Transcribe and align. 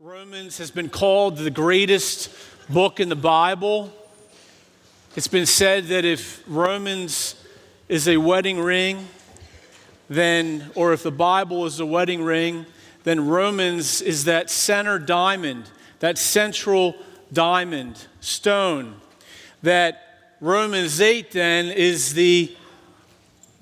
Romans 0.00 0.58
has 0.58 0.72
been 0.72 0.88
called 0.88 1.36
the 1.36 1.52
greatest 1.52 2.28
book 2.68 2.98
in 2.98 3.08
the 3.08 3.14
Bible. 3.14 3.92
It's 5.14 5.28
been 5.28 5.46
said 5.46 5.86
that 5.86 6.04
if 6.04 6.42
Romans 6.48 7.36
is 7.88 8.08
a 8.08 8.16
wedding 8.16 8.58
ring, 8.58 9.06
then, 10.10 10.68
or 10.74 10.92
if 10.94 11.04
the 11.04 11.12
Bible 11.12 11.64
is 11.64 11.78
a 11.78 11.86
wedding 11.86 12.24
ring, 12.24 12.66
then 13.04 13.28
Romans 13.28 14.02
is 14.02 14.24
that 14.24 14.50
center 14.50 14.98
diamond, 14.98 15.70
that 16.00 16.18
central 16.18 16.96
diamond 17.32 18.08
stone. 18.20 18.96
That 19.62 20.34
Romans 20.40 21.00
8 21.00 21.30
then 21.30 21.66
is 21.66 22.14
the 22.14 22.52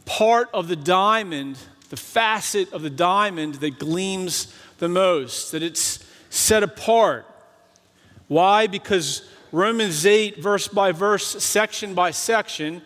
part 0.06 0.48
of 0.54 0.68
the 0.68 0.76
diamond, 0.76 1.58
the 1.90 1.98
facet 1.98 2.72
of 2.72 2.80
the 2.80 2.90
diamond 2.90 3.56
that 3.56 3.78
gleams 3.78 4.50
the 4.78 4.88
most, 4.88 5.52
that 5.52 5.62
it's 5.62 6.01
set 6.32 6.62
apart. 6.62 7.26
Why? 8.26 8.66
Because 8.66 9.28
Romans 9.52 10.06
8, 10.06 10.38
verse 10.38 10.66
by 10.66 10.90
verse, 10.90 11.44
section 11.44 11.92
by 11.92 12.10
section, 12.10 12.80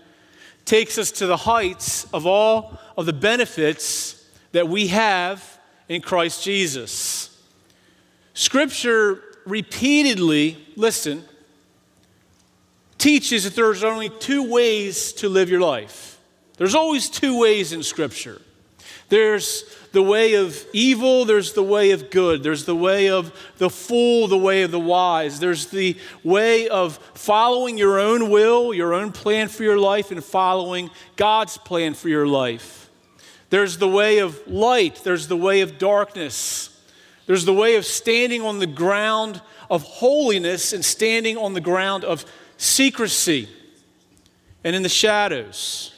takes 0.64 0.98
us 0.98 1.12
to 1.12 1.27
the 1.27 1.36
heights 1.36 2.12
of 2.12 2.27
all 2.27 2.77
of 2.96 3.06
the 3.06 3.12
benefits 3.12 4.28
that 4.50 4.69
we 4.69 4.88
have 4.88 5.60
in 5.88 6.02
Christ 6.02 6.42
Jesus. 6.42 7.41
Scripture 8.34 9.22
repeatedly, 9.47 10.56
listen, 10.74 11.24
teaches 12.98 13.44
that 13.44 13.55
there's 13.55 13.84
only 13.84 14.08
two 14.08 14.50
ways 14.50 15.12
to 15.12 15.28
live 15.28 15.48
your 15.48 15.60
life. 15.60 16.19
There's 16.56 16.74
always 16.74 17.08
two 17.08 17.38
ways 17.38 17.72
in 17.72 17.84
Scripture. 17.84 18.42
There's 19.09 19.65
the 19.92 20.02
way 20.02 20.34
of 20.34 20.62
evil, 20.73 21.24
there's 21.24 21.52
the 21.52 21.62
way 21.62 21.92
of 21.92 22.10
good. 22.10 22.42
There's 22.42 22.64
the 22.64 22.74
way 22.74 23.09
of 23.09 23.33
the 23.59 23.70
fool, 23.70 24.27
the 24.27 24.37
way 24.37 24.62
of 24.62 24.73
the 24.73 24.80
wise. 24.80 25.38
There's 25.38 25.69
the 25.69 25.97
way 26.24 26.69
of 26.69 26.98
following 27.14 27.78
your 27.78 27.98
own 28.00 28.30
will, 28.30 28.75
your 28.75 28.95
own 28.95 29.12
plan 29.12 29.48
for 29.48 29.62
your 29.62 29.78
life, 29.78 30.11
and 30.11 30.22
following 30.22 30.91
God's 31.14 31.56
plan 31.56 31.95
for 31.95 32.08
your 32.08 32.27
life. 32.27 32.91
There's 33.50 33.78
the 33.78 33.89
way 33.89 34.19
of 34.19 34.45
light, 34.47 35.03
there's 35.05 35.28
the 35.28 35.36
way 35.36 35.61
of 35.61 35.78
darkness. 35.78 36.73
There's 37.27 37.45
the 37.45 37.55
way 37.55 37.75
of 37.77 37.84
standing 37.84 38.42
on 38.42 38.61
the 38.61 38.67
ground 38.67 39.41
of 39.69 39.83
holiness 39.83 40.73
and 40.73 40.84
standing 40.84 41.36
on 41.36 41.55
the 41.55 41.61
ground 41.61 42.05
of 42.05 42.25
secrecy 42.56 43.48
and 44.62 44.77
in 44.77 44.83
the 44.83 44.89
shadows. 44.89 45.92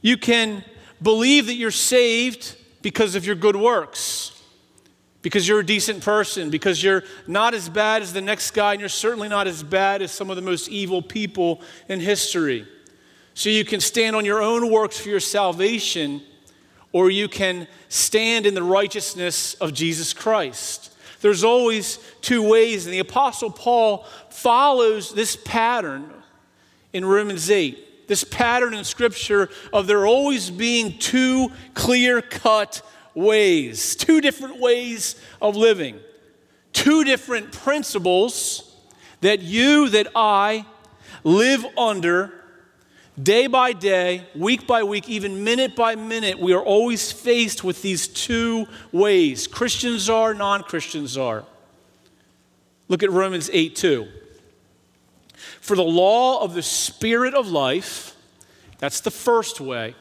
You 0.00 0.16
can 0.16 0.64
believe 1.02 1.46
that 1.46 1.54
you're 1.54 1.70
saved 1.70 2.56
because 2.82 3.14
of 3.14 3.24
your 3.24 3.34
good 3.34 3.56
works, 3.56 4.42
because 5.22 5.46
you're 5.46 5.60
a 5.60 5.66
decent 5.66 6.02
person, 6.02 6.50
because 6.50 6.82
you're 6.82 7.04
not 7.26 7.54
as 7.54 7.68
bad 7.68 8.02
as 8.02 8.12
the 8.12 8.20
next 8.20 8.50
guy, 8.52 8.72
and 8.72 8.80
you're 8.80 8.88
certainly 8.88 9.28
not 9.28 9.46
as 9.46 9.62
bad 9.62 10.02
as 10.02 10.10
some 10.10 10.30
of 10.30 10.36
the 10.36 10.42
most 10.42 10.68
evil 10.68 11.00
people 11.00 11.60
in 11.88 12.00
history. 12.00 12.66
So 13.34 13.48
you 13.48 13.64
can 13.64 13.80
stand 13.80 14.14
on 14.14 14.24
your 14.24 14.42
own 14.42 14.70
works 14.70 14.98
for 14.98 15.08
your 15.08 15.20
salvation, 15.20 16.22
or 16.92 17.10
you 17.10 17.28
can 17.28 17.66
stand 17.88 18.46
in 18.46 18.54
the 18.54 18.62
righteousness 18.62 19.54
of 19.54 19.72
Jesus 19.72 20.12
Christ. 20.12 20.92
There's 21.20 21.44
always 21.44 21.98
two 22.20 22.42
ways, 22.46 22.84
and 22.84 22.92
the 22.92 22.98
Apostle 22.98 23.50
Paul 23.50 24.04
follows 24.28 25.14
this 25.14 25.36
pattern 25.36 26.12
in 26.92 27.04
Romans 27.04 27.48
8 27.48 27.91
this 28.12 28.24
pattern 28.24 28.74
in 28.74 28.84
Scripture 28.84 29.48
of 29.72 29.86
there 29.86 30.06
always 30.06 30.50
being 30.50 30.98
two 30.98 31.50
clear 31.72 32.20
cut 32.20 32.82
ways, 33.14 33.96
two 33.96 34.20
different 34.20 34.60
ways 34.60 35.18
of 35.40 35.56
living, 35.56 35.98
two 36.74 37.04
different 37.04 37.52
principles 37.52 38.76
that 39.22 39.40
you, 39.40 39.88
that 39.88 40.08
I 40.14 40.66
live 41.24 41.64
under 41.78 42.34
day 43.20 43.46
by 43.46 43.72
day, 43.72 44.26
week 44.34 44.66
by 44.66 44.82
week, 44.82 45.08
even 45.08 45.42
minute 45.42 45.74
by 45.74 45.94
minute. 45.94 46.38
We 46.38 46.52
are 46.52 46.62
always 46.62 47.10
faced 47.10 47.64
with 47.64 47.80
these 47.80 48.06
two 48.06 48.66
ways 48.92 49.46
Christians 49.46 50.10
are, 50.10 50.34
non 50.34 50.64
Christians 50.64 51.16
are. 51.16 51.46
Look 52.88 53.02
at 53.02 53.10
Romans 53.10 53.48
8 53.50 53.74
2. 53.74 54.06
For 55.62 55.76
the 55.76 55.84
law 55.84 56.42
of 56.42 56.54
the 56.54 56.62
Spirit 56.62 57.34
of 57.34 57.46
life, 57.46 58.11
that's 58.82 58.98
the 58.98 59.12
first 59.12 59.60
way, 59.60 59.94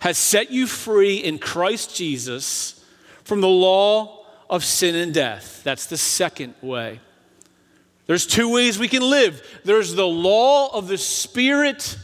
has 0.00 0.18
set 0.18 0.50
you 0.50 0.66
free 0.66 1.16
in 1.16 1.38
Christ 1.38 1.96
Jesus 1.96 2.84
from 3.24 3.40
the 3.40 3.48
law 3.48 4.26
of 4.50 4.62
sin 4.66 4.94
and 4.94 5.14
death. 5.14 5.62
That's 5.64 5.86
the 5.86 5.96
second 5.96 6.52
way. 6.60 7.00
There's 8.04 8.26
two 8.26 8.52
ways 8.52 8.78
we 8.78 8.88
can 8.88 9.00
live 9.00 9.60
there's 9.64 9.94
the 9.94 10.06
law 10.06 10.76
of 10.76 10.88
the 10.88 10.98
Spirit 10.98 11.96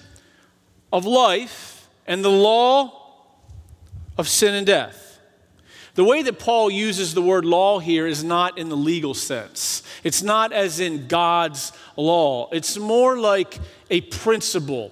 of 0.91 1.05
life 1.05 1.87
and 2.07 2.25
the 2.25 2.31
law 2.31 3.13
of 4.17 4.29
sin 4.29 4.55
and 4.55 4.67
death. 4.67 5.21
The 5.95 6.05
way 6.05 6.23
that 6.23 6.39
Paul 6.39 6.71
uses 6.71 7.13
the 7.13 7.21
word 7.21 7.45
law 7.45 7.81
here 7.81 8.07
is 8.07 8.25
not 8.25 8.57
in 8.57 8.71
the 8.71 8.77
legal 8.79 9.13
sense. 9.13 9.83
It's 10.03 10.23
not 10.23 10.55
as 10.55 10.81
in 10.81 11.07
God's 11.07 11.71
law. 11.99 12.49
It's 12.51 12.79
more 12.79 13.19
like 13.19 13.59
a 13.91 14.01
principle. 14.01 14.91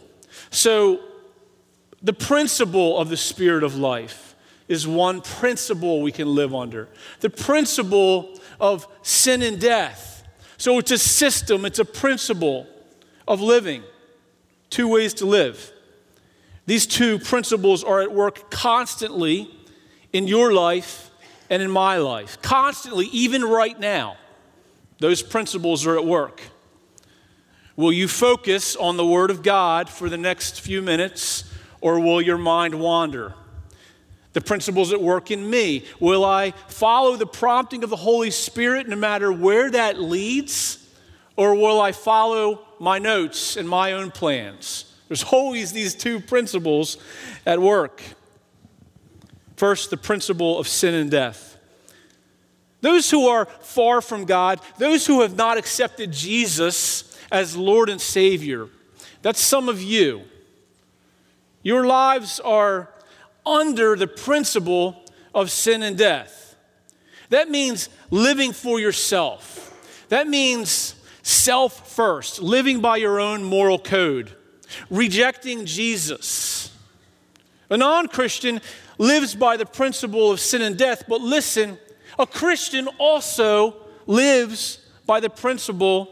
So, 0.51 1.01
the 2.03 2.13
principle 2.13 2.99
of 2.99 3.09
the 3.09 3.17
spirit 3.17 3.65
of 3.65 3.77
life 3.77 4.35
is 4.69 4.87
one 4.87 5.21
principle 5.21 6.03
we 6.03 6.13
can 6.13 6.35
live 6.35 6.55
under 6.55 6.89
the 7.21 7.31
principle 7.31 8.39
of 8.61 8.87
sin 9.03 9.43
and 9.43 9.61
death. 9.61 10.25
So, 10.57 10.79
it's 10.79 10.91
a 10.91 10.99
system, 10.99 11.65
it's 11.65 11.79
a 11.79 11.85
principle 11.85 12.67
of 13.27 13.41
living. 13.41 13.83
Two 14.71 14.89
ways 14.89 15.15
to 15.15 15.27
live. 15.27 15.73
These 16.67 16.87
two 16.87 17.19
principles 17.19 17.85
are 17.85 18.03
at 18.03 18.13
work 18.13 18.51
constantly 18.51 19.49
in 20.13 20.27
your 20.27 20.53
life 20.53 21.11
and 21.49 21.63
in 21.63 21.71
my 21.71 21.99
life. 21.99 22.41
Constantly, 22.43 23.07
even 23.07 23.45
right 23.45 23.79
now, 23.79 24.17
those 24.99 25.23
principles 25.23 25.87
are 25.87 25.97
at 25.97 26.05
work. 26.05 26.41
Will 27.77 27.93
you 27.93 28.09
focus 28.09 28.75
on 28.75 28.97
the 28.97 29.07
Word 29.07 29.31
of 29.31 29.43
God 29.43 29.91
for 29.91 30.09
the 30.09 30.17
next 30.17 30.63
few 30.63 30.81
minutes, 30.81 31.45
or 31.83 32.01
will 32.01 32.23
your 32.23 32.39
mind 32.39 32.75
wander? 32.75 33.35
The 34.33 34.41
principles 34.41 34.93
at 34.93 35.01
work 35.01 35.31
in 35.31 35.49
me. 35.49 35.85
Will 36.01 36.25
I 36.25 36.53
follow 36.69 37.17
the 37.17 37.27
prompting 37.27 37.85
of 37.85 37.91
the 37.91 37.97
Holy 37.97 38.31
Spirit 38.31 38.89
no 38.89 38.97
matter 38.97 39.31
where 39.31 39.71
that 39.71 40.01
leads? 40.01 40.83
Or 41.37 41.55
will 41.55 41.81
I 41.81 41.93
follow 41.93 42.67
my 42.79 42.99
notes 42.99 43.57
and 43.57 43.69
my 43.69 43.93
own 43.93 44.11
plans? 44.11 44.93
There's 45.09 45.25
always 45.25 45.73
these 45.73 45.95
two 45.95 46.21
principles 46.21 46.97
at 47.45 47.61
work. 47.61 48.03
First, 49.57 49.91
the 49.91 49.97
principle 49.97 50.59
of 50.59 50.67
sin 50.67 50.95
and 50.95 51.11
death. 51.11 51.56
Those 52.81 53.11
who 53.11 53.29
are 53.29 53.47
far 53.47 54.01
from 54.01 54.25
God, 54.25 54.61
those 54.79 55.07
who 55.07 55.23
have 55.23 55.37
not 55.37 55.59
accepted 55.59 56.13
Jesus 56.13 57.19
as 57.33 57.57
Lord 57.57 57.89
and 57.89 58.01
Savior, 58.01 58.69
that's 59.23 59.41
some 59.41 59.69
of 59.69 59.83
you. 59.83 60.23
Your 61.63 61.87
lives 61.87 62.39
are 62.41 62.91
under 63.45 63.97
the 63.97 64.07
principle 64.07 65.03
of 65.35 65.51
sin 65.51 65.83
and 65.83 65.99
death. 65.99 66.57
That 67.31 67.51
means 67.51 67.89
living 68.11 68.53
for 68.53 68.79
yourself. 68.79 70.05
That 70.09 70.29
means 70.29 70.95
self 71.23 71.93
first, 71.93 72.41
living 72.41 72.81
by 72.81 72.99
your 72.99 73.19
own 73.19 73.43
moral 73.43 73.79
code, 73.79 74.31
rejecting 74.91 75.67
Jesus. 75.67 76.71
A 77.69 77.77
non 77.77 78.07
Christian 78.07 78.61
lives 78.99 79.35
by 79.35 79.57
the 79.57 79.67
principle 79.67 80.31
of 80.31 80.39
sin 80.39 80.63
and 80.63 80.79
death, 80.79 81.05
but 81.09 81.21
listen, 81.21 81.79
a 82.19 82.27
Christian 82.27 82.89
also 82.99 83.77
lives 84.07 84.79
by 85.07 85.21
the 85.21 85.31
principle 85.31 86.09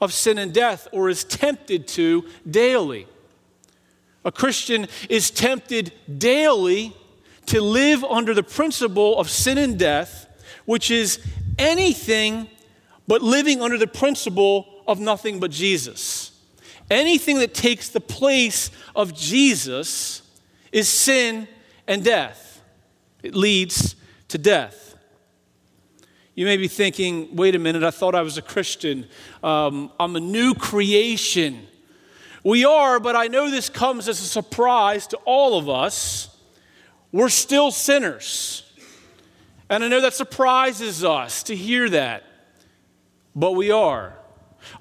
of 0.00 0.12
sin 0.12 0.38
and 0.38 0.52
death, 0.52 0.86
or 0.92 1.08
is 1.08 1.24
tempted 1.24 1.88
to 1.88 2.26
daily. 2.48 3.06
A 4.24 4.32
Christian 4.32 4.86
is 5.08 5.30
tempted 5.30 5.92
daily 6.18 6.94
to 7.46 7.60
live 7.60 8.04
under 8.04 8.34
the 8.34 8.42
principle 8.42 9.18
of 9.18 9.30
sin 9.30 9.58
and 9.58 9.78
death, 9.78 10.26
which 10.64 10.90
is 10.90 11.24
anything 11.58 12.48
but 13.06 13.22
living 13.22 13.60
under 13.60 13.78
the 13.78 13.86
principle 13.86 14.82
of 14.86 14.98
nothing 14.98 15.40
but 15.40 15.50
Jesus. 15.50 16.32
Anything 16.90 17.38
that 17.38 17.54
takes 17.54 17.88
the 17.88 18.00
place 18.00 18.70
of 18.94 19.14
Jesus 19.14 20.22
is 20.72 20.88
sin 20.88 21.48
and 21.86 22.04
death. 22.04 22.62
It 23.22 23.34
leads 23.34 23.96
to 24.28 24.38
death. 24.38 24.83
You 26.34 26.46
may 26.46 26.56
be 26.56 26.66
thinking, 26.66 27.36
wait 27.36 27.54
a 27.54 27.60
minute, 27.60 27.84
I 27.84 27.92
thought 27.92 28.14
I 28.14 28.22
was 28.22 28.38
a 28.38 28.42
Christian. 28.42 29.06
Um, 29.42 29.92
I'm 30.00 30.16
a 30.16 30.20
new 30.20 30.54
creation. 30.54 31.66
We 32.42 32.64
are, 32.64 32.98
but 32.98 33.14
I 33.14 33.28
know 33.28 33.50
this 33.50 33.68
comes 33.68 34.08
as 34.08 34.20
a 34.20 34.24
surprise 34.24 35.06
to 35.08 35.16
all 35.24 35.56
of 35.56 35.68
us. 35.68 36.36
We're 37.12 37.28
still 37.28 37.70
sinners. 37.70 38.64
And 39.70 39.84
I 39.84 39.88
know 39.88 40.00
that 40.00 40.14
surprises 40.14 41.04
us 41.04 41.44
to 41.44 41.54
hear 41.54 41.88
that, 41.90 42.24
but 43.36 43.52
we 43.52 43.70
are. 43.70 44.14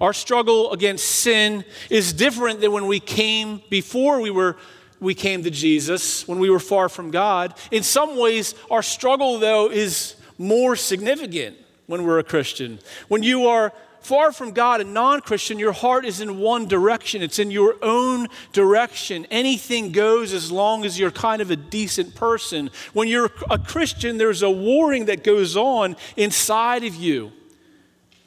Our 0.02 0.14
struggle 0.14 0.72
against 0.72 1.06
sin 1.06 1.64
is 1.90 2.14
different 2.14 2.62
than 2.62 2.72
when 2.72 2.88
we 2.88 3.00
came 3.00 3.62
before 3.70 4.22
we 4.22 4.32
were 4.32 4.58
we 5.00 5.14
came 5.14 5.44
to 5.44 5.52
Jesus, 5.52 6.26
when 6.30 6.40
we 6.40 6.50
were 6.50 6.62
far 6.62 6.88
from 6.88 7.12
God. 7.12 7.56
In 7.72 7.84
some 7.84 8.18
ways, 8.18 8.56
our 8.72 8.82
struggle 8.82 9.38
though 9.38 9.70
is 9.70 10.16
more 10.44 10.76
significant 10.76 11.58
when 11.88 12.04
we're 12.04 12.20
a 12.20 12.24
Christian. 12.24 12.80
When 13.08 13.24
you 13.24 13.48
are 13.48 13.74
far 14.02 14.32
from 14.32 14.52
God 14.52 14.82
and 14.82 14.94
non 14.94 15.22
Christian, 15.22 15.58
your 15.58 15.72
heart 15.72 16.06
is 16.06 16.20
in 16.22 16.40
one 16.40 16.68
direction. 16.68 17.22
It's 17.22 17.40
in 17.40 17.52
your 17.52 17.76
own 17.82 18.28
direction. 18.52 19.26
Anything 19.32 19.92
goes 19.92 20.34
as 20.34 20.52
long 20.52 20.86
as 20.86 21.00
you're 21.00 21.12
kind 21.12 21.42
of 21.42 21.50
a 21.52 21.56
decent 21.56 22.16
person. 22.16 22.70
When 22.94 23.08
you're 23.08 23.32
a 23.50 23.58
Christian, 23.58 24.18
there's 24.18 24.44
a 24.44 24.52
warring 24.52 25.06
that 25.06 25.24
goes 25.24 25.58
on 25.58 25.96
inside 26.18 26.84
of 26.84 26.96
you 26.96 27.32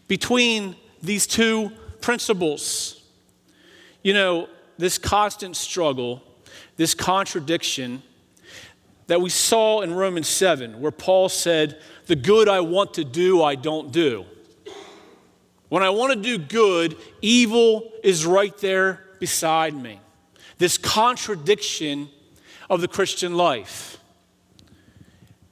between 0.09 0.77
these 1.03 1.27
two 1.27 1.71
principles. 2.01 3.03
You 4.03 4.15
know, 4.15 4.49
this 4.79 4.99
constant 4.99 5.57
struggle, 5.57 6.23
this 6.77 6.95
contradiction 6.95 8.03
that 9.07 9.21
we 9.21 9.31
saw 9.31 9.83
in 9.83 9.95
Romans 9.95 10.29
7, 10.29 10.81
where 10.81 10.91
Paul 10.91 11.29
said, 11.29 11.81
The 12.07 12.17
good 12.17 12.49
I 12.49 12.61
want 12.61 12.95
to 12.95 13.05
do, 13.05 13.43
I 13.43 13.57
don't 13.57 13.93
do. 13.93 14.25
When 15.69 15.83
I 15.83 15.91
want 15.91 16.13
to 16.13 16.21
do 16.21 16.39
good, 16.39 16.97
evil 17.21 17.91
is 18.05 18.25
right 18.25 18.57
there 18.59 19.05
beside 19.19 19.75
me. 19.75 20.01
This 20.59 20.79
contradiction 20.79 22.09
of 22.71 22.81
the 22.81 22.89
Christian 22.89 23.37
life. 23.37 23.99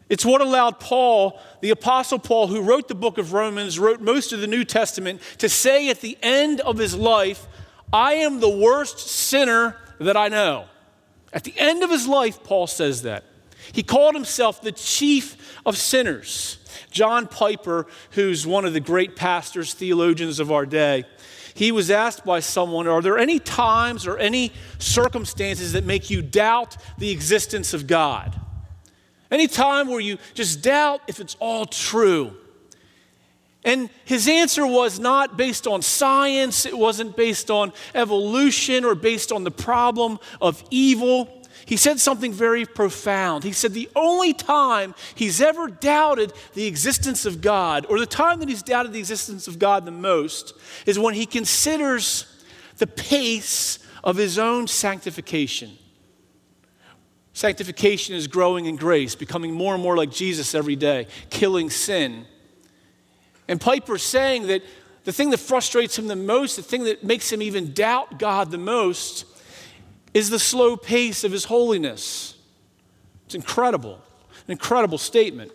It's 0.08 0.24
what 0.24 0.40
allowed 0.40 0.78
Paul, 0.78 1.40
the 1.60 1.70
Apostle 1.70 2.18
Paul, 2.18 2.46
who 2.46 2.62
wrote 2.62 2.86
the 2.86 2.94
book 2.94 3.18
of 3.18 3.32
Romans, 3.32 3.78
wrote 3.78 4.00
most 4.00 4.32
of 4.32 4.40
the 4.40 4.46
New 4.46 4.64
Testament, 4.64 5.20
to 5.38 5.48
say 5.48 5.88
at 5.90 6.00
the 6.00 6.16
end 6.22 6.60
of 6.60 6.78
his 6.78 6.94
life, 6.94 7.46
I 7.92 8.14
am 8.14 8.38
the 8.38 8.48
worst 8.48 8.98
sinner 8.98 9.76
that 9.98 10.16
I 10.16 10.28
know. 10.28 10.66
At 11.32 11.42
the 11.42 11.54
end 11.56 11.82
of 11.82 11.90
his 11.90 12.06
life, 12.06 12.44
Paul 12.44 12.66
says 12.66 13.02
that. 13.02 13.24
He 13.72 13.82
called 13.82 14.14
himself 14.14 14.60
the 14.60 14.72
chief 14.72 15.58
of 15.64 15.76
sinners. 15.76 16.58
John 16.90 17.26
Piper, 17.26 17.86
who's 18.10 18.46
one 18.46 18.64
of 18.64 18.72
the 18.72 18.80
great 18.80 19.16
pastors, 19.16 19.74
theologians 19.74 20.40
of 20.40 20.52
our 20.52 20.66
day, 20.66 21.04
he 21.54 21.70
was 21.70 21.90
asked 21.90 22.24
by 22.24 22.40
someone, 22.40 22.88
Are 22.88 23.00
there 23.00 23.16
any 23.16 23.38
times 23.38 24.06
or 24.06 24.18
any 24.18 24.52
circumstances 24.78 25.72
that 25.72 25.84
make 25.84 26.10
you 26.10 26.20
doubt 26.20 26.76
the 26.98 27.10
existence 27.10 27.72
of 27.74 27.86
God? 27.86 28.38
Any 29.30 29.46
time 29.46 29.88
where 29.88 30.00
you 30.00 30.18
just 30.34 30.62
doubt 30.62 31.00
if 31.06 31.20
it's 31.20 31.36
all 31.40 31.64
true. 31.64 32.36
And 33.64 33.88
his 34.04 34.28
answer 34.28 34.66
was 34.66 35.00
not 35.00 35.36
based 35.38 35.66
on 35.66 35.80
science, 35.80 36.66
it 36.66 36.76
wasn't 36.76 37.16
based 37.16 37.50
on 37.50 37.72
evolution 37.94 38.84
or 38.84 38.94
based 38.94 39.32
on 39.32 39.42
the 39.42 39.50
problem 39.50 40.18
of 40.40 40.62
evil. 40.70 41.33
He 41.66 41.76
said 41.76 42.00
something 42.00 42.32
very 42.32 42.66
profound. 42.66 43.44
He 43.44 43.52
said, 43.52 43.72
The 43.72 43.88
only 43.96 44.32
time 44.32 44.94
he's 45.14 45.40
ever 45.40 45.68
doubted 45.68 46.32
the 46.54 46.66
existence 46.66 47.24
of 47.24 47.40
God, 47.40 47.86
or 47.88 47.98
the 47.98 48.06
time 48.06 48.40
that 48.40 48.48
he's 48.48 48.62
doubted 48.62 48.92
the 48.92 48.98
existence 48.98 49.48
of 49.48 49.58
God 49.58 49.84
the 49.84 49.90
most, 49.90 50.54
is 50.86 50.98
when 50.98 51.14
he 51.14 51.26
considers 51.26 52.26
the 52.76 52.86
pace 52.86 53.78
of 54.02 54.16
his 54.16 54.38
own 54.38 54.66
sanctification. 54.66 55.78
Sanctification 57.32 58.14
is 58.14 58.28
growing 58.28 58.66
in 58.66 58.76
grace, 58.76 59.14
becoming 59.14 59.52
more 59.52 59.74
and 59.74 59.82
more 59.82 59.96
like 59.96 60.10
Jesus 60.10 60.54
every 60.54 60.76
day, 60.76 61.08
killing 61.30 61.70
sin. 61.70 62.26
And 63.48 63.60
Piper's 63.60 64.02
saying 64.02 64.46
that 64.46 64.62
the 65.04 65.12
thing 65.12 65.30
that 65.30 65.40
frustrates 65.40 65.98
him 65.98 66.06
the 66.06 66.16
most, 66.16 66.56
the 66.56 66.62
thing 66.62 66.84
that 66.84 67.02
makes 67.04 67.30
him 67.32 67.42
even 67.42 67.72
doubt 67.72 68.18
God 68.18 68.50
the 68.50 68.58
most, 68.58 69.26
is 70.14 70.30
the 70.30 70.38
slow 70.38 70.76
pace 70.76 71.24
of 71.24 71.32
his 71.32 71.44
holiness. 71.44 72.36
It's 73.26 73.34
incredible, 73.34 74.00
an 74.46 74.52
incredible 74.52 74.98
statement. 74.98 75.50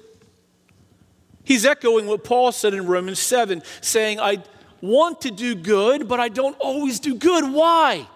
He's 1.44 1.65
echoing 1.65 2.06
what 2.06 2.23
Paul 2.23 2.51
said 2.51 2.73
in 2.73 2.85
Romans 2.85 3.19
7, 3.19 3.63
saying, 3.81 4.19
I 4.19 4.44
want 4.81 5.21
to 5.21 5.31
do 5.31 5.56
good, 5.56 6.07
but 6.07 6.19
I 6.19 6.29
don't 6.29 6.57
always 6.59 7.00
do 7.00 7.15
good. 7.15 7.51
Why? 7.51 8.07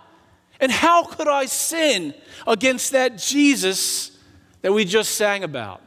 And 0.60 0.72
how 0.72 1.04
could 1.04 1.28
I 1.28 1.46
sin 1.46 2.14
against 2.46 2.92
that 2.92 3.18
Jesus 3.18 4.18
that 4.62 4.72
we 4.72 4.86
just 4.86 5.16
sang 5.16 5.44
about? 5.44 5.82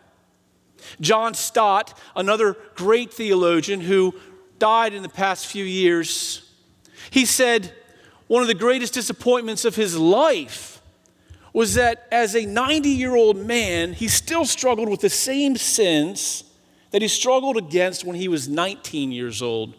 John 1.00 1.34
Stott, 1.34 1.98
another 2.14 2.56
great 2.74 3.12
theologian 3.12 3.80
who 3.80 4.14
died 4.58 4.94
in 4.94 5.02
the 5.02 5.08
past 5.08 5.46
few 5.46 5.64
years, 5.64 6.50
he 7.10 7.24
said 7.24 7.74
one 8.26 8.42
of 8.42 8.48
the 8.48 8.54
greatest 8.54 8.94
disappointments 8.94 9.64
of 9.64 9.76
his 9.76 9.96
life 9.96 10.80
was 11.52 11.74
that 11.74 12.06
as 12.10 12.34
a 12.34 12.44
90 12.44 12.88
year 12.88 13.14
old 13.14 13.36
man, 13.36 13.92
he 13.92 14.08
still 14.08 14.44
struggled 14.44 14.88
with 14.88 15.00
the 15.00 15.10
same 15.10 15.56
sins 15.56 16.44
that 16.90 17.02
he 17.02 17.08
struggled 17.08 17.56
against 17.56 18.04
when 18.04 18.16
he 18.16 18.28
was 18.28 18.48
19 18.48 19.12
years 19.12 19.42
old. 19.42 19.74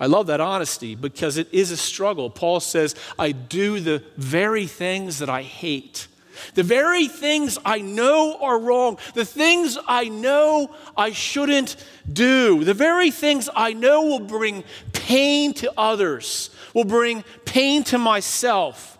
I 0.00 0.06
love 0.06 0.28
that 0.28 0.40
honesty 0.40 0.94
because 0.94 1.36
it 1.36 1.48
is 1.52 1.70
a 1.70 1.76
struggle. 1.76 2.30
Paul 2.30 2.60
says, 2.60 2.94
I 3.18 3.32
do 3.32 3.80
the 3.80 4.02
very 4.16 4.66
things 4.66 5.18
that 5.18 5.28
I 5.28 5.42
hate. 5.42 6.06
The 6.54 6.62
very 6.62 7.08
things 7.08 7.58
I 7.64 7.80
know 7.80 8.38
are 8.40 8.58
wrong, 8.58 8.98
the 9.14 9.24
things 9.24 9.78
I 9.86 10.08
know 10.08 10.70
I 10.96 11.12
shouldn't 11.12 11.76
do, 12.10 12.64
the 12.64 12.74
very 12.74 13.10
things 13.10 13.48
I 13.54 13.72
know 13.72 14.02
will 14.02 14.20
bring 14.20 14.64
pain 14.92 15.52
to 15.54 15.72
others, 15.78 16.50
will 16.74 16.84
bring 16.84 17.24
pain 17.44 17.84
to 17.84 17.98
myself, 17.98 18.98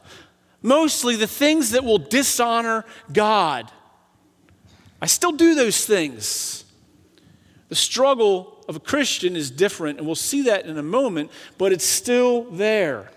mostly 0.63 1.17
the 1.17 1.27
things 1.27 1.71
that 1.71 1.85
will 1.85 1.99
dishonor 1.99 2.85
God. 3.13 3.71
I 5.01 5.07
still 5.07 5.33
do 5.33 5.55
those 5.55 5.85
things. 5.85 6.65
The 7.69 7.77
struggle 7.77 8.65
of 8.69 8.77
a 8.77 8.81
Christian 8.81 9.37
is 9.37 9.51
different, 9.51 9.99
and 9.99 10.07
we'll 10.07 10.15
see 10.15 10.43
that 10.43 10.67
in 10.67 10.77
a 10.79 10.83
moment, 10.83 11.31
but 11.57 11.73
it's 11.73 11.87
still 11.87 12.45
there. 12.51 13.11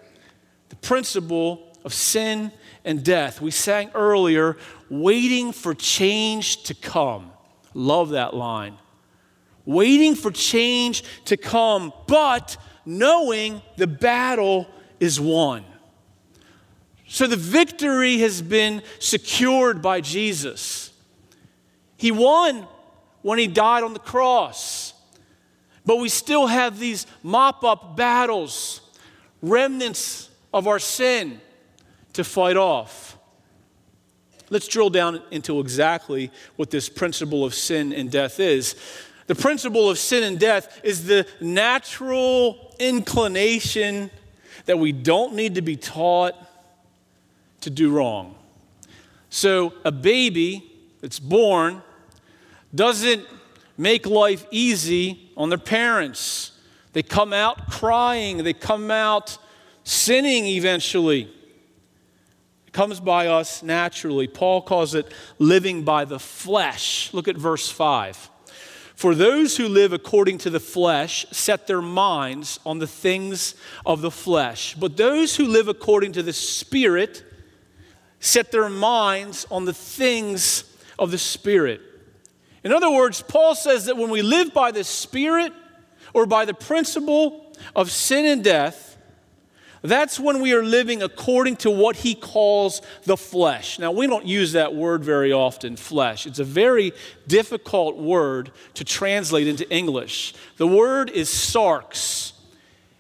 The 0.70 0.76
principle 0.78 1.78
of 1.84 1.94
sin 1.94 2.52
and 2.84 3.04
death. 3.04 3.42
We 3.42 3.52
sang 3.52 3.92
earlier, 3.94 4.58
waiting 4.90 5.52
for 5.52 5.74
change 5.74 6.64
to 6.64 6.74
come. 6.74 7.32
Love 7.74 8.10
that 8.10 8.34
line. 8.34 8.78
Waiting 9.66 10.16
for 10.16 10.32
change 10.32 11.04
to 11.26 11.38
come, 11.38 11.94
but 12.08 12.58
knowing 12.86 13.62
the 13.78 13.88
battle 13.88 14.68
is 15.00 15.20
won. 15.20 15.64
So 17.08 17.28
the 17.28 17.36
victory 17.36 18.20
has 18.20 18.42
been 18.42 18.82
secured 19.00 19.82
by 19.82 20.02
Jesus. 20.02 20.92
He 21.98 22.12
won 22.12 22.68
when 23.22 23.38
he 23.38 23.48
died 23.48 23.84
on 23.84 23.94
the 23.94 24.00
cross. 24.00 24.94
But 25.86 25.98
we 25.98 26.10
still 26.10 26.48
have 26.48 26.80
these 26.80 27.06
mop 27.22 27.64
up 27.64 27.96
battles, 27.96 28.82
remnants 29.42 30.30
of 30.54 30.68
our 30.68 30.80
sin 30.80 31.42
to 32.14 32.24
fight 32.24 32.58
off. 32.58 33.18
Let's 34.50 34.68
drill 34.68 34.90
down 34.90 35.22
into 35.32 35.60
exactly 35.62 36.30
what 36.58 36.72
this 36.72 36.90
principle 36.90 37.46
of 37.46 37.54
sin 37.54 37.94
and 37.94 38.12
death 38.12 38.40
is. 38.40 38.76
The 39.28 39.36
principle 39.36 39.90
of 39.90 39.98
sin 39.98 40.24
and 40.24 40.38
death 40.38 40.82
is 40.84 41.06
the 41.06 41.26
natural 41.40 42.76
inclination 42.80 44.12
that 44.66 44.78
we 44.78 44.92
don't 44.92 45.36
need 45.36 45.56
to 45.56 45.62
be 45.62 45.78
taught 45.78 46.36
to 47.62 47.70
do 47.70 47.92
wrong. 47.92 48.36
So, 49.30 49.74
a 49.86 49.92
baby 49.92 50.70
that's 51.00 51.20
born 51.20 51.82
doesn't 52.76 53.26
make 53.78 54.06
life 54.06 54.46
easy 54.52 55.32
on 55.38 55.48
their 55.48 55.58
parents. 55.58 56.52
They 56.92 57.04
come 57.04 57.32
out 57.32 57.70
crying, 57.70 58.44
they 58.44 58.54
come 58.54 58.92
out 58.92 59.38
sinning 59.86 60.46
eventually. 60.46 61.34
Comes 62.72 63.00
by 63.00 63.28
us 63.28 63.64
naturally. 63.64 64.28
Paul 64.28 64.62
calls 64.62 64.96
it 64.96 65.12
living 65.40 65.84
by 65.84 66.06
the 66.06 66.20
flesh. 66.20 67.14
Look 67.14 67.28
at 67.28 67.36
verse 67.36 67.70
5. 67.70 68.30
For 68.96 69.16
those 69.16 69.58
who 69.58 69.68
live 69.68 69.94
according 69.94 70.38
to 70.40 70.50
the 70.50 70.60
flesh 70.60 71.26
set 71.32 71.66
their 71.68 71.82
minds 71.82 72.60
on 72.66 72.80
the 72.80 72.88
things 72.88 73.56
of 73.86 74.02
the 74.02 74.12
flesh, 74.12 74.76
but 74.76 74.96
those 74.96 75.36
who 75.36 75.48
live 75.48 75.68
according 75.68 76.12
to 76.14 76.24
the 76.24 76.34
Spirit 76.34 77.24
set 78.20 78.52
their 78.52 78.70
minds 78.70 79.48
on 79.50 79.66
the 79.66 79.74
things 79.74 80.64
of 81.00 81.10
the 81.10 81.18
Spirit. 81.18 81.82
In 82.64 82.72
other 82.72 82.92
words, 82.92 83.24
Paul 83.24 83.56
says 83.56 83.86
that 83.86 83.98
when 83.98 84.12
we 84.12 84.22
live 84.22 84.54
by 84.54 84.72
the 84.72 84.84
Spirit 84.84 85.52
or 86.14 86.28
by 86.28 86.46
the 86.46 86.54
principle 86.54 87.56
of 87.76 87.90
sin 87.90 88.26
and 88.26 88.44
death, 88.44 88.91
That's 89.82 90.20
when 90.20 90.42
we 90.42 90.54
are 90.54 90.64
living 90.64 91.02
according 91.02 91.56
to 91.58 91.72
what 91.72 91.96
he 91.96 92.14
calls 92.14 92.82
the 93.06 93.18
flesh. 93.18 93.80
Now, 93.80 93.92
we 93.92 94.06
don't 94.06 94.26
use 94.26 94.52
that 94.52 94.76
word 94.76 95.04
very 95.04 95.34
often, 95.34 95.76
flesh. 95.76 96.28
It's 96.28 96.38
a 96.38 96.44
very 96.44 96.94
difficult 97.28 97.98
word 97.98 98.52
to 98.76 98.84
translate 98.84 99.48
into 99.48 99.68
English. 99.74 100.36
The 100.58 100.68
word 100.68 101.10
is 101.10 101.30
sarx, 101.30 102.34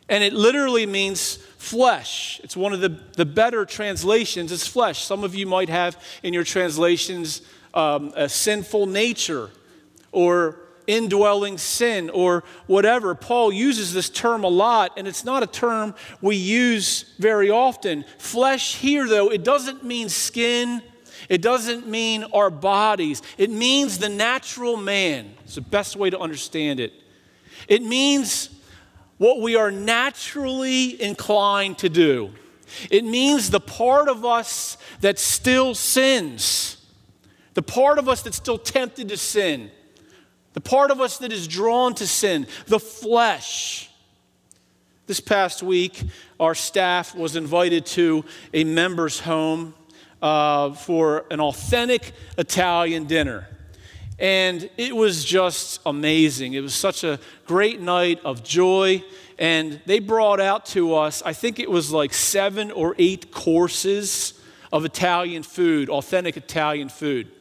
and 0.09 0.23
it 0.23 0.33
literally 0.33 0.87
means 0.87 1.35
flesh. 1.35 2.41
It's 2.43 2.57
one 2.57 2.73
of 2.73 2.81
the, 2.81 2.89
the 2.89 3.25
better 3.25 3.63
translations, 3.65 4.51
it's 4.51 4.65
flesh. 4.65 5.03
Some 5.03 5.23
of 5.23 5.35
you 5.35 5.45
might 5.45 5.69
have 5.69 6.03
in 6.23 6.33
your 6.33 6.43
translations 6.43 7.43
um, 7.75 8.11
a 8.15 8.27
sinful 8.27 8.87
nature 8.87 9.51
or 10.11 10.59
indwelling 10.87 11.57
sin 11.57 12.09
or 12.09 12.43
whatever. 12.67 13.15
Paul 13.15 13.51
uses 13.51 13.93
this 13.93 14.09
term 14.09 14.43
a 14.43 14.49
lot, 14.49 14.93
and 14.97 15.07
it's 15.07 15.23
not 15.23 15.43
a 15.43 15.47
term 15.47 15.95
we 16.21 16.35
use 16.35 17.13
very 17.19 17.49
often. 17.49 18.05
Flesh 18.17 18.75
here, 18.75 19.07
though, 19.07 19.31
it 19.31 19.43
doesn't 19.43 19.83
mean 19.83 20.09
skin. 20.09 20.81
It 21.29 21.41
doesn't 21.41 21.87
mean 21.87 22.25
our 22.33 22.49
bodies. 22.49 23.21
It 23.37 23.49
means 23.49 23.97
the 23.97 24.09
natural 24.09 24.77
man. 24.77 25.33
It's 25.43 25.55
the 25.55 25.61
best 25.61 25.95
way 25.95 26.09
to 26.09 26.19
understand 26.19 26.79
it. 26.79 26.93
It 27.67 27.83
means 27.83 28.49
what 29.17 29.39
we 29.39 29.55
are 29.55 29.71
naturally 29.71 31.01
inclined 31.01 31.77
to 31.79 31.89
do. 31.89 32.31
It 32.89 33.03
means 33.03 33.49
the 33.49 33.59
part 33.59 34.07
of 34.09 34.25
us 34.25 34.77
that 35.01 35.19
still 35.19 35.75
sins, 35.75 36.77
the 37.53 37.61
part 37.61 37.99
of 37.99 38.09
us 38.09 38.21
that's 38.23 38.37
still 38.37 38.57
tempted 38.57 39.09
to 39.09 39.17
sin 39.17 39.69
the 40.53 40.61
part 40.61 40.91
of 40.91 40.99
us 40.99 41.17
that 41.19 41.31
is 41.31 41.47
drawn 41.47 41.93
to 41.95 42.07
sin, 42.07 42.47
the 42.67 42.79
flesh. 42.79 43.89
This 45.07 45.19
past 45.19 45.63
week, 45.63 46.03
our 46.39 46.55
staff 46.55 47.15
was 47.15 47.35
invited 47.35 47.85
to 47.87 48.23
a 48.53 48.63
member's 48.63 49.19
home 49.19 49.73
uh, 50.21 50.71
for 50.71 51.25
an 51.31 51.39
authentic 51.39 52.13
Italian 52.37 53.05
dinner. 53.05 53.47
And 54.19 54.69
it 54.77 54.95
was 54.95 55.25
just 55.25 55.81
amazing. 55.85 56.53
It 56.53 56.61
was 56.61 56.75
such 56.75 57.03
a 57.03 57.19
great 57.45 57.81
night 57.81 58.19
of 58.23 58.43
joy. 58.43 59.03
And 59.39 59.81
they 59.87 59.97
brought 59.97 60.39
out 60.39 60.67
to 60.67 60.95
us, 60.95 61.23
I 61.25 61.33
think 61.33 61.59
it 61.59 61.69
was 61.69 61.91
like 61.91 62.13
seven 62.13 62.69
or 62.69 62.95
eight 62.99 63.31
courses 63.31 64.35
of 64.71 64.85
Italian 64.85 65.41
food, 65.41 65.89
authentic 65.89 66.37
Italian 66.37 66.89
food. 66.89 67.31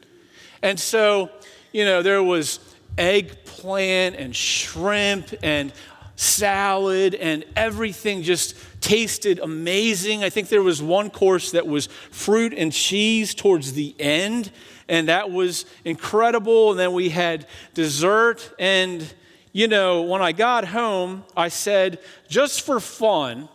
And 0.63 0.79
so, 0.79 1.29
you 1.71 1.85
know, 1.85 2.01
there 2.01 2.23
was 2.23 2.59
eggplant 2.97 4.15
and 4.15 4.35
shrimp 4.35 5.33
and 5.43 5.71
salad 6.15 7.15
and 7.15 7.43
everything 7.55 8.21
just 8.21 8.55
tasted 8.79 9.39
amazing. 9.39 10.23
I 10.23 10.29
think 10.29 10.49
there 10.49 10.61
was 10.61 10.81
one 10.81 11.09
course 11.09 11.51
that 11.51 11.65
was 11.65 11.87
fruit 11.87 12.53
and 12.53 12.71
cheese 12.71 13.33
towards 13.33 13.73
the 13.73 13.95
end, 13.99 14.51
and 14.87 15.07
that 15.07 15.31
was 15.31 15.65
incredible. 15.83 16.71
And 16.71 16.79
then 16.79 16.93
we 16.93 17.09
had 17.09 17.47
dessert. 17.73 18.53
And, 18.59 19.11
you 19.51 19.67
know, 19.67 20.03
when 20.03 20.21
I 20.21 20.31
got 20.31 20.67
home, 20.67 21.23
I 21.35 21.47
said, 21.47 21.99
just 22.27 22.61
for 22.61 22.79
fun, 22.79 23.49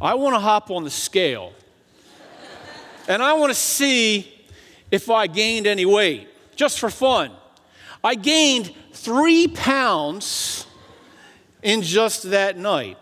I 0.00 0.14
want 0.14 0.34
to 0.34 0.40
hop 0.40 0.70
on 0.70 0.84
the 0.84 0.90
scale. 0.90 1.52
and 3.08 3.22
I 3.22 3.34
want 3.34 3.50
to 3.50 3.58
see 3.58 4.32
if 4.90 5.10
I 5.10 5.26
gained 5.26 5.66
any 5.66 5.84
weight, 5.84 6.28
just 6.56 6.78
for 6.78 6.90
fun. 6.90 7.30
I 8.06 8.14
gained 8.14 8.72
three 8.92 9.48
pounds 9.48 10.64
in 11.60 11.82
just 11.82 12.30
that 12.30 12.56
night. 12.56 12.98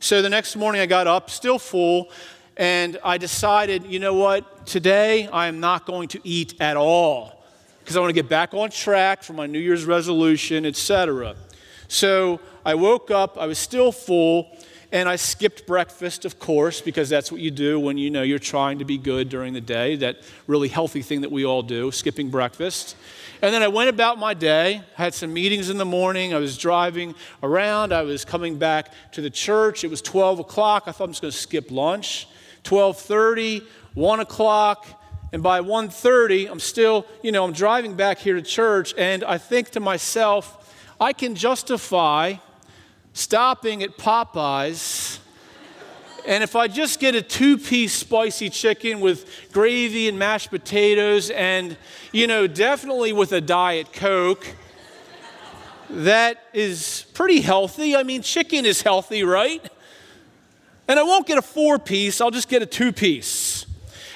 So 0.00 0.22
the 0.22 0.30
next 0.30 0.56
morning 0.56 0.80
I 0.80 0.86
got 0.86 1.06
up, 1.06 1.28
still 1.28 1.58
full, 1.58 2.08
and 2.56 2.98
I 3.04 3.18
decided, 3.18 3.84
you 3.84 3.98
know 3.98 4.14
what, 4.14 4.66
today 4.66 5.28
I 5.28 5.46
am 5.46 5.60
not 5.60 5.84
going 5.84 6.08
to 6.08 6.20
eat 6.24 6.54
at 6.58 6.78
all 6.78 7.44
because 7.80 7.98
I 7.98 8.00
want 8.00 8.14
to 8.14 8.14
get 8.14 8.30
back 8.30 8.54
on 8.54 8.70
track 8.70 9.22
for 9.22 9.34
my 9.34 9.44
New 9.44 9.58
Year's 9.58 9.84
resolution, 9.84 10.64
etc. 10.64 11.36
So 11.88 12.40
I 12.64 12.76
woke 12.76 13.10
up, 13.10 13.36
I 13.36 13.44
was 13.44 13.58
still 13.58 13.92
full, 13.92 14.56
and 14.94 15.08
I 15.08 15.16
skipped 15.16 15.66
breakfast, 15.66 16.24
of 16.24 16.38
course, 16.38 16.80
because 16.80 17.08
that's 17.08 17.32
what 17.32 17.40
you 17.40 17.50
do 17.50 17.80
when 17.80 17.98
you 17.98 18.10
know 18.10 18.22
you're 18.22 18.38
trying 18.38 18.78
to 18.78 18.84
be 18.84 18.96
good 18.96 19.28
during 19.28 19.52
the 19.52 19.60
day, 19.60 19.96
that 19.96 20.18
really 20.46 20.68
healthy 20.68 21.02
thing 21.02 21.22
that 21.22 21.32
we 21.32 21.44
all 21.44 21.64
do, 21.64 21.90
skipping 21.90 22.30
breakfast. 22.30 22.94
And 23.42 23.52
then 23.52 23.60
I 23.60 23.66
went 23.66 23.90
about 23.90 24.20
my 24.20 24.34
day, 24.34 24.82
had 24.94 25.12
some 25.12 25.34
meetings 25.34 25.68
in 25.68 25.78
the 25.78 25.84
morning. 25.84 26.32
I 26.32 26.38
was 26.38 26.56
driving 26.56 27.16
around. 27.42 27.92
I 27.92 28.02
was 28.02 28.24
coming 28.24 28.56
back 28.56 28.92
to 29.14 29.20
the 29.20 29.30
church. 29.30 29.82
It 29.82 29.90
was 29.90 30.00
12 30.00 30.38
o'clock. 30.38 30.84
I 30.86 30.92
thought 30.92 31.06
I'm 31.06 31.10
just 31.10 31.22
going 31.22 31.32
to 31.32 31.36
skip 31.36 31.72
lunch. 31.72 32.28
12:30, 32.62 33.66
1 33.94 34.20
o'clock, 34.20 34.86
and 35.32 35.42
by 35.42 35.60
1:30, 35.60 36.48
I'm 36.48 36.60
still, 36.60 37.04
you 37.20 37.32
know, 37.32 37.42
I'm 37.42 37.52
driving 37.52 37.94
back 37.94 38.18
here 38.18 38.36
to 38.36 38.42
church, 38.42 38.94
and 38.96 39.24
I 39.24 39.38
think 39.38 39.70
to 39.70 39.80
myself, 39.80 40.72
I 41.00 41.12
can 41.12 41.34
justify 41.34 42.36
stopping 43.14 43.82
at 43.82 43.96
Popeyes 43.96 45.20
and 46.26 46.42
if 46.42 46.56
I 46.56 46.68
just 46.68 47.00
get 47.00 47.14
a 47.14 47.20
two 47.20 47.58
piece 47.58 47.92
spicy 47.92 48.48
chicken 48.48 49.00
with 49.00 49.48
gravy 49.52 50.08
and 50.08 50.18
mashed 50.18 50.50
potatoes, 50.50 51.28
and, 51.30 51.76
you 52.12 52.26
know, 52.26 52.46
definitely 52.46 53.12
with 53.12 53.32
a 53.32 53.42
Diet 53.42 53.92
Coke, 53.92 54.46
that 55.90 56.42
is 56.54 57.04
pretty 57.12 57.42
healthy. 57.42 57.94
I 57.94 58.04
mean, 58.04 58.22
chicken 58.22 58.64
is 58.64 58.80
healthy, 58.80 59.22
right? 59.22 59.62
And 60.88 60.98
I 60.98 61.02
won't 61.02 61.26
get 61.26 61.36
a 61.36 61.42
four 61.42 61.78
piece, 61.78 62.20
I'll 62.22 62.30
just 62.30 62.48
get 62.48 62.62
a 62.62 62.66
two 62.66 62.92
piece. 62.92 63.66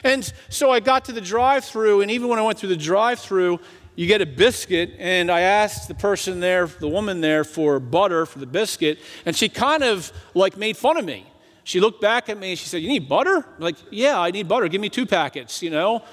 And 0.03 0.33
so 0.49 0.71
I 0.71 0.81
got 0.81 1.05
to 1.07 1.13
the 1.13 1.21
drive 1.21 1.65
through, 1.65 2.01
and 2.01 2.11
even 2.11 2.29
when 2.29 2.39
I 2.39 2.43
went 2.43 2.59
through 2.59 2.71
the 2.71 2.77
drive 2.77 3.19
through, 3.19 3.61
you 3.99 4.07
get 4.07 4.23
a 4.23 4.27
biscuit, 4.27 4.95
and 5.01 5.29
I 5.29 5.41
asked 5.41 5.89
the 5.89 5.95
person 5.95 6.39
there, 6.39 6.69
the 6.69 6.87
woman 6.87 7.21
there, 7.21 7.43
for 7.43 7.81
butter 7.81 8.27
for 8.27 8.39
the 8.39 8.47
biscuit, 8.47 9.01
and 9.27 9.35
she 9.35 9.49
kind 9.49 9.83
of 9.83 10.13
like 10.35 10.57
made 10.57 10.77
fun 10.77 10.99
of 10.99 11.05
me. 11.05 11.27
She 11.65 11.81
looked 11.81 12.01
back 12.01 12.29
at 12.29 12.39
me 12.39 12.51
and 12.51 12.59
she 12.61 12.69
said, 12.69 12.81
You 12.81 12.87
need 12.91 13.09
butter? 13.09 13.39
I'm 13.39 13.59
like, 13.59 13.75
yeah, 13.91 14.21
I 14.21 14.31
need 14.31 14.47
butter. 14.47 14.69
Give 14.69 14.81
me 14.81 14.89
two 14.89 15.05
packets, 15.05 15.65
you 15.65 15.71
know? 15.71 16.05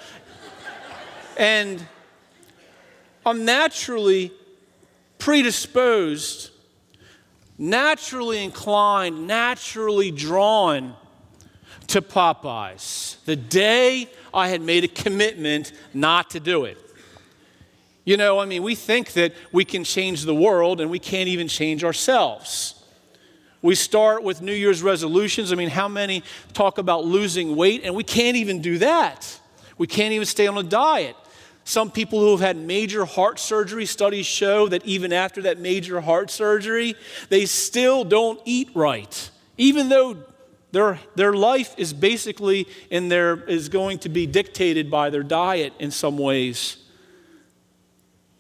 and 1.37 1.85
I'm 3.23 3.45
naturally 3.45 4.31
predisposed, 5.19 6.49
naturally 7.59 8.43
inclined, 8.43 9.27
naturally 9.27 10.09
drawn 10.09 10.95
to 11.85 12.01
Popeyes. 12.01 13.23
The 13.25 13.35
day 13.35 14.09
I 14.33 14.47
had 14.47 14.63
made 14.63 14.83
a 14.83 14.87
commitment 14.87 15.71
not 15.93 16.31
to 16.31 16.39
do 16.39 16.65
it. 16.65 16.79
You 18.05 18.17
know, 18.17 18.39
I 18.39 18.45
mean, 18.45 18.61
we 18.61 18.75
think 18.75 19.13
that 19.13 19.33
we 19.51 19.65
can 19.65 19.83
change 19.83 20.23
the 20.23 20.35
world 20.35 20.79
and 20.79 20.91
we 20.91 20.99
can't 20.99 21.27
even 21.27 21.47
change 21.47 21.83
ourselves. 21.83 22.75
We 23.63 23.73
start 23.73 24.21
with 24.21 24.43
New 24.43 24.53
Year's 24.53 24.83
resolutions. 24.83 25.51
I 25.51 25.55
mean, 25.55 25.69
how 25.69 25.87
many 25.87 26.21
talk 26.53 26.77
about 26.77 27.03
losing 27.03 27.55
weight? 27.55 27.81
And 27.83 27.95
we 27.95 28.03
can't 28.03 28.37
even 28.37 28.61
do 28.61 28.77
that. 28.77 29.39
We 29.79 29.87
can't 29.87 30.13
even 30.13 30.27
stay 30.27 30.45
on 30.45 30.55
a 30.55 30.63
diet. 30.63 31.15
Some 31.63 31.89
people 31.89 32.19
who 32.19 32.29
have 32.29 32.41
had 32.41 32.57
major 32.57 33.05
heart 33.05 33.39
surgery 33.39 33.87
studies 33.87 34.27
show 34.27 34.67
that 34.67 34.85
even 34.85 35.11
after 35.11 35.41
that 35.41 35.57
major 35.57 35.99
heart 35.99 36.29
surgery, 36.29 36.93
they 37.29 37.47
still 37.47 38.03
don't 38.03 38.39
eat 38.45 38.69
right, 38.75 39.31
even 39.57 39.89
though 39.89 40.17
their, 40.71 40.99
their 41.15 41.33
life 41.33 41.73
is 41.75 41.91
basically 41.91 42.67
in 42.91 43.09
their, 43.09 43.43
is 43.45 43.69
going 43.69 43.97
to 43.99 44.09
be 44.09 44.27
dictated 44.27 44.91
by 44.91 45.09
their 45.09 45.23
diet 45.23 45.73
in 45.79 45.89
some 45.89 46.19
ways. 46.19 46.84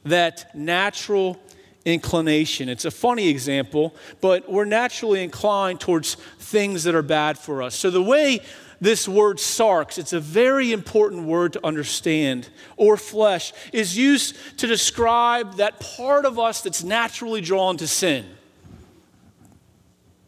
That 0.05 0.55
natural 0.55 1.39
inclination. 1.85 2.67
It's 2.67 2.85
a 2.85 2.91
funny 2.91 3.27
example, 3.27 3.95
but 4.19 4.51
we're 4.51 4.65
naturally 4.65 5.23
inclined 5.23 5.79
towards 5.79 6.15
things 6.39 6.83
that 6.85 6.95
are 6.95 7.03
bad 7.03 7.37
for 7.37 7.61
us. 7.61 7.75
So 7.75 7.91
the 7.91 8.01
way 8.01 8.41
this 8.81 9.07
word 9.07 9.37
sarx, 9.37 9.97
it's 9.97 10.11
a 10.13 10.19
very 10.19 10.71
important 10.71 11.23
word 11.23 11.53
to 11.53 11.65
understand, 11.65 12.49
or 12.75 12.97
flesh, 12.97 13.53
is 13.71 13.95
used 13.95 14.35
to 14.57 14.67
describe 14.67 15.55
that 15.55 15.79
part 15.79 16.25
of 16.25 16.39
us 16.39 16.61
that's 16.61 16.83
naturally 16.83 17.39
drawn 17.39 17.77
to 17.77 17.87
sin, 17.87 18.25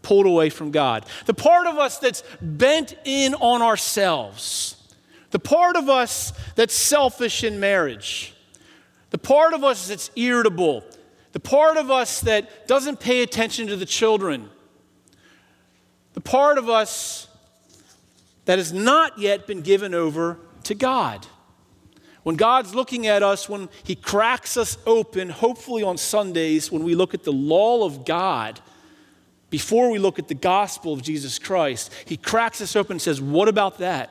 pulled 0.02 0.28
away 0.28 0.50
from 0.50 0.72
God. 0.72 1.06
The 1.26 1.34
part 1.34 1.68
of 1.68 1.78
us 1.78 1.98
that's 1.98 2.24
bent 2.42 2.96
in 3.04 3.34
on 3.36 3.62
ourselves. 3.62 4.76
The 5.32 5.40
part 5.40 5.76
of 5.76 5.90
us 5.90 6.32
that's 6.56 6.74
selfish 6.74 7.44
in 7.44 7.60
marriage. 7.60 8.34
The 9.10 9.18
part 9.18 9.54
of 9.54 9.64
us 9.64 9.88
that's 9.88 10.12
irritable 10.16 10.84
the 11.38 11.42
part 11.42 11.78
of 11.78 11.92
us 11.92 12.22
that 12.22 12.68
doesn't 12.68 13.00
pay 13.00 13.22
attention 13.22 13.68
to 13.68 13.76
the 13.76 13.86
children, 13.86 14.50
the 16.14 16.20
part 16.20 16.58
of 16.58 16.68
us 16.68 17.28
that 18.46 18.58
has 18.58 18.74
not 18.74 19.20
yet 19.20 19.46
been 19.46 19.62
given 19.62 19.94
over 19.94 20.40
to 20.64 20.74
God. 20.74 21.28
When 22.24 22.38
God's 22.38 22.74
looking 22.74 23.06
at 23.06 23.22
us, 23.22 23.48
when 23.48 23.70
He 23.84 23.94
cracks 23.94 24.58
us 24.58 24.80
open, 24.88 25.30
hopefully 25.30 25.84
on 25.84 25.98
Sundays, 25.98 26.72
when 26.72 26.84
we 26.84 26.96
look 26.96 27.14
at 27.14 27.24
the 27.24 27.32
law 27.32 27.86
of 27.86 28.04
God, 28.04 28.60
before 29.52 29.92
we 29.92 30.00
look 30.00 30.18
at 30.18 30.28
the 30.28 30.34
gospel 30.34 30.92
of 30.92 31.04
Jesus 31.04 31.38
Christ, 31.38 31.94
he 32.06 32.18
cracks 32.18 32.62
us 32.62 32.76
open 32.76 32.94
and 32.94 33.02
says, 33.02 33.22
What 33.22 33.48
about 33.48 33.78
that? 33.78 34.10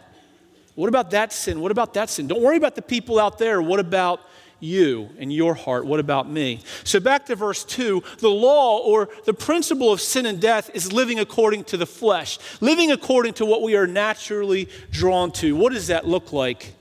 What 0.76 0.88
about 0.88 1.11
that 1.11 1.33
sin? 1.33 1.61
What 1.61 1.73
about 1.73 1.95
that 1.95 2.09
sin? 2.09 2.29
Don't 2.29 2.41
worry 2.41 2.57
about 2.57 2.76
the 2.76 2.83
people 2.83 3.19
out 3.19 3.38
there. 3.38 3.61
What 3.61 3.81
about 3.81 4.21
you 4.61 5.11
and 5.19 5.33
your 5.33 5.55
heart? 5.55 5.87
What 5.87 6.01
about 6.01 6.31
me? 6.31 6.61
So, 6.85 7.01
back 7.01 7.27
to 7.27 7.37
verse 7.37 7.65
2 7.65 8.03
the 8.19 8.31
law 8.31 8.79
or 8.79 9.09
the 9.25 9.35
principle 9.35 9.93
of 9.93 10.01
sin 10.01 10.27
and 10.27 10.41
death 10.41 10.71
is 10.75 10.93
living 10.93 11.19
according 11.19 11.65
to 11.65 11.77
the 11.77 11.87
flesh, 11.87 12.39
living 12.61 12.91
according 12.91 13.35
to 13.35 13.47
what 13.47 13.63
we 13.63 13.77
are 13.77 13.87
naturally 13.87 14.69
drawn 14.91 15.31
to. 15.33 15.55
What 15.57 15.73
does 15.73 15.89
that 15.89 16.07
look 16.07 16.33
like? 16.33 16.75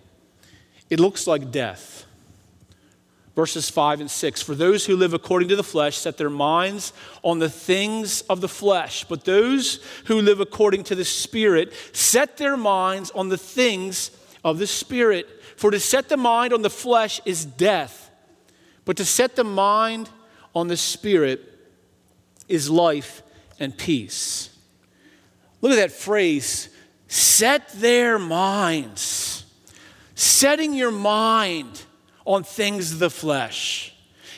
It 0.90 1.00
looks 1.00 1.28
like 1.28 1.52
death 1.52 2.06
verses 3.36 3.70
5 3.70 4.02
and 4.02 4.10
6. 4.10 4.42
For 4.42 4.56
those 4.56 4.86
who 4.86 4.96
live 4.96 5.14
according 5.14 5.50
to 5.50 5.56
the 5.56 5.64
flesh 5.64 5.98
set 5.98 6.18
their 6.18 6.30
minds 6.30 6.94
on 7.24 7.40
the 7.40 7.50
things 7.50 8.22
of 8.22 8.42
the 8.42 8.48
flesh, 8.48 9.04
but 9.04 9.26
those 9.26 9.84
who 10.06 10.22
live 10.22 10.40
according 10.40 10.86
to 10.86 10.96
the 10.96 11.06
Spirit 11.06 11.74
set 11.92 12.38
their 12.38 12.58
minds 12.58 13.12
on 13.12 13.30
the 13.30 13.38
things 13.38 14.12
of 14.44 14.58
the 14.58 14.68
Spirit. 14.68 15.28
For 15.56 15.72
to 15.72 15.80
set 15.80 16.10
the 16.10 16.18
mind 16.18 16.54
on 16.54 16.62
the 16.62 16.70
flesh 16.70 17.22
is 17.26 17.46
death, 17.46 18.12
but 18.84 18.98
to 18.98 19.06
set 19.06 19.36
the 19.36 19.44
mind 19.44 20.10
on 20.54 20.68
the 20.68 20.78
Spirit 20.78 21.42
is 22.48 22.70
life 22.70 23.24
and 23.60 23.78
peace. 23.78 24.56
Look 25.62 25.72
at 25.72 25.78
that 25.78 25.92
phrase 25.92 26.70
set 27.08 27.70
their 27.74 28.20
minds. 28.20 29.46
Setting 30.16 30.74
your 30.74 30.92
mind 30.92 31.84
on 32.26 32.44
things 32.44 32.94
of 32.94 33.00
the 33.00 33.10
flesh. 33.10 33.94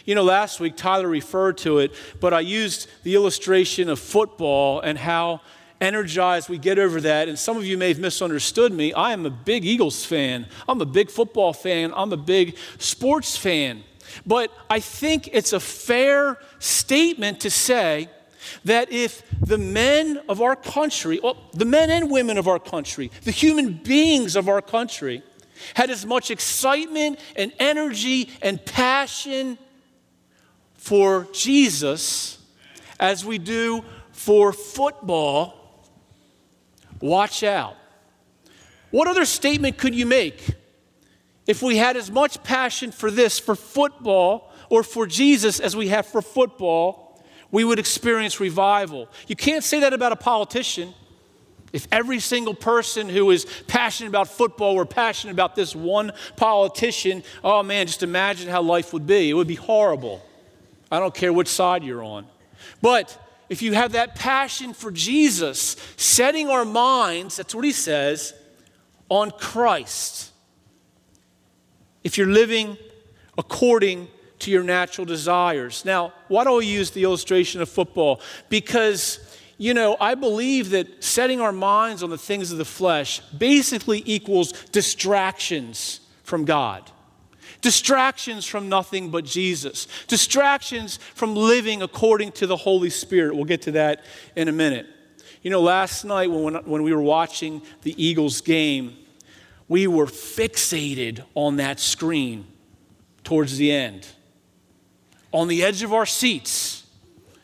You 0.05 0.15
know, 0.15 0.23
last 0.23 0.59
week 0.59 0.75
Tyler 0.77 1.07
referred 1.07 1.57
to 1.59 1.79
it, 1.79 1.93
but 2.19 2.33
I 2.33 2.39
used 2.39 2.87
the 3.03 3.15
illustration 3.15 3.89
of 3.89 3.99
football 3.99 4.79
and 4.79 4.97
how 4.97 5.41
energized 5.79 6.49
we 6.49 6.57
get 6.57 6.79
over 6.79 7.01
that. 7.01 7.27
And 7.27 7.37
some 7.37 7.57
of 7.57 7.65
you 7.65 7.77
may 7.77 7.89
have 7.89 7.99
misunderstood 7.99 8.73
me. 8.73 8.93
I 8.93 9.13
am 9.13 9.25
a 9.25 9.29
big 9.29 9.65
Eagles 9.65 10.05
fan, 10.05 10.47
I'm 10.67 10.81
a 10.81 10.85
big 10.85 11.09
football 11.09 11.53
fan, 11.53 11.93
I'm 11.95 12.13
a 12.13 12.17
big 12.17 12.57
sports 12.77 13.37
fan. 13.37 13.83
But 14.25 14.51
I 14.69 14.79
think 14.79 15.29
it's 15.33 15.53
a 15.53 15.59
fair 15.59 16.37
statement 16.59 17.41
to 17.41 17.49
say 17.49 18.09
that 18.65 18.91
if 18.91 19.23
the 19.41 19.57
men 19.57 20.21
of 20.29 20.41
our 20.41 20.55
country, 20.55 21.19
well, 21.21 21.37
the 21.53 21.65
men 21.65 21.89
and 21.89 22.09
women 22.09 22.37
of 22.37 22.47
our 22.47 22.59
country, 22.59 23.11
the 23.23 23.31
human 23.31 23.73
beings 23.73 24.35
of 24.35 24.47
our 24.47 24.61
country, 24.61 25.23
had 25.73 25.89
as 25.89 26.05
much 26.05 26.31
excitement 26.31 27.19
and 27.35 27.51
energy 27.59 28.29
and 28.41 28.63
passion 28.65 29.57
for 30.75 31.27
Jesus 31.33 32.37
as 32.99 33.25
we 33.25 33.37
do 33.37 33.83
for 34.11 34.53
football, 34.53 35.56
watch 37.01 37.43
out. 37.43 37.75
What 38.91 39.07
other 39.07 39.25
statement 39.25 39.77
could 39.77 39.93
you 39.93 40.05
make 40.05 40.43
if 41.45 41.61
we 41.61 41.77
had 41.77 41.97
as 41.97 42.09
much 42.09 42.41
passion 42.43 42.91
for 42.91 43.11
this, 43.11 43.39
for 43.39 43.55
football, 43.55 44.51
or 44.69 44.83
for 44.83 45.07
Jesus 45.07 45.59
as 45.59 45.75
we 45.75 45.89
have 45.89 46.05
for 46.05 46.21
football? 46.21 47.21
We 47.51 47.63
would 47.63 47.79
experience 47.79 48.39
revival. 48.39 49.09
You 49.27 49.35
can't 49.35 49.63
say 49.63 49.79
that 49.81 49.93
about 49.93 50.11
a 50.11 50.17
politician. 50.17 50.93
If 51.73 51.87
every 51.91 52.19
single 52.19 52.53
person 52.53 53.09
who 53.09 53.31
is 53.31 53.45
passionate 53.67 54.09
about 54.09 54.29
football 54.29 54.75
were 54.75 54.85
passionate 54.85 55.33
about 55.33 55.55
this 55.55 55.75
one 55.75 56.11
politician, 56.35 57.23
oh 57.43 57.61
man, 57.63 57.87
just 57.87 58.03
imagine 58.03 58.49
how 58.49 58.61
life 58.61 58.93
would 58.93 59.05
be. 59.05 59.29
It 59.29 59.33
would 59.33 59.47
be 59.47 59.55
horrible. 59.55 60.21
I 60.89 60.99
don't 60.99 61.13
care 61.13 61.33
which 61.33 61.49
side 61.49 61.83
you're 61.83 62.03
on. 62.03 62.25
But 62.81 63.17
if 63.49 63.61
you 63.61 63.73
have 63.73 63.93
that 63.93 64.15
passion 64.15 64.73
for 64.73 64.91
Jesus, 64.91 65.77
setting 65.95 66.49
our 66.49 66.65
minds, 66.65 67.37
that's 67.37 67.55
what 67.55 67.65
he 67.65 67.71
says, 67.71 68.33
on 69.09 69.31
Christ. 69.31 70.31
If 72.03 72.17
you're 72.17 72.27
living 72.27 72.77
according 73.37 74.07
to 74.39 74.51
your 74.51 74.63
natural 74.63 75.05
desires. 75.05 75.83
Now, 75.85 76.13
why 76.27 76.43
do 76.43 76.59
I 76.59 76.61
use 76.61 76.91
the 76.91 77.03
illustration 77.03 77.61
of 77.61 77.69
football? 77.69 78.21
Because 78.49 79.19
you 79.59 79.73
know, 79.73 79.97
I 79.99 80.13
believe 80.13 80.69
that 80.69 81.03
setting 81.03 81.41
our 81.41 81.51
minds 81.51 82.03
on 82.03 82.11
the 82.11 82.17
things 82.17 82.51
of 82.51 82.59
the 82.59 82.65
flesh 82.65 83.21
basically 83.35 84.03
equals 84.05 84.51
distractions 84.71 85.99
from 86.23 86.45
God. 86.45 86.91
Distractions 87.61 88.45
from 88.45 88.69
nothing 88.69 89.09
but 89.09 89.25
Jesus. 89.25 89.87
Distractions 90.07 90.97
from 91.15 91.35
living 91.35 91.81
according 91.81 92.31
to 92.33 92.47
the 92.47 92.55
Holy 92.55 92.89
Spirit. 92.89 93.35
We'll 93.35 93.45
get 93.45 93.63
to 93.63 93.71
that 93.71 94.03
in 94.35 94.47
a 94.47 94.51
minute. 94.51 94.87
You 95.41 95.51
know, 95.51 95.61
last 95.61 96.03
night 96.03 96.29
when, 96.29 96.55
when 96.65 96.83
we 96.83 96.93
were 96.93 97.01
watching 97.01 97.61
the 97.81 98.01
Eagles 98.03 98.41
game, 98.41 98.97
we 99.67 99.87
were 99.87 100.05
fixated 100.05 101.23
on 101.35 101.57
that 101.57 101.79
screen 101.79 102.45
towards 103.23 103.57
the 103.57 103.71
end. 103.71 104.07
On 105.31 105.47
the 105.47 105.63
edge 105.63 105.83
of 105.83 105.93
our 105.93 106.05
seats 106.05 106.77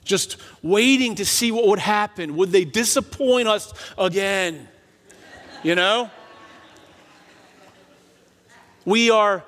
just 0.04 0.38
waiting 0.62 1.15
to 1.15 1.26
see 1.26 1.52
what 1.52 1.67
would 1.67 1.80
happen. 1.80 2.36
Would 2.36 2.52
they 2.52 2.65
disappoint 2.65 3.47
us 3.47 3.73
again? 3.97 4.67
You 5.63 5.76
know? 5.76 6.12
We 8.86 9.10
are 9.10 9.43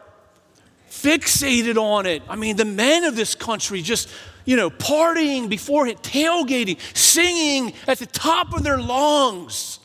fixated 1.03 1.77
on 1.77 2.05
it. 2.05 2.23
I 2.29 2.35
mean, 2.35 2.55
the 2.55 2.65
men 2.65 3.03
of 3.03 3.15
this 3.15 3.35
country 3.35 3.81
just, 3.81 4.09
you 4.45 4.55
know, 4.55 4.69
partying 4.69 5.49
before 5.49 5.87
it, 5.87 6.01
tailgating, 6.01 6.79
singing 6.95 7.73
at 7.87 7.99
the 7.99 8.05
top 8.05 8.53
of 8.53 8.63
their 8.63 8.77
lungs. 8.77 9.79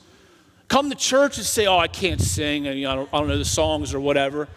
Come 0.68 0.88
to 0.90 0.96
church 0.96 1.37
and 1.37 1.46
say, 1.46 1.66
Oh, 1.66 1.79
I 1.79 1.88
can't 1.88 2.20
sing. 2.20 2.62
Mean, 2.62 2.87
I, 2.87 2.94
don't, 2.94 3.09
I 3.12 3.18
don't 3.18 3.29
know 3.29 3.38
the 3.38 3.44
songs 3.44 3.92
or 3.92 4.01
whatever. 4.01 4.49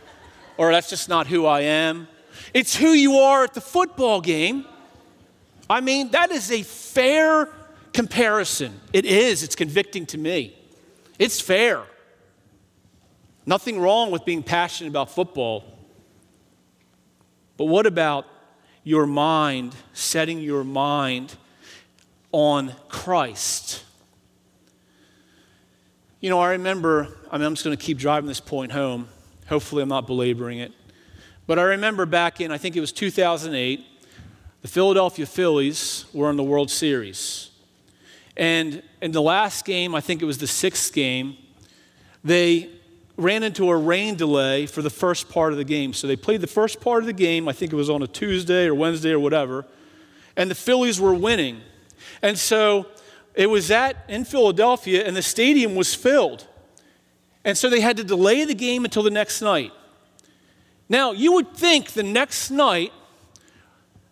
Or 0.58 0.72
that's 0.72 0.90
just 0.90 1.10
not 1.10 1.28
who 1.28 1.46
I 1.46 1.62
am. 1.62 2.08
It's 2.54 2.76
who 2.76 2.90
you 2.90 3.18
are 3.18 3.44
at 3.44 3.54
the 3.56 3.62
football 3.62 4.22
game. 4.22 4.66
I 5.70 5.82
mean, 5.82 6.12
that 6.12 6.32
is 6.32 6.52
a 6.52 6.62
fair 6.62 7.50
comparison. 7.94 8.80
It 8.92 9.06
is, 9.06 9.42
it's 9.42 9.56
convicting 9.56 10.06
to 10.08 10.18
me. 10.18 10.56
It's 11.18 11.42
fair. 11.42 11.84
Nothing 13.46 13.80
wrong 13.80 14.12
with 14.12 14.24
being 14.24 14.44
passionate 14.44 14.90
about 14.90 15.10
football. 15.10 15.73
But 17.58 17.66
what 17.66 17.86
about 17.86 18.26
your 18.84 19.06
mind, 19.06 19.76
setting 19.94 20.40
your 20.40 20.64
mind 20.64 21.36
on 22.32 22.74
Christ? 22.90 23.84
You 26.20 26.30
know, 26.30 26.40
I 26.40 26.52
remember, 26.52 27.10
I 27.32 27.38
mean, 27.38 27.46
I'm 27.46 27.54
just 27.54 27.66
going 27.66 27.76
to 27.76 27.84
keep 27.84 27.98
driving 27.98 28.28
this 28.28 28.40
point 28.40 28.72
home. 28.72 29.08
Hopefully, 29.48 29.84
I'm 29.84 29.90
not 29.90 30.08
belaboring 30.08 30.60
it. 30.60 30.72
But 31.46 31.60
I 31.60 31.64
remember 31.64 32.06
back 32.06 32.40
in, 32.40 32.52
I 32.52 32.58
think 32.58 32.76
it 32.76 32.80
was 32.80 32.94
2008, 32.94 33.86
the 34.62 34.68
Philadelphia 34.68 35.26
Phillies 35.26 36.06
were 36.14 36.30
in 36.30 36.38
the 36.38 36.44
World 36.44 36.72
Series. 36.72 37.52
And 38.38 38.82
in 39.02 39.12
the 39.12 39.22
last 39.22 39.66
game, 39.66 39.94
I 39.94 40.02
think 40.02 40.22
it 40.22 40.26
was 40.26 40.38
the 40.38 40.48
sixth 40.48 40.94
game, 40.94 41.38
they 42.24 42.70
ran 43.18 43.44
into 43.44 43.70
a 43.70 43.78
rain 43.78 44.16
delay 44.16 44.66
for 44.66 44.82
the 44.82 44.90
first 44.90 45.30
part 45.30 45.52
of 45.52 45.58
the 45.58 45.64
game. 45.64 45.94
So 45.94 46.08
they 46.08 46.16
played 46.16 46.42
the 46.42 46.48
first 46.48 46.82
part 46.82 47.04
of 47.04 47.08
the 47.08 47.14
game, 47.14 47.48
I 47.48 47.54
think 47.54 47.72
it 47.72 47.76
was 47.76 47.90
on 47.90 48.02
a 48.02 48.08
Tuesday 48.08 48.66
or 48.66 48.74
Wednesday 48.74 49.12
or 49.12 49.20
whatever, 49.20 49.66
and 50.36 50.50
the 50.50 50.56
Phillies 50.56 51.00
were 51.00 51.14
winning. 51.14 51.62
And 52.22 52.38
so 52.38 52.88
it 53.36 53.48
was 53.48 53.70
at 53.72 53.98
in 54.08 54.26
Philadelphia, 54.26 55.06
and 55.06 55.16
the 55.16 55.22
stadium 55.22 55.76
was 55.76 55.94
filled. 55.94 56.48
And 57.44 57.58
so 57.58 57.70
they 57.70 57.82
had 57.82 57.98
to 57.98 58.04
delay 58.04 58.46
the 58.46 58.56
game 58.56 58.86
until 58.86 59.04
the 59.04 59.12
next 59.12 59.42
night. 59.42 59.72
Now, 60.90 61.12
you 61.12 61.34
would 61.34 61.54
think 61.54 61.92
the 61.92 62.04
next 62.04 62.50
night 62.50 62.94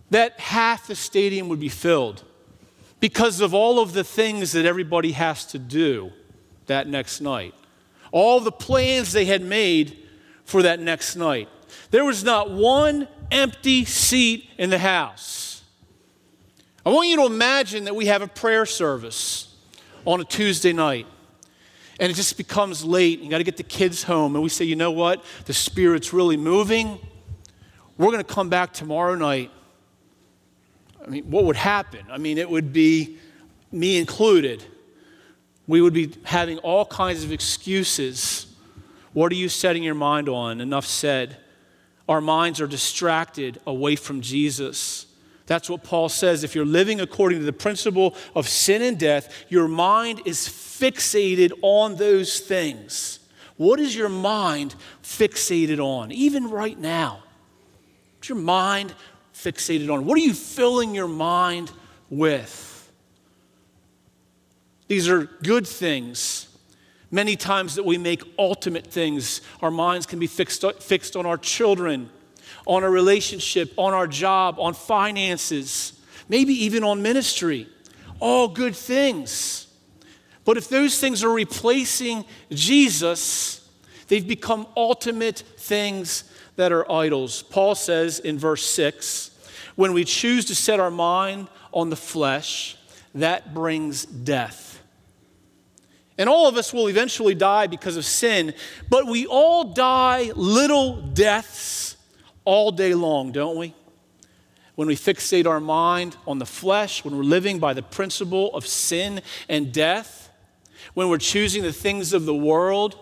that 0.09 0.39
half 0.39 0.87
the 0.87 0.95
stadium 0.95 1.47
would 1.47 1.59
be 1.59 1.69
filled 1.69 2.23
because 2.99 3.39
of 3.39 3.53
all 3.53 3.79
of 3.79 3.93
the 3.93 4.03
things 4.03 4.51
that 4.51 4.65
everybody 4.65 5.13
has 5.13 5.45
to 5.47 5.59
do 5.59 6.11
that 6.67 6.87
next 6.87 7.21
night. 7.21 7.53
All 8.12 8.39
the 8.39 8.52
plans 8.52 9.12
they 9.12 9.26
had 9.26 9.41
made 9.41 9.97
for 10.43 10.63
that 10.63 10.80
next 10.80 11.15
night. 11.15 11.50
There 11.91 12.06
was 12.06 12.24
not 12.24 12.52
one 12.52 13.08
empty 13.32 13.86
seat 13.86 14.50
in 14.58 14.69
the 14.69 14.80
house. 14.80 15.63
I 16.86 16.89
want 16.89 17.08
you 17.10 17.17
to 17.17 17.26
imagine 17.26 17.86
that 17.86 17.95
we 17.95 18.08
have 18.08 18.21
a 18.21 18.28
prayer 18.28 18.65
service 18.65 19.56
on 20.06 20.19
a 20.19 20.24
Tuesday 20.24 20.74
night 20.74 21.08
and 22.00 22.12
it 22.12 22.15
just 22.15 22.36
becomes 22.36 22.84
late. 22.84 23.19
You 23.19 23.30
got 23.30 23.38
to 23.38 23.43
get 23.43 23.58
the 23.58 23.63
kids 23.63 24.02
home, 24.02 24.36
and 24.36 24.41
we 24.41 24.50
say, 24.50 24.65
you 24.65 24.76
know 24.76 24.89
what? 24.91 25.24
The 25.45 25.54
Spirit's 25.54 26.12
really 26.12 26.36
moving. 26.36 26.97
We're 27.95 28.08
going 28.08 28.17
to 28.17 28.24
come 28.24 28.50
back 28.50 28.74
tomorrow 28.74 29.13
night 29.13 29.52
I 31.06 31.10
mean, 31.10 31.30
what 31.32 31.45
would 31.45 31.56
happen? 31.56 32.06
I 32.12 32.17
mean, 32.17 32.38
it 32.38 32.50
would 32.50 32.71
be 32.71 33.17
me 33.71 33.97
included. 33.97 34.63
We 35.71 35.81
would 35.81 35.93
be 35.93 36.12
having 36.23 36.57
all 36.57 36.84
kinds 36.86 37.23
of 37.23 37.31
excuses. 37.31 38.45
What 39.13 39.31
are 39.31 39.36
you 39.36 39.47
setting 39.47 39.84
your 39.84 39.95
mind 39.95 40.27
on? 40.27 40.60
Enough 40.60 40.86
said. 40.86 41.38
Our 42.10 42.19
minds 42.19 42.60
are 42.60 42.67
distracted 42.67 43.57
away 43.65 43.95
from 43.95 44.19
Jesus. 44.19 45.05
That's 45.45 45.69
what 45.69 45.81
Paul 45.81 46.10
says. 46.10 46.43
If 46.43 46.55
you're 46.55 46.65
living 46.65 46.99
according 46.99 47.39
to 47.39 47.45
the 47.45 47.53
principle 47.53 48.15
of 48.36 48.49
sin 48.49 48.81
and 48.81 48.99
death, 48.99 49.45
your 49.47 49.69
mind 49.69 50.23
is 50.25 50.39
fixated 50.39 51.53
on 51.62 51.95
those 51.95 52.41
things. 52.41 53.19
What 53.55 53.79
is 53.79 53.95
your 53.95 54.10
mind 54.10 54.75
fixated 55.01 55.79
on, 55.79 56.12
even 56.12 56.49
right 56.49 56.77
now? 56.77 57.23
What's 58.17 58.27
your 58.27 58.39
mind 58.39 58.93
fixated 59.34 59.89
on? 59.89 60.03
What 60.03 60.17
are 60.17 60.21
you 60.21 60.34
filling 60.34 60.93
your 60.93 61.07
mind 61.07 61.71
with? 62.10 62.70
These 64.91 65.08
are 65.08 65.23
good 65.23 65.65
things. 65.65 66.49
Many 67.12 67.38
times 67.38 67.75
that 67.75 67.86
we 67.86 67.97
make 67.97 68.23
ultimate 68.38 68.86
things, 68.86 69.39
our 69.62 69.71
minds 69.71 70.06
can 70.06 70.19
be 70.19 70.27
fixed, 70.27 70.65
fixed 70.82 71.15
on 71.15 71.25
our 71.25 71.38
children, 71.38 72.10
on 72.67 72.84
a 72.84 72.89
relationship, 72.89 73.71
on 73.77 73.93
our 73.93 74.06
job, 74.06 74.58
on 74.60 74.73
finances, 74.73 75.93
maybe 76.27 76.54
even 76.65 76.84
on 76.84 77.01
ministry. 77.01 77.69
All 78.19 78.49
good 78.49 78.75
things. 78.75 79.67
But 80.43 80.58
if 80.58 80.67
those 80.67 80.99
things 80.99 81.23
are 81.23 81.32
replacing 81.32 82.25
Jesus, 82.49 83.65
they've 84.10 84.27
become 84.27 84.67
ultimate 84.75 85.38
things 85.56 86.25
that 86.58 86.73
are 86.73 86.91
idols. 86.91 87.43
Paul 87.43 87.75
says 87.75 88.19
in 88.19 88.38
verse 88.38 88.65
6 88.65 89.32
when 89.77 89.93
we 89.93 90.04
choose 90.04 90.43
to 90.43 90.54
set 90.54 90.82
our 90.82 90.91
mind 90.91 91.47
on 91.71 91.89
the 91.89 91.95
flesh, 91.95 92.75
that 93.15 93.54
brings 93.54 94.06
death. 94.06 94.70
And 96.21 96.29
all 96.29 96.47
of 96.47 96.55
us 96.55 96.71
will 96.71 96.88
eventually 96.88 97.34
die 97.34 97.65
because 97.65 97.97
of 97.97 98.05
sin, 98.05 98.53
but 98.91 99.07
we 99.07 99.25
all 99.25 99.63
die 99.63 100.31
little 100.36 101.01
deaths 101.01 101.97
all 102.45 102.71
day 102.71 102.93
long, 102.93 103.31
don't 103.31 103.57
we? 103.57 103.73
When 104.75 104.88
we 104.88 104.95
fixate 104.95 105.47
our 105.47 105.60
mind 105.60 106.15
on 106.27 106.38
the 106.38 106.45
flesh, 106.45 107.03
when 107.03 107.17
we're 107.17 107.23
living 107.23 107.57
by 107.57 107.73
the 107.73 107.81
principle 107.81 108.53
of 108.53 108.67
sin 108.67 109.23
and 109.49 109.73
death, 109.73 110.29
when 110.93 111.10
we're 111.10 111.17
choosing 111.17 111.63
the 111.63 111.73
things 111.73 112.13
of 112.13 112.25
the 112.25 112.36
world, 112.36 112.99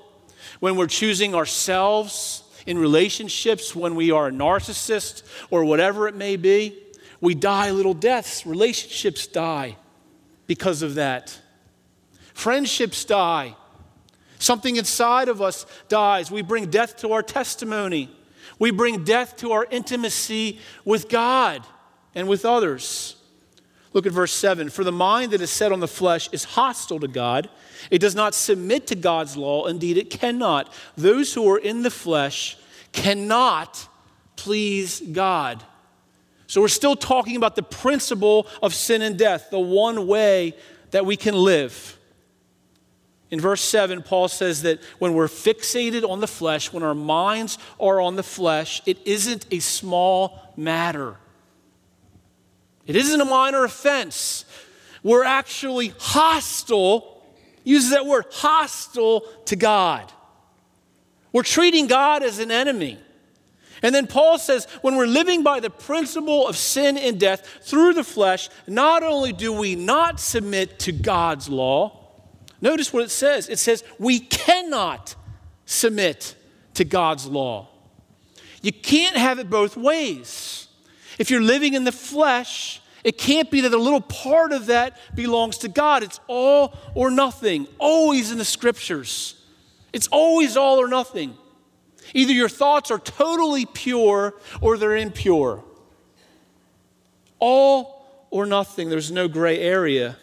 when 0.61 0.77
we're 0.77 0.87
choosing 0.87 1.35
ourselves 1.35 2.43
in 2.65 2.77
relationships, 2.77 3.75
when 3.75 3.95
we 3.95 4.11
are 4.11 4.27
a 4.27 4.31
narcissist 4.31 5.23
or 5.49 5.65
whatever 5.65 6.07
it 6.07 6.15
may 6.15 6.37
be, 6.37 6.81
we 7.19 7.35
die 7.35 7.71
little 7.71 7.93
deaths. 7.93 8.45
Relationships 8.45 9.27
die 9.27 9.75
because 10.47 10.81
of 10.83 10.95
that. 10.95 11.37
Friendships 12.39 13.03
die. 13.03 13.53
Something 14.37 14.77
inside 14.77 15.27
of 15.27 15.41
us 15.41 15.65
dies. 15.89 16.31
We 16.31 16.41
bring 16.41 16.69
death 16.69 16.95
to 16.99 17.11
our 17.11 17.21
testimony. 17.21 18.09
We 18.57 18.71
bring 18.71 19.03
death 19.03 19.35
to 19.39 19.51
our 19.51 19.67
intimacy 19.69 20.59
with 20.85 21.09
God 21.09 21.61
and 22.15 22.29
with 22.29 22.45
others. 22.45 23.17
Look 23.91 24.05
at 24.05 24.13
verse 24.13 24.31
7. 24.31 24.69
For 24.69 24.85
the 24.85 24.91
mind 24.93 25.33
that 25.33 25.41
is 25.41 25.49
set 25.49 25.73
on 25.73 25.81
the 25.81 25.87
flesh 25.87 26.29
is 26.31 26.45
hostile 26.45 27.01
to 27.01 27.09
God. 27.09 27.49
It 27.91 27.99
does 27.99 28.15
not 28.15 28.33
submit 28.33 28.87
to 28.87 28.95
God's 28.95 29.35
law. 29.35 29.67
Indeed, 29.67 29.97
it 29.97 30.09
cannot. 30.09 30.71
Those 30.95 31.33
who 31.33 31.45
are 31.51 31.59
in 31.59 31.83
the 31.83 31.91
flesh 31.91 32.55
cannot 32.93 33.85
please 34.37 35.01
God. 35.01 35.61
So 36.47 36.61
we're 36.61 36.69
still 36.69 36.95
talking 36.95 37.35
about 37.35 37.57
the 37.57 37.63
principle 37.63 38.47
of 38.63 38.73
sin 38.73 39.01
and 39.01 39.19
death, 39.19 39.49
the 39.49 39.59
one 39.59 40.07
way 40.07 40.55
that 40.91 41.05
we 41.05 41.17
can 41.17 41.35
live. 41.35 41.97
In 43.31 43.39
verse 43.39 43.61
7, 43.61 44.01
Paul 44.01 44.27
says 44.27 44.63
that 44.63 44.79
when 44.97 45.13
we're 45.13 45.27
fixated 45.27 46.07
on 46.07 46.19
the 46.19 46.27
flesh, 46.27 46.73
when 46.73 46.81
our 46.81 46.95
minds 46.95 47.59
are 47.79 48.01
on 48.01 48.15
the 48.15 48.23
flesh, 48.23 48.81
it 48.85 48.97
isn't 49.05 49.45
a 49.51 49.59
small 49.59 50.53
matter. 50.57 51.15
It 52.87 52.95
isn't 52.95 53.21
a 53.21 53.25
minor 53.25 53.63
offense. 53.63 54.45
We're 55.03 55.23
actually 55.23 55.93
hostile, 55.99 57.23
uses 57.63 57.91
that 57.91 58.07
word, 58.07 58.25
hostile 58.31 59.21
to 59.45 59.55
God. 59.55 60.11
We're 61.31 61.43
treating 61.43 61.85
God 61.85 62.23
as 62.23 62.39
an 62.39 62.49
enemy. 62.49 62.97
And 63.83 63.93
then 63.93 64.07
Paul 64.07 64.39
says, 64.39 64.65
when 64.81 64.95
we're 64.95 65.05
living 65.05 65.43
by 65.43 65.59
the 65.59 65.69
principle 65.69 66.47
of 66.47 66.57
sin 66.57 66.97
and 66.97 67.19
death 67.19 67.59
through 67.61 67.93
the 67.93 68.03
flesh, 68.03 68.49
not 68.67 69.03
only 69.03 69.33
do 69.33 69.53
we 69.53 69.75
not 69.75 70.19
submit 70.19 70.79
to 70.79 70.91
God's 70.91 71.47
law, 71.47 71.98
notice 72.61 72.93
what 72.93 73.03
it 73.03 73.09
says 73.09 73.49
it 73.49 73.59
says, 73.59 73.83
we 73.97 74.19
cannot 74.19 75.15
submit 75.65 76.35
to 76.75 76.83
God's 76.85 77.25
law. 77.25 77.69
You 78.61 78.71
can't 78.71 79.15
have 79.15 79.39
it 79.39 79.49
both 79.49 79.77
ways. 79.77 80.67
If 81.17 81.29
you're 81.29 81.41
living 81.41 81.73
in 81.73 81.83
the 81.83 81.91
flesh, 81.91 82.81
it 83.03 83.17
can't 83.17 83.49
be 83.49 83.61
that 83.61 83.73
a 83.73 83.77
little 83.77 84.01
part 84.01 84.51
of 84.51 84.67
that 84.67 84.97
belongs 85.15 85.59
to 85.59 85.67
God. 85.67 86.03
It's 86.03 86.19
all 86.27 86.77
or 86.95 87.09
nothing, 87.11 87.67
always 87.77 88.31
in 88.31 88.37
the 88.37 88.45
scriptures. 88.45 89.35
It's 89.93 90.07
always 90.07 90.57
all 90.57 90.79
or 90.79 90.87
nothing. 90.87 91.35
Either 92.13 92.33
your 92.33 92.49
thoughts 92.49 92.91
are 92.91 92.99
totally 92.99 93.65
pure 93.65 94.35
or 94.61 94.77
they're 94.77 94.97
impure. 94.97 95.63
All 97.39 98.27
or 98.31 98.45
nothing, 98.45 98.89
there's 98.89 99.11
no 99.11 99.27
gray 99.27 99.59
area. 99.59 100.17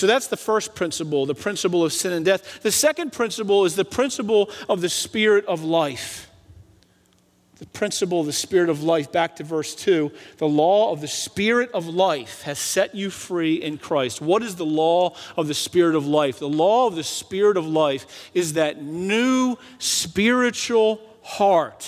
So 0.00 0.06
that's 0.06 0.28
the 0.28 0.38
first 0.38 0.74
principle, 0.74 1.26
the 1.26 1.34
principle 1.34 1.84
of 1.84 1.92
sin 1.92 2.14
and 2.14 2.24
death. 2.24 2.62
The 2.62 2.72
second 2.72 3.12
principle 3.12 3.66
is 3.66 3.76
the 3.76 3.84
principle 3.84 4.48
of 4.66 4.80
the 4.80 4.88
spirit 4.88 5.44
of 5.44 5.62
life 5.62 6.30
the 7.60 7.66
principle 7.66 8.20
of 8.20 8.26
the 8.26 8.32
Spirit 8.32 8.70
of 8.70 8.82
life, 8.82 9.12
back 9.12 9.36
to 9.36 9.44
verse 9.44 9.74
2, 9.74 10.10
the 10.38 10.48
law 10.48 10.92
of 10.92 11.02
the 11.02 11.08
Spirit 11.08 11.70
of 11.72 11.86
life 11.86 12.40
has 12.42 12.58
set 12.58 12.94
you 12.94 13.10
free 13.10 13.56
in 13.56 13.76
Christ. 13.76 14.22
What 14.22 14.42
is 14.42 14.56
the 14.56 14.64
law 14.64 15.14
of 15.36 15.46
the 15.46 15.52
Spirit 15.52 15.94
of 15.94 16.06
life? 16.06 16.38
The 16.38 16.48
law 16.48 16.86
of 16.86 16.96
the 16.96 17.04
Spirit 17.04 17.58
of 17.58 17.66
life 17.66 18.30
is 18.32 18.54
that 18.54 18.82
new 18.82 19.58
spiritual 19.78 21.02
heart, 21.20 21.86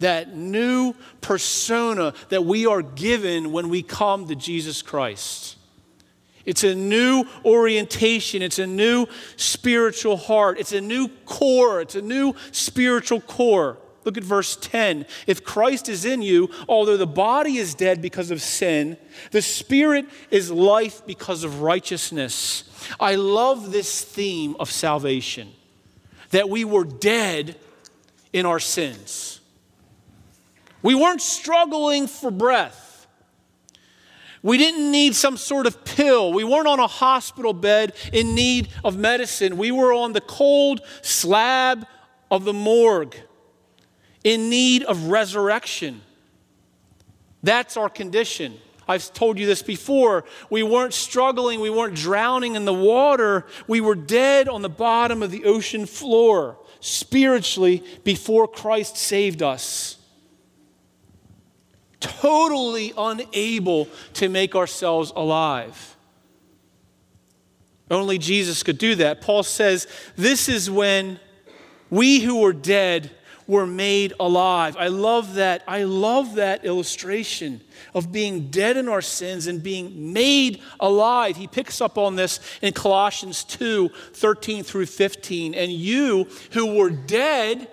that 0.00 0.36
new 0.36 0.94
persona 1.22 2.12
that 2.28 2.44
we 2.44 2.66
are 2.66 2.82
given 2.82 3.52
when 3.52 3.70
we 3.70 3.82
come 3.82 4.28
to 4.28 4.34
Jesus 4.34 4.82
Christ. 4.82 5.55
It's 6.46 6.64
a 6.64 6.74
new 6.74 7.24
orientation. 7.44 8.40
It's 8.40 8.60
a 8.60 8.66
new 8.66 9.06
spiritual 9.36 10.16
heart. 10.16 10.58
It's 10.58 10.72
a 10.72 10.80
new 10.80 11.08
core. 11.26 11.80
It's 11.80 11.96
a 11.96 12.02
new 12.02 12.34
spiritual 12.52 13.20
core. 13.20 13.78
Look 14.04 14.16
at 14.16 14.22
verse 14.22 14.56
10. 14.56 15.04
If 15.26 15.42
Christ 15.42 15.88
is 15.88 16.04
in 16.04 16.22
you, 16.22 16.48
although 16.68 16.96
the 16.96 17.08
body 17.08 17.56
is 17.56 17.74
dead 17.74 18.00
because 18.00 18.30
of 18.30 18.40
sin, 18.40 18.96
the 19.32 19.42
spirit 19.42 20.06
is 20.30 20.48
life 20.48 21.04
because 21.04 21.42
of 21.42 21.60
righteousness. 21.60 22.62
I 23.00 23.16
love 23.16 23.72
this 23.72 24.02
theme 24.02 24.54
of 24.60 24.70
salvation 24.70 25.52
that 26.30 26.48
we 26.48 26.64
were 26.64 26.84
dead 26.84 27.56
in 28.32 28.46
our 28.46 28.60
sins. 28.60 29.40
We 30.82 30.94
weren't 30.94 31.22
struggling 31.22 32.06
for 32.06 32.30
breath. 32.30 32.85
We 34.42 34.58
didn't 34.58 34.90
need 34.90 35.14
some 35.14 35.36
sort 35.36 35.66
of 35.66 35.84
pill. 35.84 36.32
We 36.32 36.44
weren't 36.44 36.68
on 36.68 36.78
a 36.78 36.86
hospital 36.86 37.52
bed 37.52 37.94
in 38.12 38.34
need 38.34 38.68
of 38.84 38.96
medicine. 38.96 39.56
We 39.56 39.70
were 39.70 39.92
on 39.92 40.12
the 40.12 40.20
cold 40.20 40.80
slab 41.02 41.86
of 42.30 42.44
the 42.44 42.52
morgue 42.52 43.16
in 44.24 44.50
need 44.50 44.82
of 44.82 45.04
resurrection. 45.04 46.02
That's 47.42 47.76
our 47.76 47.88
condition. 47.88 48.58
I've 48.88 49.12
told 49.12 49.38
you 49.38 49.46
this 49.46 49.62
before. 49.62 50.24
We 50.50 50.62
weren't 50.62 50.94
struggling, 50.94 51.60
we 51.60 51.70
weren't 51.70 51.94
drowning 51.94 52.54
in 52.54 52.64
the 52.64 52.74
water. 52.74 53.46
We 53.66 53.80
were 53.80 53.94
dead 53.94 54.48
on 54.48 54.62
the 54.62 54.68
bottom 54.68 55.22
of 55.22 55.30
the 55.30 55.44
ocean 55.44 55.86
floor 55.86 56.58
spiritually 56.80 57.82
before 58.04 58.46
Christ 58.46 58.96
saved 58.96 59.42
us. 59.42 59.95
Totally 62.06 62.92
unable 62.96 63.88
to 64.14 64.28
make 64.28 64.54
ourselves 64.54 65.12
alive. 65.14 65.96
Only 67.90 68.18
Jesus 68.18 68.62
could 68.62 68.78
do 68.78 68.94
that. 68.96 69.20
Paul 69.20 69.42
says, 69.42 69.86
This 70.16 70.48
is 70.48 70.70
when 70.70 71.20
we 71.90 72.20
who 72.20 72.40
were 72.40 72.52
dead 72.52 73.10
were 73.46 73.66
made 73.66 74.12
alive. 74.18 74.76
I 74.76 74.88
love 74.88 75.34
that. 75.34 75.62
I 75.68 75.84
love 75.84 76.34
that 76.34 76.64
illustration 76.64 77.60
of 77.94 78.10
being 78.10 78.50
dead 78.50 78.76
in 78.76 78.88
our 78.88 79.02
sins 79.02 79.46
and 79.46 79.62
being 79.62 80.12
made 80.12 80.60
alive. 80.80 81.36
He 81.36 81.46
picks 81.46 81.80
up 81.80 81.96
on 81.96 82.16
this 82.16 82.40
in 82.60 82.72
Colossians 82.72 83.44
2 83.44 83.88
13 83.88 84.64
through 84.64 84.86
15. 84.86 85.54
And 85.54 85.70
you 85.70 86.28
who 86.52 86.76
were 86.76 86.90
dead 86.90 87.68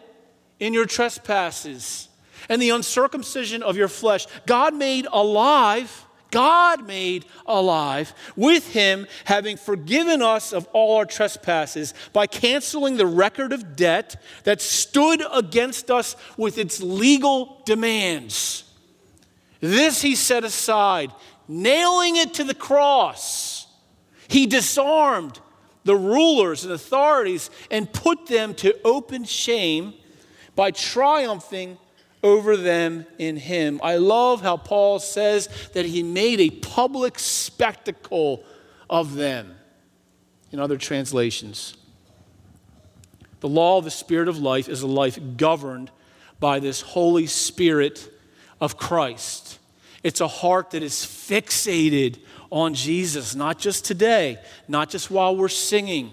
in 0.60 0.74
your 0.74 0.86
trespasses 0.86 2.08
and 2.54 2.62
the 2.62 2.70
uncircumcision 2.70 3.64
of 3.64 3.76
your 3.76 3.88
flesh, 3.88 4.28
God 4.46 4.76
made 4.76 5.08
alive 5.12 6.06
God 6.30 6.88
made 6.88 7.26
alive 7.46 8.12
with 8.36 8.74
him, 8.74 9.06
having 9.26 9.56
forgiven 9.56 10.24
us 10.24 10.52
of 10.52 10.66
all 10.74 10.98
our 10.98 11.06
trespasses 11.06 11.94
by 12.12 12.26
canceling 12.26 12.98
the 12.98 13.06
record 13.06 13.54
of 13.54 13.76
debt 13.76 14.20
that 14.44 14.60
stood 14.60 15.22
against 15.32 15.92
us 15.92 16.16
with 16.36 16.58
its 16.58 16.82
legal 16.82 17.62
demands. 17.66 18.64
This 19.60 20.02
he 20.02 20.16
set 20.16 20.44
aside, 20.44 21.12
nailing 21.48 22.16
it 22.16 22.34
to 22.34 22.44
the 22.44 22.56
cross. 22.56 23.68
He 24.28 24.48
disarmed 24.48 25.40
the 25.84 25.96
rulers 25.96 26.64
and 26.64 26.74
authorities 26.74 27.52
and 27.70 27.94
put 27.94 28.26
them 28.26 28.56
to 28.56 28.76
open 28.84 29.24
shame 29.26 29.94
by 30.56 30.72
triumphing 30.72 31.78
over 32.24 32.56
them 32.56 33.06
in 33.20 33.36
him. 33.36 33.80
I 33.84 33.98
love 33.98 34.42
how 34.42 34.58
Paul 34.58 35.00
says 35.00 35.50
that 35.74 35.86
he 35.86 36.02
made 36.02 36.40
a 36.40 36.50
public 36.50 37.20
spectacle 37.20 38.44
of 38.90 39.14
them 39.14 39.56
in 40.52 40.60
other 40.60 40.78
translations. 40.78 41.76
The 43.42 43.50
law 43.50 43.78
of 43.78 43.84
the 43.84 43.92
Spirit 43.92 44.30
of 44.30 44.38
life 44.38 44.70
is 44.70 44.82
a 44.82 44.88
life 44.88 45.20
governed 45.36 45.92
by 46.40 46.60
this 46.60 46.80
Holy 46.80 47.28
Spirit 47.28 48.10
of 48.62 48.78
Christ. 48.78 49.60
It's 50.02 50.22
a 50.22 50.28
heart 50.28 50.72
that 50.72 50.84
is 50.84 50.94
fixated 50.94 52.20
on 52.50 52.74
Jesus, 52.74 53.36
not 53.36 53.60
just 53.60 53.84
today, 53.84 54.38
not 54.68 54.90
just 54.90 55.10
while 55.12 55.36
we're 55.36 55.50
singing, 55.50 56.12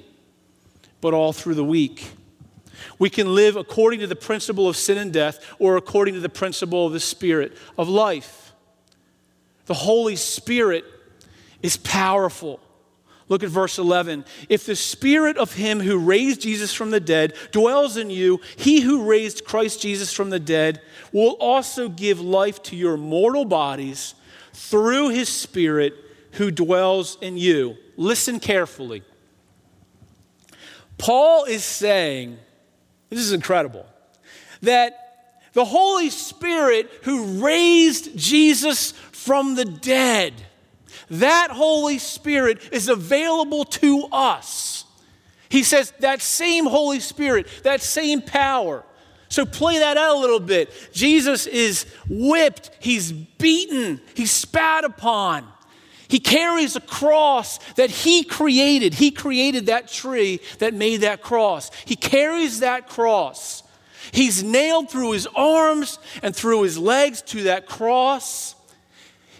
but 1.01 1.14
all 1.14 1.33
through 1.33 1.55
the 1.55 1.64
week. 1.64 2.11
We 2.99 3.11
can 3.11 3.35
live 3.35 3.57
according 3.57 4.01
to 4.01 4.07
the 4.07 4.16
principle 4.16 4.69
of 4.69 4.77
sin 4.77 4.99
and 4.99 5.12
death 5.12 5.45
or 5.59 5.77
according 5.77 6.14
to 6.14 6.21
the 6.21 6.29
principle 6.29 6.87
of 6.87 6.93
the 6.93 7.01
Spirit 7.01 7.57
of 7.77 7.88
life. 7.88 8.53
The 9.66 9.75
Holy 9.75 10.16
Spirit 10.16 10.85
is 11.62 11.77
powerful. 11.77 12.61
Look 13.29 13.45
at 13.45 13.51
verse 13.51 13.79
11. 13.79 14.25
If 14.49 14.66
the 14.66 14.75
spirit 14.75 15.37
of 15.37 15.55
him 15.55 15.79
who 15.79 15.99
raised 15.99 16.40
Jesus 16.40 16.75
from 16.75 16.90
the 16.90 16.99
dead 16.99 17.35
dwells 17.53 17.97
in 17.97 18.11
you, 18.11 18.40
he 18.57 18.81
who 18.81 19.09
raised 19.09 19.45
Christ 19.45 19.81
Jesus 19.81 20.12
from 20.12 20.31
the 20.31 20.40
dead 20.40 20.83
will 21.12 21.37
also 21.38 21.88
give 21.88 22.21
life 22.21 22.61
to 22.64 22.77
your 22.77 22.97
mortal 22.97 23.45
bodies 23.45 24.16
through 24.53 25.11
his 25.11 25.29
spirit 25.29 25.95
who 26.33 26.51
dwells 26.51 27.19
in 27.21 27.37
you. 27.37 27.77
Listen 27.97 28.40
carefully. 28.40 29.05
Paul 30.99 31.45
is 31.45 31.62
saying, 31.62 32.37
this 33.11 33.18
is 33.18 33.33
incredible, 33.33 33.87
that 34.62 34.96
the 35.53 35.64
Holy 35.64 36.11
Spirit 36.11 36.90
who 37.03 37.44
raised 37.44 38.16
Jesus 38.16 38.92
from 39.12 39.57
the 39.57 39.64
dead 39.64 40.33
that 41.11 41.51
Holy 41.51 41.99
Spirit 41.99 42.68
is 42.73 42.88
available 42.88 43.64
to 43.64 44.07
us. 44.12 44.85
He 45.49 45.64
says 45.64 45.92
that 45.99 46.23
same 46.23 46.64
Holy 46.66 47.01
Spirit, 47.01 47.49
that 47.64 47.83
same 47.83 48.23
power. 48.23 48.85
So 49.29 49.44
play 49.44 49.79
that 49.79 49.96
out 49.96 50.16
a 50.16 50.20
little 50.20 50.40
bit. 50.40 50.73
Jesus 50.92 51.46
is 51.46 51.87
whipped, 52.09 52.70
he's 52.79 53.12
beaten, 53.12 54.01
he's 54.14 54.31
spat 54.31 54.85
upon. 54.85 55.46
He 56.11 56.18
carries 56.18 56.75
a 56.75 56.81
cross 56.81 57.59
that 57.75 57.90
he 57.90 58.25
created. 58.25 58.94
He 58.94 59.12
created 59.12 59.66
that 59.66 59.88
tree 59.88 60.40
that 60.59 60.75
made 60.75 61.03
that 61.03 61.23
cross. 61.23 61.70
He 61.85 61.94
carries 61.94 62.61
that 62.61 62.88
cross. 62.88 63.62
He's 64.12 64.42
nailed 64.42 64.90
through 64.90 65.12
his 65.12 65.29
arms 65.37 65.99
and 66.23 66.35
through 66.35 66.62
his 66.62 66.77
legs 66.77 67.23
to 67.23 67.44
that 67.44 67.66
cross. 67.66 68.57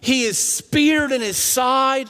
He 0.01 0.23
is 0.23 0.39
speared 0.39 1.11
in 1.11 1.21
his 1.21 1.37
side. 1.37 2.09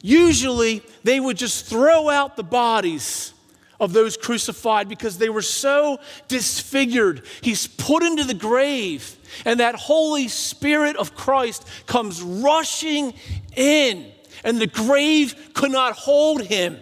Usually, 0.00 0.82
they 1.04 1.20
would 1.20 1.36
just 1.36 1.66
throw 1.66 2.08
out 2.08 2.36
the 2.36 2.42
bodies 2.42 3.34
of 3.80 3.92
those 3.92 4.16
crucified 4.16 4.88
because 4.88 5.18
they 5.18 5.28
were 5.28 5.42
so 5.42 5.98
disfigured. 6.28 7.22
He's 7.40 7.66
put 7.66 8.02
into 8.02 8.24
the 8.24 8.34
grave, 8.34 9.16
and 9.44 9.60
that 9.60 9.74
Holy 9.74 10.28
Spirit 10.28 10.96
of 10.96 11.14
Christ 11.14 11.66
comes 11.86 12.22
rushing 12.22 13.14
in, 13.54 14.10
and 14.44 14.60
the 14.60 14.66
grave 14.66 15.50
could 15.54 15.70
not 15.70 15.94
hold 15.94 16.42
him. 16.42 16.78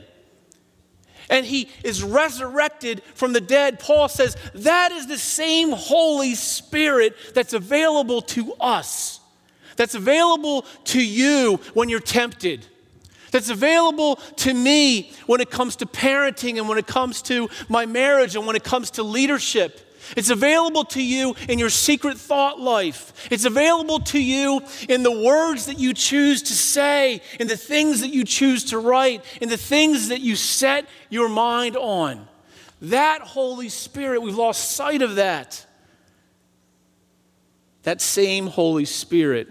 And 1.31 1.47
he 1.47 1.71
is 1.83 2.03
resurrected 2.03 3.03
from 3.15 3.33
the 3.33 3.41
dead. 3.41 3.81
Paul 3.81 4.09
says 4.09 4.37
that 4.55 4.93
is 4.93 5.07
the 5.07 5.19
same 5.19 5.71
Holy 5.73 6.35
Spirit 6.35 7.17
that's 7.35 7.55
available 7.55 8.21
to 8.23 8.53
us 8.55 9.21
that's 9.77 9.95
available 9.95 10.63
to 10.85 11.05
you 11.05 11.61
when 11.75 11.89
you're 11.89 12.01
tempted, 12.01 12.67
that's 13.35 13.51
available 13.51 14.15
to 14.37 14.55
me 14.55 15.11
when 15.27 15.41
it 15.41 15.51
comes 15.51 15.75
to 15.75 15.87
parenting 15.87 16.57
and 16.57 16.69
when 16.69 16.79
it 16.79 16.87
comes 16.87 17.21
to 17.21 17.49
my 17.69 17.85
marriage 17.85 18.37
and 18.37 18.47
when 18.47 18.55
it 18.55 18.63
comes 18.63 18.93
to 18.93 19.03
leadership. 19.03 19.81
It's 20.17 20.31
available 20.31 20.85
to 20.85 21.03
you 21.03 21.35
in 21.49 21.59
your 21.59 21.69
secret 21.69 22.17
thought 22.17 22.61
life. 22.61 23.29
It's 23.33 23.45
available 23.45 23.99
to 23.99 24.23
you 24.23 24.63
in 24.89 25.03
the 25.03 25.11
words 25.11 25.67
that 25.67 25.81
you 25.81 25.95
choose 25.95 26.43
to 26.43 26.53
say, 26.53 27.23
in 27.41 27.49
the 27.49 27.57
things 27.57 28.03
that 28.03 28.15
you 28.15 28.23
choose 28.23 28.67
to 28.67 28.79
write, 28.79 29.25
in 29.41 29.49
the 29.49 29.57
things 29.57 30.11
that 30.11 30.21
you 30.21 30.37
set 30.37 30.87
your 31.11 31.29
mind 31.29 31.77
on. 31.77 32.29
That 32.83 33.23
Holy 33.23 33.69
Spirit, 33.69 34.23
we've 34.23 34.37
lost 34.37 34.77
sight 34.77 35.03
of 35.03 35.17
that. 35.17 35.67
That 37.83 38.01
same 38.01 38.47
Holy 38.47 38.85
Spirit 38.85 39.49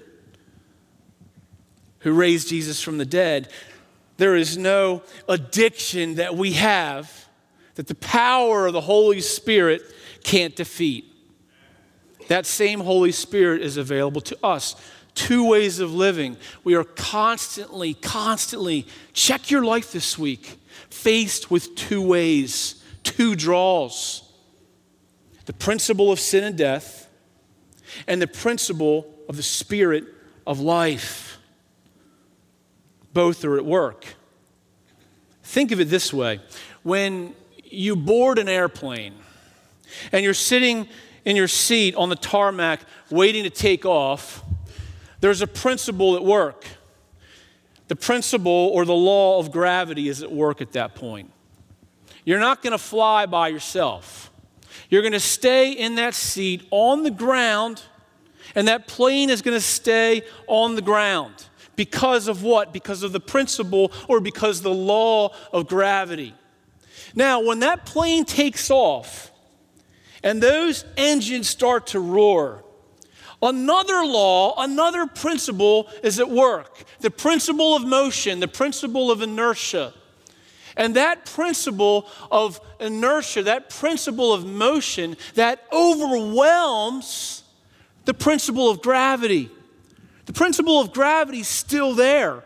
who 2.03 2.13
raised 2.13 2.49
Jesus 2.49 2.81
from 2.81 2.97
the 2.97 3.05
dead, 3.05 3.49
there 4.17 4.35
is 4.35 4.57
no 4.57 5.01
addiction 5.27 6.15
that 6.15 6.35
we 6.35 6.53
have 6.53 7.27
that 7.75 7.87
the 7.87 7.95
power 7.95 8.67
of 8.67 8.73
the 8.73 8.81
Holy 8.81 9.21
Spirit 9.21 9.81
can't 10.23 10.55
defeat. 10.55 11.05
That 12.27 12.45
same 12.45 12.79
Holy 12.79 13.11
Spirit 13.11 13.61
is 13.61 13.77
available 13.77 14.21
to 14.21 14.37
us. 14.43 14.75
Two 15.15 15.47
ways 15.47 15.79
of 15.79 15.93
living. 15.93 16.37
We 16.63 16.75
are 16.75 16.83
constantly, 16.83 17.93
constantly, 17.95 18.87
check 19.13 19.51
your 19.51 19.63
life 19.63 19.91
this 19.91 20.17
week, 20.17 20.59
faced 20.89 21.51
with 21.51 21.75
two 21.75 22.01
ways, 22.01 22.83
two 23.03 23.35
draws 23.35 24.23
the 25.45 25.53
principle 25.53 26.11
of 26.11 26.19
sin 26.19 26.43
and 26.43 26.57
death, 26.57 27.09
and 28.07 28.21
the 28.21 28.27
principle 28.27 29.13
of 29.27 29.35
the 29.35 29.43
spirit 29.43 30.05
of 30.47 30.59
life 30.59 31.32
both 33.13 33.45
are 33.45 33.57
at 33.57 33.65
work. 33.65 34.15
Think 35.43 35.71
of 35.71 35.79
it 35.79 35.89
this 35.89 36.13
way 36.13 36.41
when 36.83 37.35
you 37.63 37.95
board 37.95 38.39
an 38.39 38.49
airplane 38.49 39.13
and 40.11 40.23
you're 40.23 40.33
sitting 40.33 40.87
in 41.25 41.35
your 41.35 41.47
seat 41.47 41.95
on 41.95 42.09
the 42.09 42.15
tarmac 42.15 42.81
waiting 43.09 43.43
to 43.43 43.49
take 43.49 43.85
off, 43.85 44.43
there's 45.21 45.41
a 45.41 45.47
principle 45.47 46.15
at 46.15 46.23
work. 46.23 46.65
The 47.87 47.95
principle 47.95 48.71
or 48.73 48.85
the 48.85 48.93
law 48.93 49.39
of 49.39 49.51
gravity 49.51 50.09
is 50.09 50.23
at 50.23 50.31
work 50.31 50.61
at 50.61 50.73
that 50.73 50.95
point. 50.95 51.31
You're 52.25 52.39
not 52.39 52.61
going 52.61 52.71
to 52.71 52.77
fly 52.77 53.25
by 53.25 53.49
yourself. 53.49 54.31
You're 54.89 55.01
going 55.01 55.13
to 55.13 55.19
stay 55.19 55.71
in 55.71 55.95
that 55.95 56.13
seat 56.13 56.65
on 56.71 57.03
the 57.03 57.11
ground, 57.11 57.81
and 58.55 58.67
that 58.67 58.87
plane 58.87 59.29
is 59.29 59.41
going 59.41 59.57
to 59.57 59.61
stay 59.61 60.23
on 60.47 60.75
the 60.75 60.81
ground. 60.81 61.45
Because 61.75 62.27
of 62.27 62.43
what? 62.43 62.71
Because 62.71 63.03
of 63.03 63.11
the 63.11 63.19
principle 63.19 63.91
or 64.07 64.19
because 64.19 64.61
the 64.61 64.73
law 64.73 65.33
of 65.51 65.67
gravity. 65.67 66.35
Now, 67.15 67.41
when 67.41 67.59
that 67.59 67.85
plane 67.85 68.25
takes 68.25 68.69
off 68.69 69.31
and 70.23 70.41
those 70.41 70.85
engines 70.97 71.49
start 71.49 71.87
to 71.87 71.99
roar, 71.99 72.63
another 73.41 74.05
law, 74.05 74.55
another 74.57 75.05
principle 75.05 75.89
is 76.03 76.19
at 76.19 76.29
work 76.29 76.83
the 76.99 77.11
principle 77.11 77.75
of 77.75 77.83
motion, 77.83 78.39
the 78.39 78.47
principle 78.47 79.11
of 79.11 79.21
inertia. 79.21 79.93
And 80.75 80.95
that 80.95 81.25
principle 81.25 82.09
of 82.31 82.59
inertia, 82.79 83.43
that 83.43 83.69
principle 83.69 84.33
of 84.33 84.43
motion, 84.43 85.17
that 85.35 85.63
overwhelms 85.71 87.43
the 88.05 88.13
principle 88.13 88.71
of 88.71 88.81
gravity. 88.81 89.51
The 90.25 90.33
principle 90.33 90.79
of 90.79 90.93
gravity 90.93 91.39
is 91.39 91.47
still 91.47 91.93
there, 91.93 92.43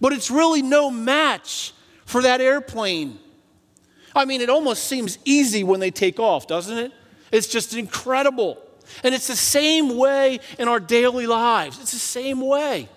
but 0.00 0.12
it's 0.12 0.30
really 0.30 0.62
no 0.62 0.90
match 0.90 1.72
for 2.04 2.22
that 2.22 2.40
airplane. 2.40 3.18
I 4.14 4.24
mean, 4.24 4.40
it 4.40 4.50
almost 4.50 4.84
seems 4.84 5.18
easy 5.24 5.64
when 5.64 5.80
they 5.80 5.90
take 5.90 6.18
off, 6.18 6.46
doesn't 6.46 6.76
it? 6.76 6.92
It's 7.32 7.46
just 7.46 7.74
incredible. 7.74 8.58
And 9.04 9.14
it's 9.14 9.28
the 9.28 9.36
same 9.36 9.96
way 9.96 10.40
in 10.58 10.68
our 10.68 10.80
daily 10.80 11.26
lives. 11.26 11.80
It's 11.80 11.92
the 11.92 11.98
same 11.98 12.40
way. 12.40 12.88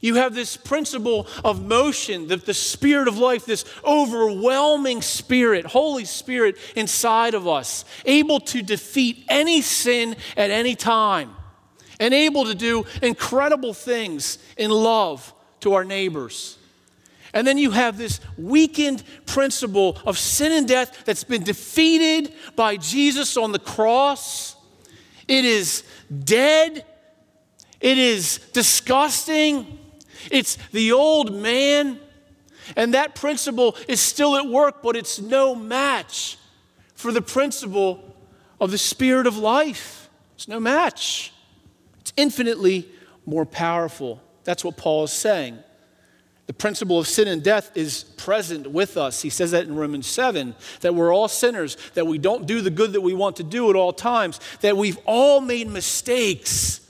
You 0.00 0.16
have 0.16 0.34
this 0.34 0.56
principle 0.56 1.26
of 1.44 1.64
motion, 1.64 2.26
the, 2.28 2.36
the 2.36 2.52
spirit 2.52 3.08
of 3.08 3.16
life, 3.16 3.46
this 3.46 3.64
overwhelming 3.84 5.02
spirit, 5.02 5.66
Holy 5.66 6.04
Spirit 6.04 6.56
inside 6.74 7.34
of 7.34 7.48
us, 7.48 7.84
able 8.04 8.40
to 8.40 8.62
defeat 8.62 9.24
any 9.28 9.62
sin 9.62 10.16
at 10.36 10.50
any 10.50 10.74
time 10.74 11.34
and 12.00 12.14
able 12.14 12.44
to 12.44 12.54
do 12.54 12.84
incredible 13.02 13.74
things 13.74 14.38
in 14.56 14.70
love 14.70 15.32
to 15.60 15.74
our 15.74 15.84
neighbors. 15.84 16.58
And 17.32 17.46
then 17.46 17.58
you 17.58 17.72
have 17.72 17.98
this 17.98 18.20
weakened 18.38 19.02
principle 19.26 19.98
of 20.06 20.18
sin 20.18 20.52
and 20.52 20.68
death 20.68 21.04
that's 21.04 21.24
been 21.24 21.42
defeated 21.42 22.32
by 22.54 22.76
Jesus 22.76 23.36
on 23.36 23.52
the 23.52 23.58
cross. 23.58 24.54
It 25.26 25.44
is 25.44 25.82
dead 26.24 26.84
It 27.84 27.98
is 27.98 28.38
disgusting. 28.54 29.78
It's 30.30 30.56
the 30.72 30.92
old 30.92 31.34
man. 31.34 32.00
And 32.76 32.94
that 32.94 33.14
principle 33.14 33.76
is 33.86 34.00
still 34.00 34.36
at 34.36 34.46
work, 34.46 34.82
but 34.82 34.96
it's 34.96 35.20
no 35.20 35.54
match 35.54 36.38
for 36.94 37.12
the 37.12 37.20
principle 37.20 38.16
of 38.58 38.70
the 38.70 38.78
spirit 38.78 39.26
of 39.26 39.36
life. 39.36 40.08
It's 40.34 40.48
no 40.48 40.58
match. 40.60 41.33
Infinitely 42.16 42.88
more 43.26 43.46
powerful. 43.46 44.20
That's 44.44 44.64
what 44.64 44.76
Paul 44.76 45.04
is 45.04 45.12
saying. 45.12 45.58
The 46.46 46.52
principle 46.52 46.98
of 46.98 47.08
sin 47.08 47.26
and 47.26 47.42
death 47.42 47.74
is 47.74 48.04
present 48.04 48.70
with 48.70 48.98
us. 48.98 49.22
He 49.22 49.30
says 49.30 49.52
that 49.52 49.64
in 49.64 49.74
Romans 49.74 50.06
7 50.06 50.54
that 50.80 50.94
we're 50.94 51.14
all 51.14 51.28
sinners, 51.28 51.76
that 51.94 52.06
we 52.06 52.18
don't 52.18 52.46
do 52.46 52.60
the 52.60 52.70
good 52.70 52.92
that 52.92 53.00
we 53.00 53.14
want 53.14 53.36
to 53.36 53.42
do 53.42 53.70
at 53.70 53.76
all 53.76 53.92
times, 53.92 54.40
that 54.60 54.76
we've 54.76 54.98
all 55.06 55.40
made 55.40 55.68
mistakes 55.68 56.80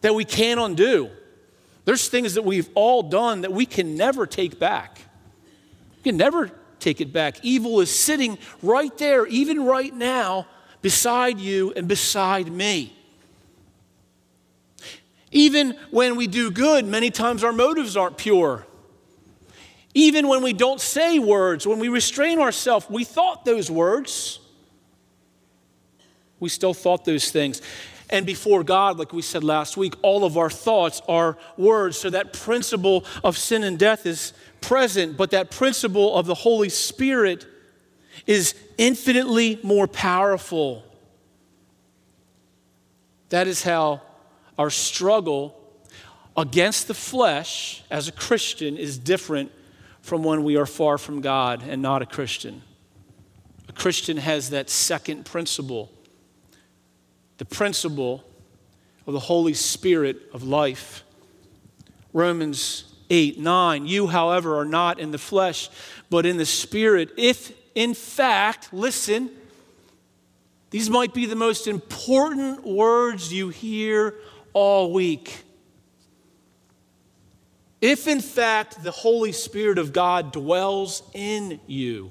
that 0.00 0.14
we 0.14 0.24
can't 0.24 0.60
undo. 0.60 1.10
There's 1.84 2.08
things 2.08 2.34
that 2.34 2.42
we've 2.42 2.68
all 2.74 3.02
done 3.02 3.42
that 3.42 3.52
we 3.52 3.66
can 3.66 3.96
never 3.96 4.26
take 4.26 4.58
back. 4.58 4.98
We 5.96 6.10
can 6.10 6.16
never 6.16 6.50
take 6.78 7.00
it 7.00 7.12
back. 7.12 7.42
Evil 7.42 7.80
is 7.80 7.96
sitting 7.96 8.36
right 8.62 8.96
there, 8.98 9.26
even 9.26 9.64
right 9.64 9.94
now, 9.94 10.46
beside 10.82 11.38
you 11.38 11.72
and 11.74 11.86
beside 11.86 12.50
me. 12.50 12.94
Even 15.34 15.76
when 15.90 16.14
we 16.14 16.28
do 16.28 16.50
good, 16.50 16.86
many 16.86 17.10
times 17.10 17.42
our 17.42 17.52
motives 17.52 17.96
aren't 17.96 18.16
pure. 18.16 18.64
Even 19.92 20.28
when 20.28 20.42
we 20.44 20.52
don't 20.52 20.80
say 20.80 21.18
words, 21.18 21.66
when 21.66 21.80
we 21.80 21.88
restrain 21.88 22.38
ourselves, 22.38 22.86
we 22.88 23.02
thought 23.02 23.44
those 23.44 23.68
words. 23.68 24.38
We 26.38 26.48
still 26.48 26.72
thought 26.72 27.04
those 27.04 27.32
things. 27.32 27.60
And 28.10 28.24
before 28.24 28.62
God, 28.62 28.96
like 28.96 29.12
we 29.12 29.22
said 29.22 29.42
last 29.42 29.76
week, 29.76 29.94
all 30.02 30.24
of 30.24 30.38
our 30.38 30.50
thoughts 30.50 31.02
are 31.08 31.36
words. 31.56 31.98
So 31.98 32.10
that 32.10 32.32
principle 32.32 33.04
of 33.24 33.36
sin 33.36 33.64
and 33.64 33.76
death 33.76 34.06
is 34.06 34.34
present, 34.60 35.16
but 35.16 35.32
that 35.32 35.50
principle 35.50 36.14
of 36.14 36.26
the 36.26 36.34
Holy 36.34 36.68
Spirit 36.68 37.44
is 38.24 38.54
infinitely 38.78 39.58
more 39.64 39.88
powerful. 39.88 40.84
That 43.30 43.48
is 43.48 43.64
how 43.64 44.00
our 44.58 44.70
struggle 44.70 45.60
against 46.36 46.88
the 46.88 46.94
flesh 46.94 47.82
as 47.90 48.08
a 48.08 48.12
Christian 48.12 48.76
is 48.76 48.98
different 48.98 49.52
from 50.00 50.22
when 50.22 50.44
we 50.44 50.56
are 50.56 50.66
far 50.66 50.98
from 50.98 51.20
God 51.20 51.62
and 51.66 51.80
not 51.80 52.02
a 52.02 52.06
Christian. 52.06 52.62
A 53.68 53.72
Christian 53.72 54.16
has 54.16 54.50
that 54.50 54.70
second 54.70 55.24
principle 55.24 55.90
the 57.38 57.44
principle 57.44 58.24
of 59.08 59.12
the 59.12 59.20
Holy 59.20 59.54
Spirit 59.54 60.16
of 60.32 60.44
life. 60.44 61.02
Romans 62.12 62.84
8, 63.10 63.40
9. 63.40 63.86
You, 63.86 64.06
however, 64.06 64.56
are 64.58 64.64
not 64.64 65.00
in 65.00 65.10
the 65.10 65.18
flesh, 65.18 65.68
but 66.10 66.26
in 66.26 66.36
the 66.36 66.46
Spirit. 66.46 67.10
If, 67.16 67.52
in 67.74 67.92
fact, 67.94 68.72
listen, 68.72 69.30
these 70.70 70.88
might 70.88 71.12
be 71.12 71.26
the 71.26 71.36
most 71.36 71.66
important 71.66 72.64
words 72.64 73.32
you 73.32 73.48
hear 73.48 74.14
all 74.54 74.92
week. 74.92 75.42
If 77.82 78.08
in 78.08 78.22
fact 78.22 78.82
the 78.82 78.90
Holy 78.90 79.32
Spirit 79.32 79.76
of 79.76 79.92
God 79.92 80.32
dwells 80.32 81.02
in 81.12 81.60
you, 81.66 82.10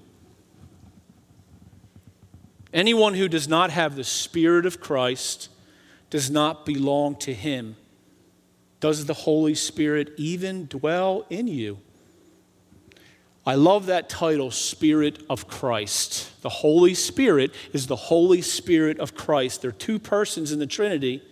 anyone 2.71 3.15
who 3.15 3.27
does 3.27 3.47
not 3.47 3.71
have 3.71 3.95
the 3.95 4.03
Spirit 4.03 4.67
of 4.67 4.79
Christ 4.79 5.49
does 6.11 6.29
not 6.29 6.63
belong 6.63 7.15
to 7.15 7.33
him. 7.33 7.75
Does 8.79 9.07
the 9.07 9.15
Holy 9.15 9.55
Spirit 9.55 10.13
even 10.17 10.67
dwell 10.67 11.25
in 11.31 11.47
you? 11.47 11.79
I 13.45 13.55
love 13.55 13.87
that 13.87 14.09
title, 14.09 14.51
Spirit 14.51 15.23
of 15.29 15.47
Christ. 15.47 16.41
The 16.43 16.49
Holy 16.49 16.93
Spirit 16.93 17.51
is 17.73 17.87
the 17.87 17.95
Holy 17.95 18.41
Spirit 18.41 18.99
of 18.99 19.15
Christ. 19.15 19.61
There 19.61 19.69
are 19.69 19.73
two 19.73 19.97
persons 19.99 20.51
in 20.51 20.59
the 20.59 20.67
Trinity 20.67 21.23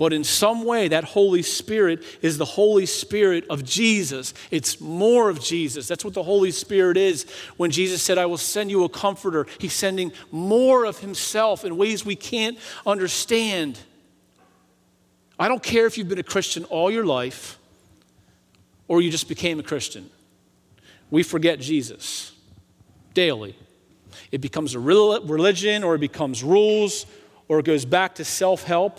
but 0.00 0.14
in 0.14 0.24
some 0.24 0.64
way, 0.64 0.88
that 0.88 1.04
Holy 1.04 1.42
Spirit 1.42 2.02
is 2.22 2.38
the 2.38 2.46
Holy 2.46 2.86
Spirit 2.86 3.44
of 3.50 3.62
Jesus. 3.62 4.32
It's 4.50 4.80
more 4.80 5.28
of 5.28 5.42
Jesus. 5.42 5.86
That's 5.86 6.06
what 6.06 6.14
the 6.14 6.22
Holy 6.22 6.52
Spirit 6.52 6.96
is. 6.96 7.30
When 7.58 7.70
Jesus 7.70 8.00
said, 8.00 8.16
I 8.16 8.24
will 8.24 8.38
send 8.38 8.70
you 8.70 8.84
a 8.84 8.88
comforter, 8.88 9.46
he's 9.58 9.74
sending 9.74 10.12
more 10.30 10.86
of 10.86 11.00
himself 11.00 11.66
in 11.66 11.76
ways 11.76 12.02
we 12.02 12.16
can't 12.16 12.58
understand. 12.86 13.78
I 15.38 15.48
don't 15.48 15.62
care 15.62 15.84
if 15.84 15.98
you've 15.98 16.08
been 16.08 16.18
a 16.18 16.22
Christian 16.22 16.64
all 16.64 16.90
your 16.90 17.04
life 17.04 17.58
or 18.88 19.02
you 19.02 19.10
just 19.10 19.28
became 19.28 19.60
a 19.60 19.62
Christian. 19.62 20.08
We 21.10 21.24
forget 21.24 21.60
Jesus 21.60 22.32
daily. 23.12 23.54
It 24.32 24.40
becomes 24.40 24.74
a 24.74 24.80
religion 24.80 25.84
or 25.84 25.94
it 25.94 26.00
becomes 26.00 26.42
rules 26.42 27.04
or 27.48 27.58
it 27.58 27.66
goes 27.66 27.84
back 27.84 28.14
to 28.14 28.24
self 28.24 28.64
help. 28.64 28.98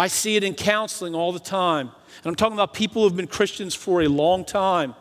I 0.00 0.06
see 0.06 0.36
it 0.36 0.42
in 0.42 0.54
counseling 0.54 1.14
all 1.14 1.30
the 1.30 1.38
time. 1.38 1.88
And 1.88 2.26
I'm 2.26 2.34
talking 2.34 2.54
about 2.54 2.72
people 2.72 3.02
who've 3.02 3.16
been 3.16 3.26
Christians 3.26 3.74
for 3.74 4.00
a 4.02 4.08
long 4.08 4.44
time, 4.44 4.94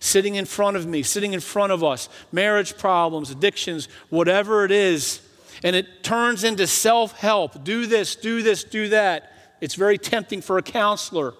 sitting 0.00 0.36
in 0.36 0.46
front 0.46 0.76
of 0.76 0.86
me, 0.86 1.02
sitting 1.02 1.34
in 1.34 1.40
front 1.40 1.70
of 1.70 1.84
us, 1.84 2.08
marriage 2.32 2.78
problems, 2.78 3.30
addictions, 3.30 3.88
whatever 4.08 4.64
it 4.64 4.70
is. 4.70 5.20
And 5.62 5.76
it 5.76 6.02
turns 6.02 6.44
into 6.44 6.66
self 6.66 7.18
help 7.18 7.62
do 7.62 7.86
this, 7.86 8.16
do 8.16 8.42
this, 8.42 8.64
do 8.64 8.88
that. 8.88 9.32
It's 9.60 9.74
very 9.74 9.98
tempting 9.98 10.40
for 10.40 10.56
a 10.56 10.62
counselor. 10.62 11.34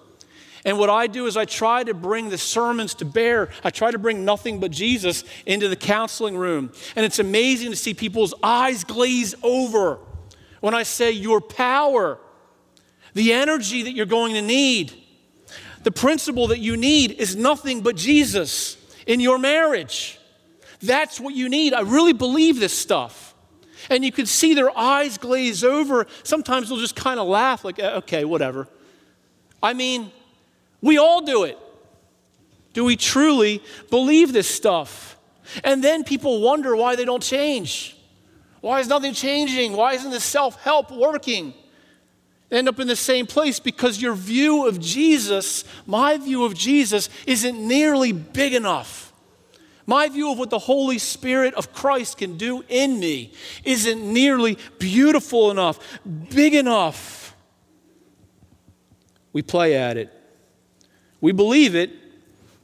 And 0.63 0.77
what 0.77 0.89
I 0.89 1.07
do 1.07 1.25
is 1.25 1.37
I 1.37 1.45
try 1.45 1.83
to 1.85 1.93
bring 1.93 2.29
the 2.29 2.37
sermons 2.37 2.93
to 2.95 3.05
bear. 3.05 3.49
I 3.63 3.69
try 3.69 3.91
to 3.91 3.97
bring 3.97 4.25
nothing 4.25 4.59
but 4.59 4.71
Jesus 4.71 5.23
into 5.45 5.67
the 5.67 5.77
counseling 5.77 6.37
room. 6.37 6.73
And 6.95 7.05
it's 7.05 7.17
amazing 7.17 7.71
to 7.71 7.77
see 7.77 7.93
people's 7.93 8.33
eyes 8.43 8.83
glaze 8.83 9.35
over 9.41 9.99
when 10.59 10.75
I 10.75 10.83
say, 10.83 11.11
Your 11.11 11.39
power 11.41 12.19
the 13.19 13.33
energy 13.33 13.83
that 13.83 13.91
you're 13.91 14.05
going 14.05 14.33
to 14.33 14.41
need. 14.41 14.93
The 15.83 15.91
principle 15.91 16.47
that 16.47 16.59
you 16.59 16.77
need 16.77 17.11
is 17.11 17.35
nothing 17.35 17.81
but 17.81 17.97
Jesus 17.97 18.77
in 19.05 19.19
your 19.19 19.37
marriage. 19.37 20.17
That's 20.81 21.19
what 21.19 21.35
you 21.35 21.49
need. 21.49 21.73
I 21.73 21.81
really 21.81 22.13
believe 22.13 22.61
this 22.61 22.71
stuff. 22.71 23.35
And 23.89 24.05
you 24.05 24.13
can 24.13 24.25
see 24.25 24.53
their 24.53 24.71
eyes 24.77 25.17
glaze 25.17 25.65
over. 25.65 26.07
Sometimes 26.23 26.69
they'll 26.69 26.79
just 26.79 26.95
kind 26.95 27.19
of 27.19 27.27
laugh, 27.27 27.65
like, 27.65 27.77
uh, 27.77 27.97
okay, 27.97 28.23
whatever. 28.23 28.69
I 29.61 29.73
mean, 29.73 30.13
we 30.79 30.97
all 30.97 31.19
do 31.19 31.43
it. 31.43 31.57
Do 32.71 32.85
we 32.85 32.95
truly 32.95 33.61
believe 33.89 34.31
this 34.31 34.49
stuff? 34.49 35.17
And 35.65 35.83
then 35.83 36.05
people 36.05 36.39
wonder 36.39 36.73
why 36.73 36.95
they 36.95 37.03
don't 37.03 37.21
change. 37.21 37.97
Why 38.61 38.79
is 38.79 38.87
nothing 38.87 39.13
changing? 39.13 39.73
Why 39.73 39.95
isn't 39.95 40.11
this 40.11 40.23
self 40.23 40.55
help 40.61 40.89
working? 40.89 41.53
End 42.51 42.67
up 42.67 42.79
in 42.79 42.87
the 42.87 42.95
same 42.95 43.27
place 43.27 43.59
because 43.59 44.01
your 44.01 44.15
view 44.15 44.67
of 44.67 44.79
Jesus, 44.79 45.63
my 45.85 46.17
view 46.17 46.45
of 46.45 46.53
Jesus, 46.53 47.09
isn't 47.27 47.59
nearly 47.59 48.11
big 48.11 48.53
enough. 48.53 49.13
My 49.85 50.07
view 50.07 50.31
of 50.31 50.37
what 50.37 50.51
the 50.51 50.59
Holy 50.59 50.99
Spirit 50.99 51.55
of 51.55 51.73
Christ 51.73 52.19
can 52.19 52.37
do 52.37 52.63
in 52.69 52.99
me 52.99 53.33
isn't 53.63 54.01
nearly 54.13 54.57
beautiful 54.77 55.49
enough, 55.49 55.99
big 56.29 56.53
enough. 56.53 57.35
We 59.33 59.41
play 59.41 59.75
at 59.75 59.97
it. 59.97 60.13
We 61.21 61.31
believe 61.31 61.75
it, 61.75 61.91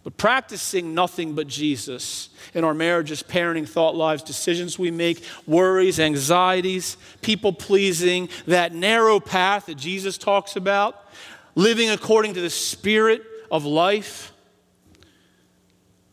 but 0.05 0.17
practicing 0.17 0.93
nothing 0.93 1.33
but 1.33 1.47
Jesus 1.47 2.29
in 2.53 2.63
our 2.63 2.75
marriages, 2.75 3.23
parenting, 3.23 3.67
thought 3.67 3.95
lives, 3.95 4.21
decisions 4.21 4.77
we 4.77 4.91
make, 4.91 5.25
worries, 5.47 5.99
anxieties, 5.99 6.95
people 7.23 7.51
pleasing, 7.51 8.29
that 8.45 8.71
narrow 8.71 9.19
path 9.19 9.65
that 9.65 9.79
Jesus 9.79 10.19
talks 10.19 10.55
about, 10.55 11.09
living 11.55 11.89
according 11.89 12.35
to 12.35 12.41
the 12.41 12.51
spirit 12.51 13.23
of 13.49 13.65
life. 13.65 14.31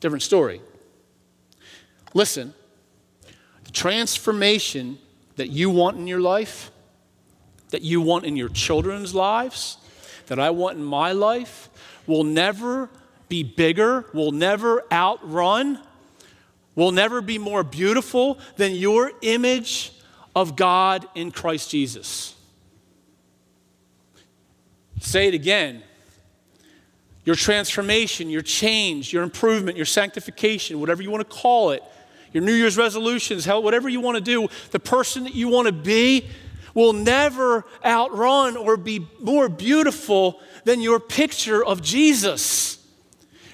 Different 0.01 0.23
story. 0.23 0.63
Listen, 2.15 2.55
the 3.65 3.73
transformation 3.73 4.97
that 5.37 5.51
you 5.51 5.69
want 5.69 5.99
in 5.99 6.07
your 6.07 6.21
life, 6.21 6.71
that 7.69 7.83
you 7.83 8.01
want 8.01 8.25
in 8.25 8.37
your 8.37 8.49
children's 8.49 9.15
lives, 9.15 9.77
that 10.29 10.39
I 10.39 10.49
want 10.49 10.79
in 10.79 10.85
my 10.85 11.13
life, 11.13 11.69
will 12.07 12.25
never 12.25 12.89
be 13.33 13.43
bigger, 13.43 14.05
will 14.13 14.31
never 14.31 14.85
outrun, 14.93 15.79
will 16.75 16.93
never 16.93 17.23
be 17.23 17.39
more 17.39 17.65
beautiful 17.65 18.39
than 18.57 18.75
your 18.75 19.11
image 19.23 19.91
of 20.37 20.55
God 20.55 21.09
in 21.15 21.31
Christ 21.31 21.71
Jesus. 21.71 22.35
Say 25.01 25.29
it 25.29 25.35
again. 25.35 25.83
Your 27.25 27.35
transformation, 27.35 28.29
your 28.29 28.43
change, 28.43 29.15
your 29.15 29.23
improvement, 29.23 29.79
your 29.79 29.87
sanctification, 29.87 30.79
whatever 30.79 31.03
you 31.03 31.11
want 31.11 31.27
to 31.27 31.35
call 31.35 31.71
it, 31.71 31.83
your 32.35 32.43
New 32.43 32.53
Year's 32.53 32.77
resolutions, 32.77 33.47
whatever 33.47 33.89
you 33.89 34.03
want 34.03 34.17
to 34.17 34.23
do, 34.23 34.47
the 34.73 34.79
person 34.79 35.25
that 35.25 35.35
you 35.35 35.49
want 35.49 35.69
to 35.69 35.73
be 35.73 36.27
will 36.75 36.93
never 36.93 37.65
outrun 37.83 38.59
or 38.59 38.77
be 38.77 39.09
more 39.21 39.49
beautiful 39.49 40.39
than 40.65 40.83
your 40.83 41.01
picture 41.01 41.65
of 41.65 41.81
Jesus. 41.81 42.82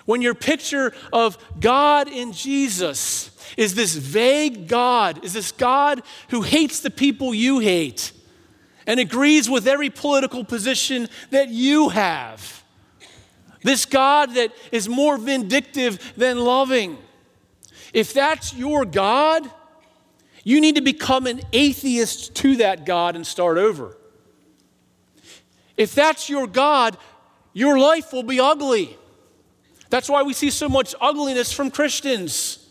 When 0.08 0.22
your 0.22 0.34
picture 0.34 0.94
of 1.12 1.36
God 1.60 2.08
in 2.08 2.32
Jesus 2.32 3.30
is 3.58 3.74
this 3.74 3.94
vague 3.94 4.66
God, 4.66 5.22
is 5.22 5.34
this 5.34 5.52
God 5.52 6.00
who 6.30 6.40
hates 6.40 6.80
the 6.80 6.88
people 6.88 7.34
you 7.34 7.58
hate 7.58 8.12
and 8.86 8.98
agrees 8.98 9.50
with 9.50 9.68
every 9.68 9.90
political 9.90 10.44
position 10.44 11.10
that 11.28 11.50
you 11.50 11.90
have. 11.90 12.64
This 13.62 13.84
God 13.84 14.32
that 14.36 14.50
is 14.72 14.88
more 14.88 15.18
vindictive 15.18 16.14
than 16.16 16.38
loving. 16.38 16.96
If 17.92 18.14
that's 18.14 18.54
your 18.54 18.86
God, 18.86 19.46
you 20.42 20.62
need 20.62 20.76
to 20.76 20.80
become 20.80 21.26
an 21.26 21.42
atheist 21.52 22.34
to 22.36 22.56
that 22.56 22.86
God 22.86 23.14
and 23.14 23.26
start 23.26 23.58
over. 23.58 23.94
If 25.76 25.94
that's 25.94 26.30
your 26.30 26.46
God, 26.46 26.96
your 27.52 27.78
life 27.78 28.10
will 28.10 28.22
be 28.22 28.40
ugly. 28.40 28.96
That's 29.90 30.08
why 30.08 30.22
we 30.22 30.32
see 30.32 30.50
so 30.50 30.68
much 30.68 30.94
ugliness 31.00 31.52
from 31.52 31.70
Christians 31.70 32.66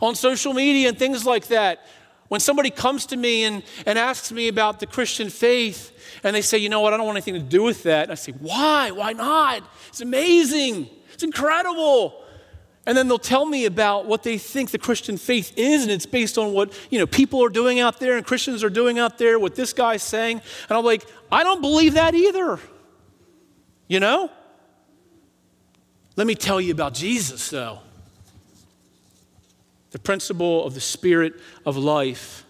on 0.00 0.14
social 0.14 0.52
media 0.52 0.88
and 0.88 0.98
things 0.98 1.24
like 1.24 1.48
that. 1.48 1.86
When 2.28 2.40
somebody 2.40 2.68
comes 2.68 3.06
to 3.06 3.16
me 3.16 3.44
and, 3.44 3.62
and 3.86 3.98
asks 3.98 4.30
me 4.30 4.48
about 4.48 4.80
the 4.80 4.86
Christian 4.86 5.30
faith, 5.30 6.20
and 6.22 6.36
they 6.36 6.42
say, 6.42 6.58
you 6.58 6.68
know 6.68 6.80
what, 6.80 6.92
I 6.92 6.98
don't 6.98 7.06
want 7.06 7.16
anything 7.16 7.34
to 7.34 7.40
do 7.40 7.62
with 7.62 7.84
that. 7.84 8.04
And 8.04 8.12
I 8.12 8.16
say, 8.16 8.32
why? 8.32 8.90
Why 8.90 9.14
not? 9.14 9.62
It's 9.88 10.02
amazing. 10.02 10.90
It's 11.14 11.22
incredible. 11.22 12.22
And 12.84 12.96
then 12.96 13.08
they'll 13.08 13.18
tell 13.18 13.46
me 13.46 13.64
about 13.64 14.06
what 14.06 14.22
they 14.22 14.38
think 14.38 14.70
the 14.70 14.78
Christian 14.78 15.16
faith 15.16 15.52
is, 15.56 15.82
and 15.82 15.90
it's 15.90 16.06
based 16.06 16.38
on 16.38 16.52
what 16.52 16.72
you 16.90 16.98
know 16.98 17.06
people 17.06 17.44
are 17.44 17.50
doing 17.50 17.80
out 17.80 18.00
there 18.00 18.16
and 18.16 18.24
Christians 18.24 18.64
are 18.64 18.70
doing 18.70 18.98
out 18.98 19.18
there, 19.18 19.38
what 19.38 19.54
this 19.54 19.74
guy's 19.74 20.02
saying. 20.02 20.40
And 20.68 20.78
I'm 20.78 20.84
like, 20.84 21.04
I 21.30 21.42
don't 21.44 21.60
believe 21.60 21.94
that 21.94 22.14
either. 22.14 22.58
You 23.88 24.00
know? 24.00 24.30
Let 26.18 26.26
me 26.26 26.34
tell 26.34 26.60
you 26.60 26.72
about 26.72 26.94
Jesus, 26.94 27.48
though. 27.48 27.78
The 29.92 30.00
principle 30.00 30.66
of 30.66 30.74
the 30.74 30.80
spirit 30.80 31.34
of 31.64 31.76
life 31.76 32.44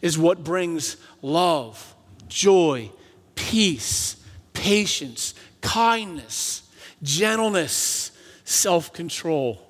is 0.00 0.16
what 0.16 0.44
brings 0.44 0.96
love, 1.20 1.96
joy, 2.28 2.92
peace, 3.34 4.24
patience, 4.52 5.34
kindness, 5.60 6.62
gentleness 7.02 8.12
self 8.44 8.92
control. 8.92 9.60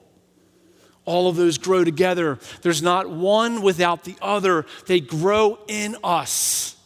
All 1.07 1.27
of 1.27 1.37
those 1.37 1.57
grow 1.57 1.85
together. 1.85 2.39
There's 2.61 2.83
not 2.83 3.09
one 3.09 3.63
without 3.63 4.05
the 4.05 4.17
other, 4.21 4.67
they 4.89 5.01
grow 5.01 5.59
in 5.69 5.97
us 6.05 6.77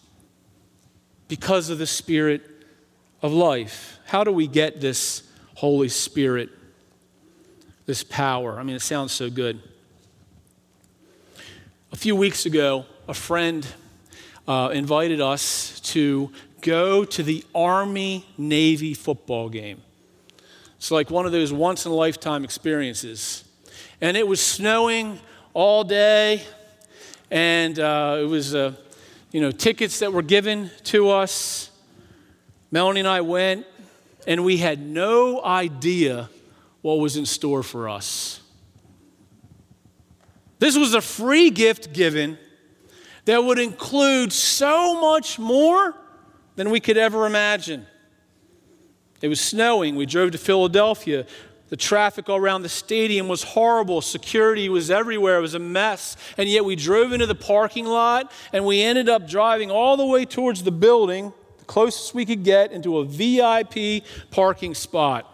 because 1.27 1.71
of 1.71 1.79
the 1.79 1.89
Spirit 1.89 2.49
of 3.21 3.33
life. 3.33 3.99
How 4.07 4.23
do 4.23 4.31
we 4.31 4.47
get 4.47 4.81
this 4.81 5.24
Holy 5.55 5.89
Spirit, 5.89 6.51
this 7.87 8.03
power? 8.03 8.59
I 8.59 8.63
mean, 8.63 8.77
it 8.77 8.83
sounds 8.83 9.13
so 9.13 9.31
good. 9.31 9.61
A 11.93 11.97
few 11.97 12.17
weeks 12.17 12.45
ago, 12.45 12.87
a 13.07 13.15
friend 13.15 13.67
uh, 14.49 14.71
invited 14.73 15.21
us 15.21 15.81
to 15.81 16.33
go 16.61 17.05
to 17.05 17.23
the 17.23 17.45
Army 17.55 18.27
Navy 18.37 18.95
football 18.95 19.49
game. 19.49 19.81
It's 20.77 20.91
like 20.91 21.11
one 21.11 21.25
of 21.25 21.33
those 21.33 21.53
once 21.53 21.87
in 21.87 21.93
a 21.93 21.95
lifetime 21.95 22.45
experiences. 22.45 23.45
And 24.01 24.17
it 24.17 24.27
was 24.27 24.41
snowing 24.41 25.21
all 25.55 25.85
day, 25.85 26.43
and 27.31 27.79
uh, 27.79 28.19
it 28.21 28.25
was, 28.25 28.55
uh, 28.55 28.73
you 29.31 29.41
know, 29.41 29.51
tickets 29.51 30.01
that 30.01 30.13
were 30.13 30.23
given 30.23 30.71
to 30.85 31.11
us. 31.11 31.71
Melanie 32.71 33.01
and 33.01 33.09
I 33.09 33.21
went, 33.21 33.67
and 34.27 34.45
we 34.45 34.57
had 34.59 34.81
no 34.81 35.43
idea 35.43 36.31
what 36.83 36.99
was 36.99 37.16
in 37.16 37.27
store 37.27 37.62
for 37.62 37.89
us. 37.89 38.41
This 40.59 40.77
was 40.77 40.95
a 40.95 41.01
free 41.01 41.51
gift 41.51 41.93
given 41.93 42.39
that 43.25 43.43
would 43.43 43.59
include 43.59 44.33
so 44.33 45.01
much 45.01 45.39
more 45.39 45.95
than 46.57 46.70
we 46.70 46.81
could 46.81 46.97
ever 46.97 47.27
imagine. 47.27 47.87
It 49.20 49.29
was 49.29 49.41
snowing. 49.41 49.97
We 49.97 50.07
drove 50.07 50.33
to 50.33 50.39
Philadelphia. 50.39 51.27
The 51.70 51.77
traffic 51.77 52.29
all 52.29 52.37
around 52.37 52.62
the 52.62 52.68
stadium 52.68 53.27
was 53.27 53.43
horrible. 53.43 54.01
Security 54.01 54.68
was 54.68 54.91
everywhere. 54.91 55.39
It 55.39 55.43
was 55.43 55.55
a 55.55 55.59
mess. 55.59 56.16
And 56.37 56.49
yet 56.49 56.64
we 56.64 56.77
drove 56.77 57.12
into 57.12 57.27
the 57.27 57.35
parking 57.35 57.87
lot 57.87 58.31
and 58.53 58.64
we 58.66 58.83
ended 58.83 59.09
up 59.09 59.27
driving 59.27 59.70
all 59.70 59.97
the 59.97 60.05
way 60.05 60.25
towards 60.25 60.62
the 60.62 60.72
building, 60.72 61.33
the 61.65 61.73
closest 61.73 62.15
we 62.15 62.27
could 62.27 62.45
get, 62.45 62.73
into 62.73 62.99
a 62.99 63.05
VIP 63.05 64.05
parking 64.31 64.75
spot 64.75 65.31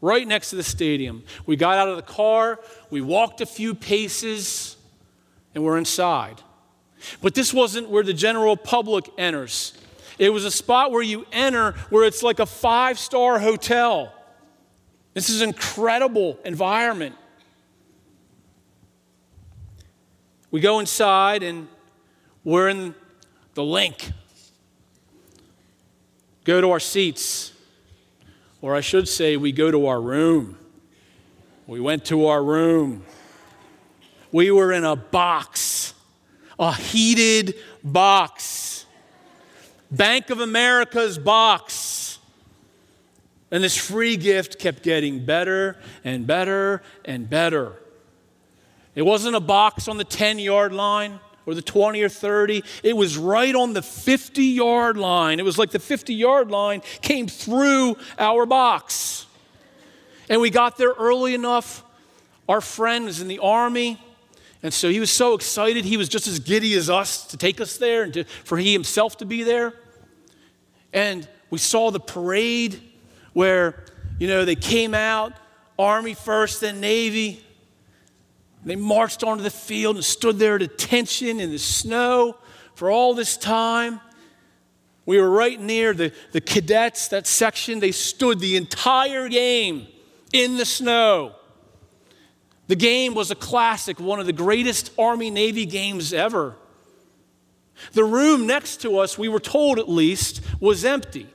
right 0.00 0.26
next 0.26 0.50
to 0.50 0.56
the 0.56 0.62
stadium. 0.62 1.22
We 1.46 1.54
got 1.54 1.78
out 1.78 1.88
of 1.88 1.96
the 1.96 2.02
car, 2.02 2.58
we 2.90 3.00
walked 3.00 3.40
a 3.40 3.46
few 3.46 3.74
paces, 3.74 4.76
and 5.54 5.62
we're 5.62 5.78
inside. 5.78 6.42
But 7.20 7.34
this 7.34 7.54
wasn't 7.54 7.88
where 7.88 8.02
the 8.02 8.12
general 8.12 8.56
public 8.56 9.08
enters. 9.16 9.78
It 10.18 10.30
was 10.30 10.44
a 10.44 10.50
spot 10.50 10.90
where 10.90 11.02
you 11.02 11.26
enter 11.32 11.72
where 11.90 12.04
it's 12.04 12.22
like 12.22 12.40
a 12.40 12.46
five 12.46 12.98
star 12.98 13.38
hotel. 13.38 14.12
This 15.14 15.28
is 15.28 15.42
an 15.42 15.50
incredible 15.50 16.38
environment. 16.44 17.14
We 20.50 20.60
go 20.60 20.80
inside 20.80 21.42
and 21.42 21.68
we're 22.44 22.68
in 22.68 22.94
the 23.54 23.64
link. 23.64 24.12
Go 26.44 26.60
to 26.60 26.70
our 26.70 26.80
seats. 26.80 27.52
Or 28.60 28.74
I 28.74 28.80
should 28.80 29.08
say, 29.08 29.36
we 29.36 29.52
go 29.52 29.70
to 29.70 29.86
our 29.86 30.00
room. 30.00 30.56
We 31.66 31.80
went 31.80 32.04
to 32.06 32.26
our 32.26 32.42
room. 32.42 33.04
We 34.30 34.50
were 34.50 34.72
in 34.72 34.84
a 34.84 34.96
box, 34.96 35.94
a 36.58 36.72
heated 36.72 37.54
box. 37.84 38.86
Bank 39.90 40.30
of 40.30 40.40
America's 40.40 41.18
box. 41.18 42.18
And 43.50 43.62
this 43.62 43.76
free 43.76 44.16
gift 44.16 44.58
kept 44.58 44.82
getting 44.82 45.26
better 45.26 45.76
and 46.04 46.26
better 46.26 46.82
and 47.04 47.28
better. 47.28 47.74
It 48.94 49.02
wasn't 49.02 49.36
a 49.36 49.40
box 49.40 49.88
on 49.88 49.98
the 49.98 50.04
10 50.04 50.38
yard 50.38 50.72
line 50.72 51.20
or 51.46 51.54
the 51.54 51.62
20 51.62 52.02
or 52.02 52.08
30. 52.08 52.62
It 52.82 52.96
was 52.96 53.16
right 53.16 53.54
on 53.54 53.72
the 53.72 53.82
50 53.82 54.44
yard 54.44 54.96
line. 54.96 55.40
It 55.40 55.44
was 55.44 55.58
like 55.58 55.70
the 55.70 55.78
50 55.78 56.14
yard 56.14 56.50
line 56.50 56.82
came 57.00 57.26
through 57.26 57.96
our 58.18 58.46
box. 58.46 59.26
And 60.28 60.40
we 60.40 60.50
got 60.50 60.76
there 60.76 60.92
early 60.92 61.34
enough. 61.34 61.84
Our 62.48 62.60
friend 62.60 63.04
was 63.04 63.20
in 63.20 63.28
the 63.28 63.38
army. 63.40 64.00
And 64.62 64.72
so 64.72 64.88
he 64.88 65.00
was 65.00 65.10
so 65.10 65.34
excited. 65.34 65.84
He 65.84 65.96
was 65.96 66.08
just 66.08 66.28
as 66.28 66.38
giddy 66.38 66.74
as 66.74 66.88
us 66.88 67.26
to 67.28 67.36
take 67.36 67.60
us 67.60 67.78
there 67.78 68.04
and 68.04 68.14
to, 68.14 68.24
for 68.44 68.58
he 68.58 68.72
himself 68.72 69.16
to 69.18 69.24
be 69.24 69.42
there. 69.42 69.74
And 70.92 71.28
we 71.50 71.58
saw 71.58 71.90
the 71.90 72.00
parade 72.00 72.80
where, 73.32 73.84
you 74.18 74.28
know, 74.28 74.44
they 74.44 74.54
came 74.54 74.94
out, 74.94 75.32
Army 75.78 76.14
first, 76.14 76.60
then 76.60 76.80
Navy. 76.80 77.44
They 78.64 78.76
marched 78.76 79.24
onto 79.24 79.42
the 79.42 79.50
field 79.50 79.96
and 79.96 80.04
stood 80.04 80.38
there 80.38 80.56
at 80.56 80.62
attention 80.62 81.40
in 81.40 81.50
the 81.50 81.58
snow 81.58 82.36
for 82.74 82.90
all 82.90 83.14
this 83.14 83.36
time. 83.36 84.00
We 85.04 85.20
were 85.20 85.30
right 85.30 85.60
near 85.60 85.94
the, 85.94 86.12
the 86.30 86.40
cadets, 86.40 87.08
that 87.08 87.26
section. 87.26 87.80
They 87.80 87.90
stood 87.92 88.38
the 88.38 88.56
entire 88.56 89.28
game 89.28 89.88
in 90.32 90.56
the 90.56 90.64
snow. 90.64 91.34
The 92.68 92.76
game 92.76 93.14
was 93.14 93.30
a 93.30 93.34
classic, 93.34 93.98
one 93.98 94.20
of 94.20 94.26
the 94.26 94.32
greatest 94.32 94.92
Army 94.96 95.30
Navy 95.30 95.66
games 95.66 96.12
ever. 96.12 96.56
The 97.92 98.04
room 98.04 98.46
next 98.46 98.80
to 98.82 98.98
us, 98.98 99.18
we 99.18 99.28
were 99.28 99.40
told 99.40 99.78
at 99.78 99.88
least, 99.88 100.40
was 100.60 100.84
empty 100.84 101.26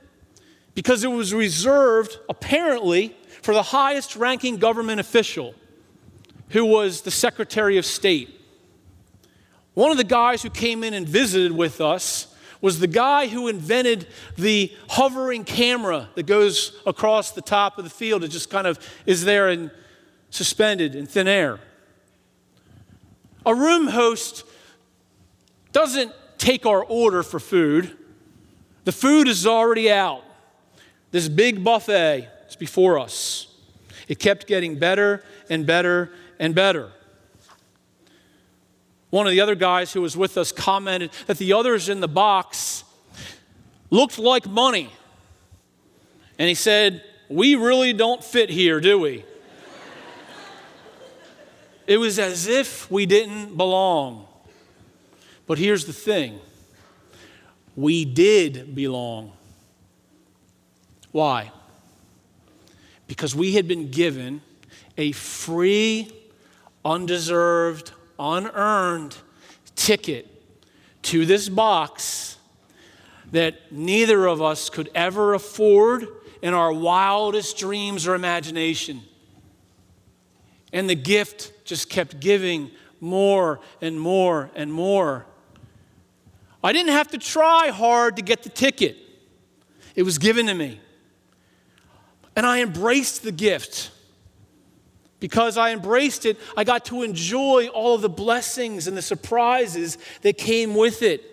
because 0.74 1.04
it 1.04 1.08
was 1.08 1.34
reserved, 1.34 2.18
apparently, 2.28 3.14
for 3.42 3.52
the 3.52 3.62
highest 3.62 4.16
ranking 4.16 4.56
government 4.56 5.00
official, 5.00 5.54
who 6.50 6.64
was 6.64 7.02
the 7.02 7.10
Secretary 7.10 7.78
of 7.78 7.84
State. 7.84 8.34
One 9.74 9.90
of 9.90 9.96
the 9.96 10.04
guys 10.04 10.42
who 10.42 10.50
came 10.50 10.82
in 10.82 10.94
and 10.94 11.08
visited 11.08 11.52
with 11.52 11.80
us 11.80 12.34
was 12.60 12.80
the 12.80 12.88
guy 12.88 13.28
who 13.28 13.48
invented 13.48 14.06
the 14.36 14.72
hovering 14.88 15.44
camera 15.44 16.08
that 16.16 16.26
goes 16.26 16.76
across 16.86 17.30
the 17.30 17.42
top 17.42 17.78
of 17.78 17.84
the 17.84 17.90
field. 17.90 18.24
It 18.24 18.28
just 18.28 18.50
kind 18.50 18.66
of 18.66 18.78
is 19.06 19.24
there 19.24 19.48
and 19.48 19.70
suspended 20.30 20.94
in 20.94 21.06
thin 21.06 21.28
air. 21.28 21.60
A 23.46 23.54
room 23.54 23.86
host 23.86 24.44
doesn't 25.72 26.12
take 26.38 26.66
our 26.66 26.84
order 26.84 27.22
for 27.22 27.38
food. 27.38 27.96
The 28.84 28.92
food 28.92 29.28
is 29.28 29.46
already 29.46 29.90
out. 29.90 30.24
This 31.10 31.28
big 31.28 31.62
buffet 31.62 32.28
is 32.48 32.56
before 32.56 32.98
us. 32.98 33.46
It 34.08 34.18
kept 34.18 34.46
getting 34.46 34.78
better 34.78 35.22
and 35.48 35.66
better 35.66 36.10
and 36.38 36.54
better. 36.54 36.90
One 39.10 39.26
of 39.26 39.32
the 39.32 39.40
other 39.40 39.54
guys 39.54 39.92
who 39.92 40.02
was 40.02 40.16
with 40.16 40.36
us 40.36 40.52
commented 40.52 41.10
that 41.26 41.38
the 41.38 41.52
others 41.54 41.88
in 41.88 42.00
the 42.00 42.08
box 42.08 42.84
looked 43.90 44.18
like 44.18 44.46
money. 44.46 44.90
And 46.38 46.48
he 46.48 46.54
said, 46.54 47.02
We 47.28 47.54
really 47.54 47.92
don't 47.92 48.22
fit 48.22 48.50
here, 48.50 48.80
do 48.80 48.98
we? 48.98 49.24
it 51.86 51.96
was 51.96 52.18
as 52.18 52.46
if 52.46 52.90
we 52.90 53.06
didn't 53.06 53.56
belong. 53.56 54.26
But 55.46 55.58
here's 55.58 55.86
the 55.86 55.94
thing 55.94 56.38
we 57.74 58.04
did 58.04 58.74
belong. 58.74 59.32
Why? 61.12 61.50
Because 63.06 63.34
we 63.34 63.54
had 63.54 63.66
been 63.66 63.90
given 63.90 64.42
a 64.98 65.12
free, 65.12 66.12
undeserved, 66.84 67.92
unearned 68.18 69.16
ticket 69.76 70.26
to 71.02 71.24
this 71.24 71.48
box 71.48 72.36
that 73.30 73.72
neither 73.72 74.26
of 74.26 74.42
us 74.42 74.70
could 74.70 74.90
ever 74.94 75.34
afford 75.34 76.06
in 76.42 76.54
our 76.54 76.72
wildest 76.72 77.58
dreams 77.58 78.06
or 78.06 78.14
imagination. 78.14 79.02
And 80.72 80.88
the 80.88 80.94
gift 80.94 81.52
just 81.64 81.88
kept 81.88 82.20
giving 82.20 82.70
more 83.00 83.60
and 83.80 84.00
more 84.00 84.50
and 84.54 84.72
more. 84.72 85.26
I 86.62 86.72
didn't 86.72 86.92
have 86.92 87.08
to 87.08 87.18
try 87.18 87.68
hard 87.68 88.16
to 88.16 88.22
get 88.22 88.42
the 88.42 88.48
ticket, 88.48 88.96
it 89.94 90.02
was 90.02 90.18
given 90.18 90.46
to 90.46 90.54
me. 90.54 90.80
And 92.36 92.46
I 92.46 92.62
embraced 92.62 93.22
the 93.22 93.32
gift. 93.32 93.90
Because 95.20 95.56
I 95.56 95.72
embraced 95.72 96.26
it, 96.26 96.38
I 96.56 96.64
got 96.64 96.84
to 96.86 97.02
enjoy 97.02 97.68
all 97.68 97.94
of 97.94 98.02
the 98.02 98.08
blessings 98.08 98.86
and 98.86 98.96
the 98.96 99.02
surprises 99.02 99.98
that 100.22 100.38
came 100.38 100.74
with 100.74 101.02
it. 101.02 101.24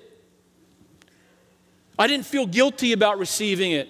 I 1.97 2.07
didn't 2.07 2.25
feel 2.25 2.45
guilty 2.45 2.93
about 2.93 3.19
receiving 3.19 3.71
it. 3.71 3.89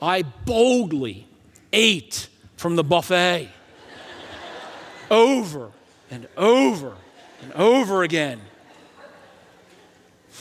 I 0.00 0.22
boldly 0.22 1.28
ate 1.72 2.28
from 2.56 2.76
the 2.76 2.84
buffet 2.84 3.48
over 5.10 5.70
and 6.10 6.26
over 6.36 6.94
and 7.42 7.52
over 7.54 8.02
again. 8.02 8.40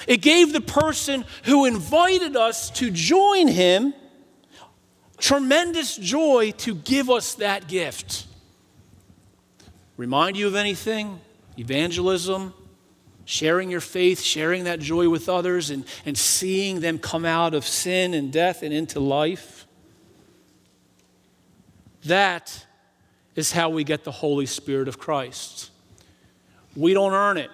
It 0.07 0.17
gave 0.17 0.51
the 0.51 0.61
person 0.61 1.25
who 1.43 1.65
invited 1.65 2.35
us 2.35 2.71
to 2.71 2.89
join 2.89 3.47
him 3.47 3.93
tremendous 5.21 5.95
joy 5.95 6.51
to 6.57 6.75
give 6.75 7.09
us 7.09 7.35
that 7.35 7.67
gift. 7.67 8.25
Remind 9.97 10.37
you 10.37 10.47
of 10.47 10.55
anything? 10.55 11.19
Evangelism, 11.57 12.53
sharing 13.25 13.69
your 13.69 13.81
faith, 13.81 14.21
sharing 14.21 14.63
that 14.63 14.79
joy 14.79 15.09
with 15.09 15.29
others, 15.29 15.69
and, 15.69 15.85
and 16.05 16.17
seeing 16.17 16.79
them 16.79 16.97
come 16.97 17.25
out 17.25 17.53
of 17.53 17.65
sin 17.65 18.13
and 18.13 18.31
death 18.31 18.63
and 18.63 18.73
into 18.73 18.99
life. 18.99 19.67
That 22.05 22.65
is 23.35 23.51
how 23.51 23.69
we 23.69 23.83
get 23.83 24.03
the 24.03 24.11
Holy 24.11 24.45
Spirit 24.45 24.87
of 24.87 24.97
Christ. 24.97 25.69
We 26.75 26.93
don't 26.93 27.13
earn 27.13 27.37
it. 27.37 27.49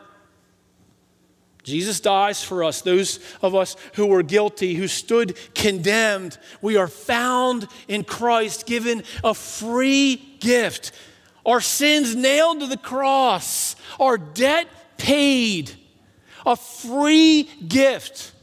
Jesus 1.63 1.99
dies 1.99 2.41
for 2.41 2.63
us, 2.63 2.79
those 2.79 3.19
of 3.41 3.53
us 3.53 3.75
who 3.95 4.05
were 4.05 4.23
guilty, 4.23 4.75
who 4.75 4.87
stood 4.87 5.37
condemned. 5.53 6.37
We 6.61 6.77
are 6.77 6.87
found 6.87 7.67
in 7.89 8.05
Christ, 8.05 8.65
given 8.65 9.03
a 9.21 9.33
free 9.33 10.37
gift. 10.39 10.93
Our 11.47 11.61
sins 11.61 12.13
nailed 12.13 12.59
to 12.59 12.67
the 12.67 12.77
cross, 12.77 13.77
our 13.99 14.17
debt 14.17 14.67
paid, 14.97 15.71
a 16.45 16.57
free 16.57 17.43
gift 17.43 18.33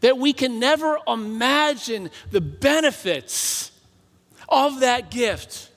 that 0.00 0.18
we 0.18 0.34
can 0.34 0.60
never 0.60 0.98
imagine 1.08 2.10
the 2.30 2.42
benefits 2.42 3.72
of 4.46 4.80
that 4.80 5.10
gift. 5.10 5.70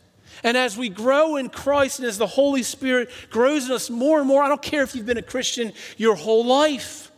And 0.43 0.57
as 0.57 0.77
we 0.77 0.89
grow 0.89 1.37
in 1.37 1.47
Christ 1.47 1.99
and 1.99 2.07
as 2.07 2.17
the 2.17 2.27
Holy 2.27 2.63
Spirit 2.63 3.09
grows 3.29 3.67
in 3.67 3.71
us 3.71 3.89
more 3.89 4.19
and 4.19 4.27
more, 4.27 4.43
I 4.43 4.49
don't 4.49 4.61
care 4.61 4.83
if 4.83 4.93
you've 4.93 5.05
been 5.05 5.17
a 5.17 5.21
Christian 5.21 5.71
your 5.95 6.15
whole 6.15 6.45
life, 6.45 7.11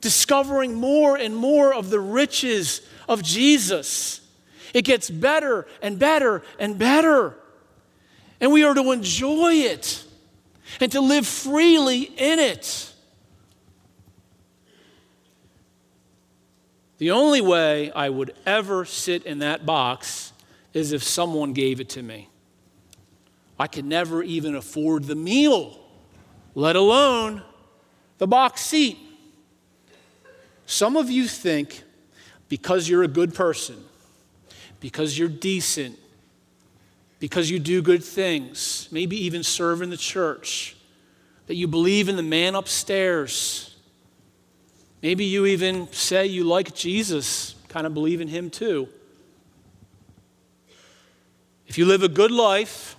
discovering 0.00 0.74
more 0.74 1.16
and 1.16 1.36
more 1.36 1.72
of 1.72 1.90
the 1.90 2.00
riches 2.00 2.80
of 3.08 3.22
Jesus. 3.22 4.20
It 4.74 4.82
gets 4.82 5.08
better 5.08 5.68
and 5.80 6.00
better 6.00 6.42
and 6.58 6.76
better. 6.76 7.38
And 8.40 8.52
we 8.52 8.64
are 8.64 8.74
to 8.74 8.92
enjoy 8.92 9.54
it 9.54 10.04
and 10.80 10.92
to 10.92 11.00
live 11.00 11.26
freely 11.26 12.02
in 12.02 12.38
it. 12.38 12.92
The 16.98 17.10
only 17.10 17.40
way 17.40 17.90
I 17.92 18.08
would 18.08 18.34
ever 18.46 18.84
sit 18.84 19.24
in 19.24 19.40
that 19.40 19.66
box 19.66 20.32
is 20.72 20.92
if 20.92 21.02
someone 21.02 21.52
gave 21.52 21.80
it 21.80 21.90
to 21.90 22.02
me. 22.02 22.28
I 23.58 23.66
could 23.66 23.84
never 23.84 24.22
even 24.22 24.54
afford 24.54 25.04
the 25.04 25.14
meal, 25.14 25.78
let 26.54 26.76
alone 26.76 27.42
the 28.18 28.26
box 28.26 28.62
seat. 28.62 28.98
Some 30.66 30.96
of 30.96 31.10
you 31.10 31.26
think 31.26 31.82
because 32.48 32.88
you're 32.88 33.02
a 33.02 33.08
good 33.08 33.34
person, 33.34 33.82
because 34.80 35.18
you're 35.18 35.28
decent, 35.28 35.98
because 37.18 37.50
you 37.50 37.58
do 37.58 37.82
good 37.82 38.04
things, 38.04 38.88
maybe 38.90 39.16
even 39.24 39.42
serve 39.42 39.82
in 39.82 39.90
the 39.90 39.96
church, 39.96 40.76
that 41.46 41.54
you 41.54 41.66
believe 41.66 42.08
in 42.08 42.16
the 42.16 42.22
man 42.22 42.54
upstairs. 42.54 43.74
Maybe 45.02 45.24
you 45.24 45.46
even 45.46 45.90
say 45.92 46.26
you 46.26 46.44
like 46.44 46.74
Jesus, 46.74 47.54
kind 47.68 47.86
of 47.86 47.94
believe 47.94 48.20
in 48.20 48.28
him 48.28 48.50
too. 48.50 48.88
If 51.66 51.78
you 51.78 51.86
live 51.86 52.02
a 52.02 52.08
good 52.08 52.30
life, 52.30 52.96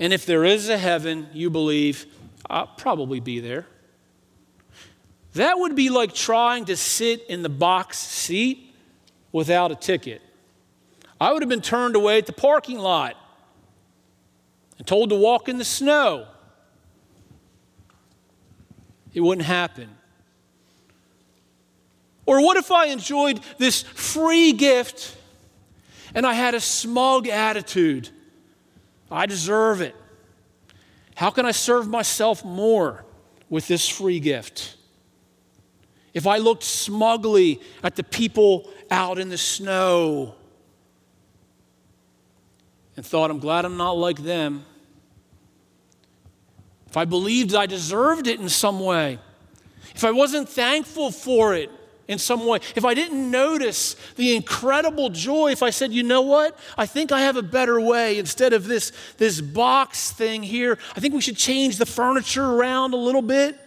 and 0.00 0.12
if 0.12 0.26
there 0.26 0.44
is 0.44 0.68
a 0.68 0.78
heaven, 0.78 1.28
you 1.32 1.50
believe, 1.50 2.06
I'll 2.48 2.66
probably 2.66 3.20
be 3.20 3.40
there. 3.40 3.66
That 5.34 5.58
would 5.58 5.74
be 5.74 5.88
like 5.90 6.14
trying 6.14 6.66
to 6.66 6.76
sit 6.76 7.26
in 7.28 7.42
the 7.42 7.48
box 7.48 7.98
seat 7.98 8.74
without 9.32 9.72
a 9.72 9.74
ticket. 9.74 10.22
I 11.24 11.32
would 11.32 11.40
have 11.40 11.48
been 11.48 11.62
turned 11.62 11.96
away 11.96 12.18
at 12.18 12.26
the 12.26 12.34
parking 12.34 12.78
lot 12.78 13.16
and 14.76 14.86
told 14.86 15.08
to 15.08 15.16
walk 15.16 15.48
in 15.48 15.56
the 15.56 15.64
snow. 15.64 16.26
It 19.14 19.20
wouldn't 19.20 19.46
happen. 19.46 19.88
Or 22.26 22.42
what 22.42 22.58
if 22.58 22.70
I 22.70 22.88
enjoyed 22.88 23.40
this 23.56 23.82
free 23.82 24.52
gift 24.52 25.16
and 26.14 26.26
I 26.26 26.34
had 26.34 26.54
a 26.54 26.60
smug 26.60 27.26
attitude. 27.26 28.10
I 29.10 29.24
deserve 29.24 29.80
it. 29.80 29.96
How 31.14 31.30
can 31.30 31.46
I 31.46 31.52
serve 31.52 31.88
myself 31.88 32.44
more 32.44 33.06
with 33.48 33.66
this 33.66 33.88
free 33.88 34.20
gift? 34.20 34.76
If 36.12 36.26
I 36.26 36.36
looked 36.36 36.64
smugly 36.64 37.62
at 37.82 37.96
the 37.96 38.04
people 38.04 38.70
out 38.90 39.18
in 39.18 39.30
the 39.30 39.38
snow 39.38 40.34
and 42.96 43.04
thought, 43.04 43.30
I'm 43.30 43.38
glad 43.38 43.64
I'm 43.64 43.76
not 43.76 43.92
like 43.92 44.18
them. 44.18 44.64
If 46.88 46.96
I 46.96 47.04
believed 47.04 47.54
I 47.54 47.66
deserved 47.66 48.26
it 48.26 48.38
in 48.38 48.48
some 48.48 48.78
way, 48.78 49.18
if 49.94 50.04
I 50.04 50.12
wasn't 50.12 50.48
thankful 50.48 51.10
for 51.10 51.54
it, 51.54 51.70
in 52.06 52.18
some 52.18 52.46
way, 52.46 52.60
if 52.76 52.84
I 52.84 52.92
didn't 52.92 53.30
notice 53.30 53.96
the 54.16 54.36
incredible 54.36 55.08
joy, 55.08 55.52
if 55.52 55.62
I 55.62 55.70
said, 55.70 55.92
you 55.92 56.02
know 56.02 56.20
what, 56.20 56.58
I 56.76 56.86
think 56.86 57.12
I 57.12 57.22
have 57.22 57.36
a 57.36 57.42
better 57.42 57.80
way 57.80 58.18
instead 58.18 58.52
of 58.52 58.66
this, 58.66 58.92
this 59.16 59.40
box 59.40 60.12
thing 60.12 60.42
here, 60.42 60.78
I 60.94 61.00
think 61.00 61.14
we 61.14 61.22
should 61.22 61.36
change 61.36 61.78
the 61.78 61.86
furniture 61.86 62.44
around 62.44 62.92
a 62.92 62.98
little 62.98 63.22
bit. 63.22 63.58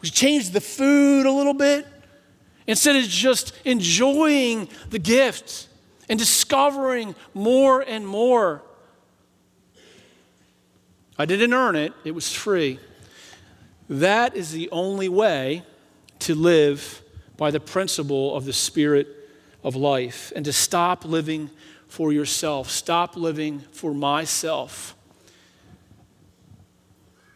We 0.00 0.06
should 0.06 0.16
change 0.16 0.50
the 0.50 0.60
food 0.60 1.26
a 1.26 1.32
little 1.32 1.54
bit. 1.54 1.86
Instead 2.66 2.96
of 2.96 3.02
just 3.02 3.52
enjoying 3.64 4.68
the 4.90 5.00
gift 5.00 5.68
and 6.08 6.18
discovering 6.18 7.16
more 7.34 7.80
and 7.80 8.06
more. 8.06 8.62
I 11.20 11.26
didn't 11.26 11.52
earn 11.52 11.76
it, 11.76 11.92
it 12.02 12.12
was 12.12 12.32
free. 12.32 12.78
That 13.90 14.34
is 14.34 14.52
the 14.52 14.70
only 14.70 15.10
way 15.10 15.64
to 16.20 16.34
live 16.34 17.02
by 17.36 17.50
the 17.50 17.60
principle 17.60 18.34
of 18.34 18.46
the 18.46 18.54
Spirit 18.54 19.06
of 19.62 19.76
life 19.76 20.32
and 20.34 20.46
to 20.46 20.52
stop 20.54 21.04
living 21.04 21.50
for 21.88 22.10
yourself, 22.10 22.70
stop 22.70 23.18
living 23.18 23.60
for 23.70 23.92
myself 23.92 24.96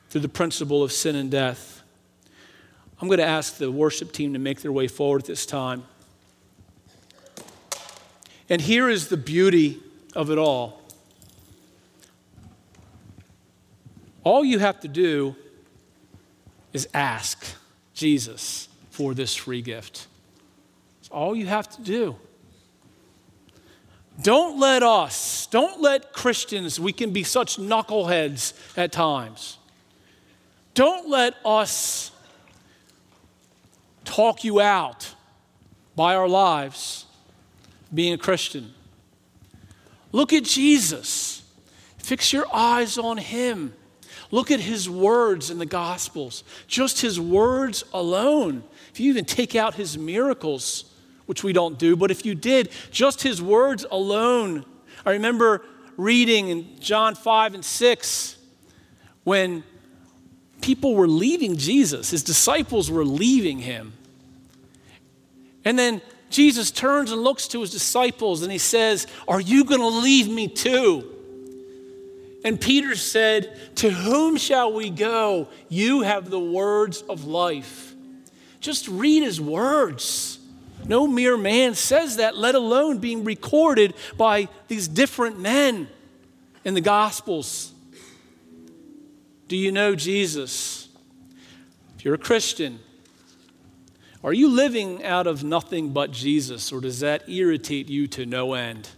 through 0.09 0.23
the 0.23 0.31
principle 0.31 0.83
of 0.83 0.91
sin 0.91 1.15
and 1.15 1.31
death. 1.31 1.83
I'm 3.03 3.09
going 3.09 3.19
to 3.19 3.27
ask 3.27 3.59
the 3.59 3.71
worship 3.71 4.13
team 4.13 4.33
to 4.33 4.39
make 4.39 4.63
their 4.63 4.73
way 4.73 4.89
forward 4.89 5.21
at 5.21 5.27
this 5.27 5.45
time. 5.45 5.85
And 8.49 8.63
here 8.63 8.89
is 8.89 9.09
the 9.09 9.19
beauty 9.19 9.83
of 10.17 10.31
it 10.31 10.39
all. 10.39 10.84
All 14.25 14.45
you 14.45 14.59
have 14.59 14.81
to 14.81 14.89
do 14.89 15.37
is 16.73 16.89
ask 16.93 17.47
Jesus 17.93 18.69
for 18.91 19.15
this 19.15 19.35
free 19.35 19.63
gift. 19.63 20.07
It's 21.01 21.09
all 21.11 21.37
you 21.37 21.47
have 21.47 21.69
to 21.77 21.83
do. 21.83 22.17
Don't 24.23 24.59
let 24.59 24.83
us, 24.83 25.47
don't 25.47 25.81
let 25.81 26.13
Christians, 26.13 26.79
we 26.79 26.93
can 26.93 27.13
be 27.13 27.25
such 27.25 27.57
knuckleheads 27.57 28.55
at 28.77 28.93
times. 28.93 29.59
Don't 30.73 31.09
let 31.09 31.35
us 31.45 32.11
talk 34.05 34.45
you 34.45 34.61
out 34.61 35.15
by 35.97 36.15
our 36.15 36.29
lives 36.29 37.07
being 37.93 38.13
a 38.13 38.19
Christian. 38.19 38.73
Look 40.13 40.33
at 40.33 40.45
Jesus. 40.45 41.43
Fix 41.99 42.33
your 42.33 42.47
eyes 42.53 42.99
on 42.99 43.19
him. 43.19 43.75
Look 44.35 44.51
at 44.51 44.59
his 44.59 44.91
words 44.91 45.49
in 45.49 45.59
the 45.59 45.65
Gospels. 45.65 46.43
Just 46.67 47.01
his 47.01 47.21
words 47.21 47.85
alone. 47.93 48.65
If 48.91 48.99
you 48.99 49.09
even 49.11 49.25
take 49.25 49.55
out 49.55 49.75
his 49.77 49.97
miracles, 49.97 50.87
which 51.27 51.45
we 51.45 51.53
don't 51.53 51.79
do, 51.79 51.95
but 51.95 52.11
if 52.11 52.27
you 52.27 52.35
did, 52.35 52.71
just 52.91 53.23
his 53.23 53.41
words 53.41 53.87
alone. 53.89 54.65
I 55.07 55.13
remember 55.13 55.65
reading 55.97 56.49
in 56.49 56.81
John 56.81 57.15
5 57.15 57.55
and 57.55 57.65
6 57.65 58.37
when 59.23 59.63
people 60.61 60.97
were 60.97 61.07
leaving 61.07 61.57
Jesus, 61.57 62.11
his 62.11 62.25
disciples 62.25 62.91
were 62.91 63.05
leaving 63.05 63.61
him. 63.61 63.93
And 65.65 65.79
then 65.79 66.03
Jesus 66.29 66.73
turns 66.73 67.13
and 67.13 67.23
looks 67.23 67.47
to 67.47 67.61
his 67.61 67.71
disciples 67.71 68.43
and 68.43 68.51
he 68.51 68.59
says, 68.59 69.07
Are 69.29 69.41
you 69.41 69.65
going 69.65 69.81
to 69.81 69.87
leave 69.87 70.29
me 70.29 70.49
too? 70.49 71.14
And 72.45 72.61
Peter 72.61 72.95
said, 72.95 73.59
To 73.77 73.91
whom 73.91 74.37
shall 74.37 74.73
we 74.73 74.91
go? 74.91 75.49
You 75.71 76.03
have 76.03 76.29
the 76.29 76.39
words 76.39 77.01
of 77.03 77.25
life. 77.25 77.95
Just 78.61 78.87
read 78.87 79.23
his 79.23 79.41
words. 79.41 80.39
No 80.87 81.07
mere 81.07 81.39
man 81.39 81.75
says 81.75 82.17
that, 82.17 82.37
let 82.37 82.55
alone 82.55 82.99
being 82.99 83.25
recorded 83.25 83.95
by 84.19 84.49
these 84.69 84.87
different 84.87 85.41
men 85.41 85.89
in 86.65 86.75
the 86.75 86.83
Gospels. 86.83 87.73
Do 89.49 89.57
you 89.57 89.73
know 89.73 89.95
Jesus? 89.95 90.89
If 91.97 92.05
you're 92.05 92.15
a 92.15 92.19
Christian, 92.19 92.81
are 94.23 94.33
you 94.33 94.49
living 94.49 95.05
out 95.05 95.27
of 95.27 95.45
nothing 95.45 95.91
but 95.91 96.11
Jesus, 96.11 96.73
or 96.73 96.81
does 96.81 97.01
that 97.01 97.29
irritate 97.29 97.89
you 97.89 98.07
to 98.09 98.27
no 98.27 98.53
end? 98.53 98.91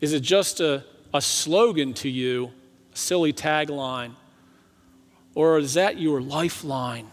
Is 0.00 0.12
it 0.12 0.20
just 0.20 0.60
a, 0.60 0.84
a 1.14 1.20
slogan 1.20 1.94
to 1.94 2.08
you, 2.08 2.50
a 2.92 2.96
silly 2.96 3.32
tagline? 3.32 4.12
Or 5.34 5.58
is 5.58 5.74
that 5.74 5.98
your 5.98 6.20
lifeline? 6.20 7.08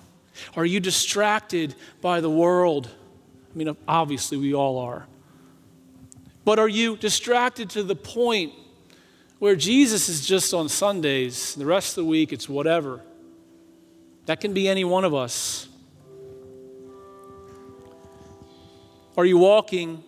Are 0.55 0.65
you 0.65 0.79
distracted 0.79 1.75
by 2.01 2.21
the 2.21 2.29
world? 2.29 2.89
I 3.53 3.57
mean, 3.57 3.75
obviously, 3.87 4.37
we 4.37 4.53
all 4.53 4.79
are. 4.79 5.07
But 6.45 6.59
are 6.59 6.67
you 6.67 6.97
distracted 6.97 7.69
to 7.71 7.83
the 7.83 7.95
point 7.95 8.53
where 9.39 9.55
Jesus 9.55 10.09
is 10.09 10.25
just 10.25 10.53
on 10.53 10.69
Sundays, 10.69 11.55
the 11.55 11.65
rest 11.65 11.97
of 11.97 12.03
the 12.03 12.09
week, 12.09 12.33
it's 12.33 12.49
whatever? 12.49 13.01
That 14.25 14.41
can 14.41 14.53
be 14.53 14.67
any 14.67 14.83
one 14.83 15.05
of 15.05 15.13
us. 15.13 15.67
Are 19.17 19.25
you 19.25 19.37
walking 19.37 20.03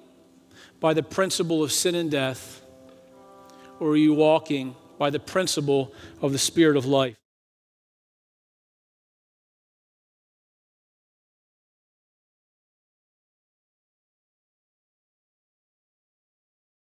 by 0.79 0.93
the 0.93 1.03
principle 1.03 1.63
of 1.63 1.71
sin 1.71 1.95
and 1.95 2.09
death, 2.09 2.60
or 3.81 3.89
are 3.89 3.97
you 3.97 4.13
walking 4.13 4.75
by 4.99 5.09
the 5.09 5.19
principle 5.19 5.91
of 6.21 6.31
the 6.31 6.37
Spirit 6.37 6.77
of 6.77 6.85
life? 6.85 7.20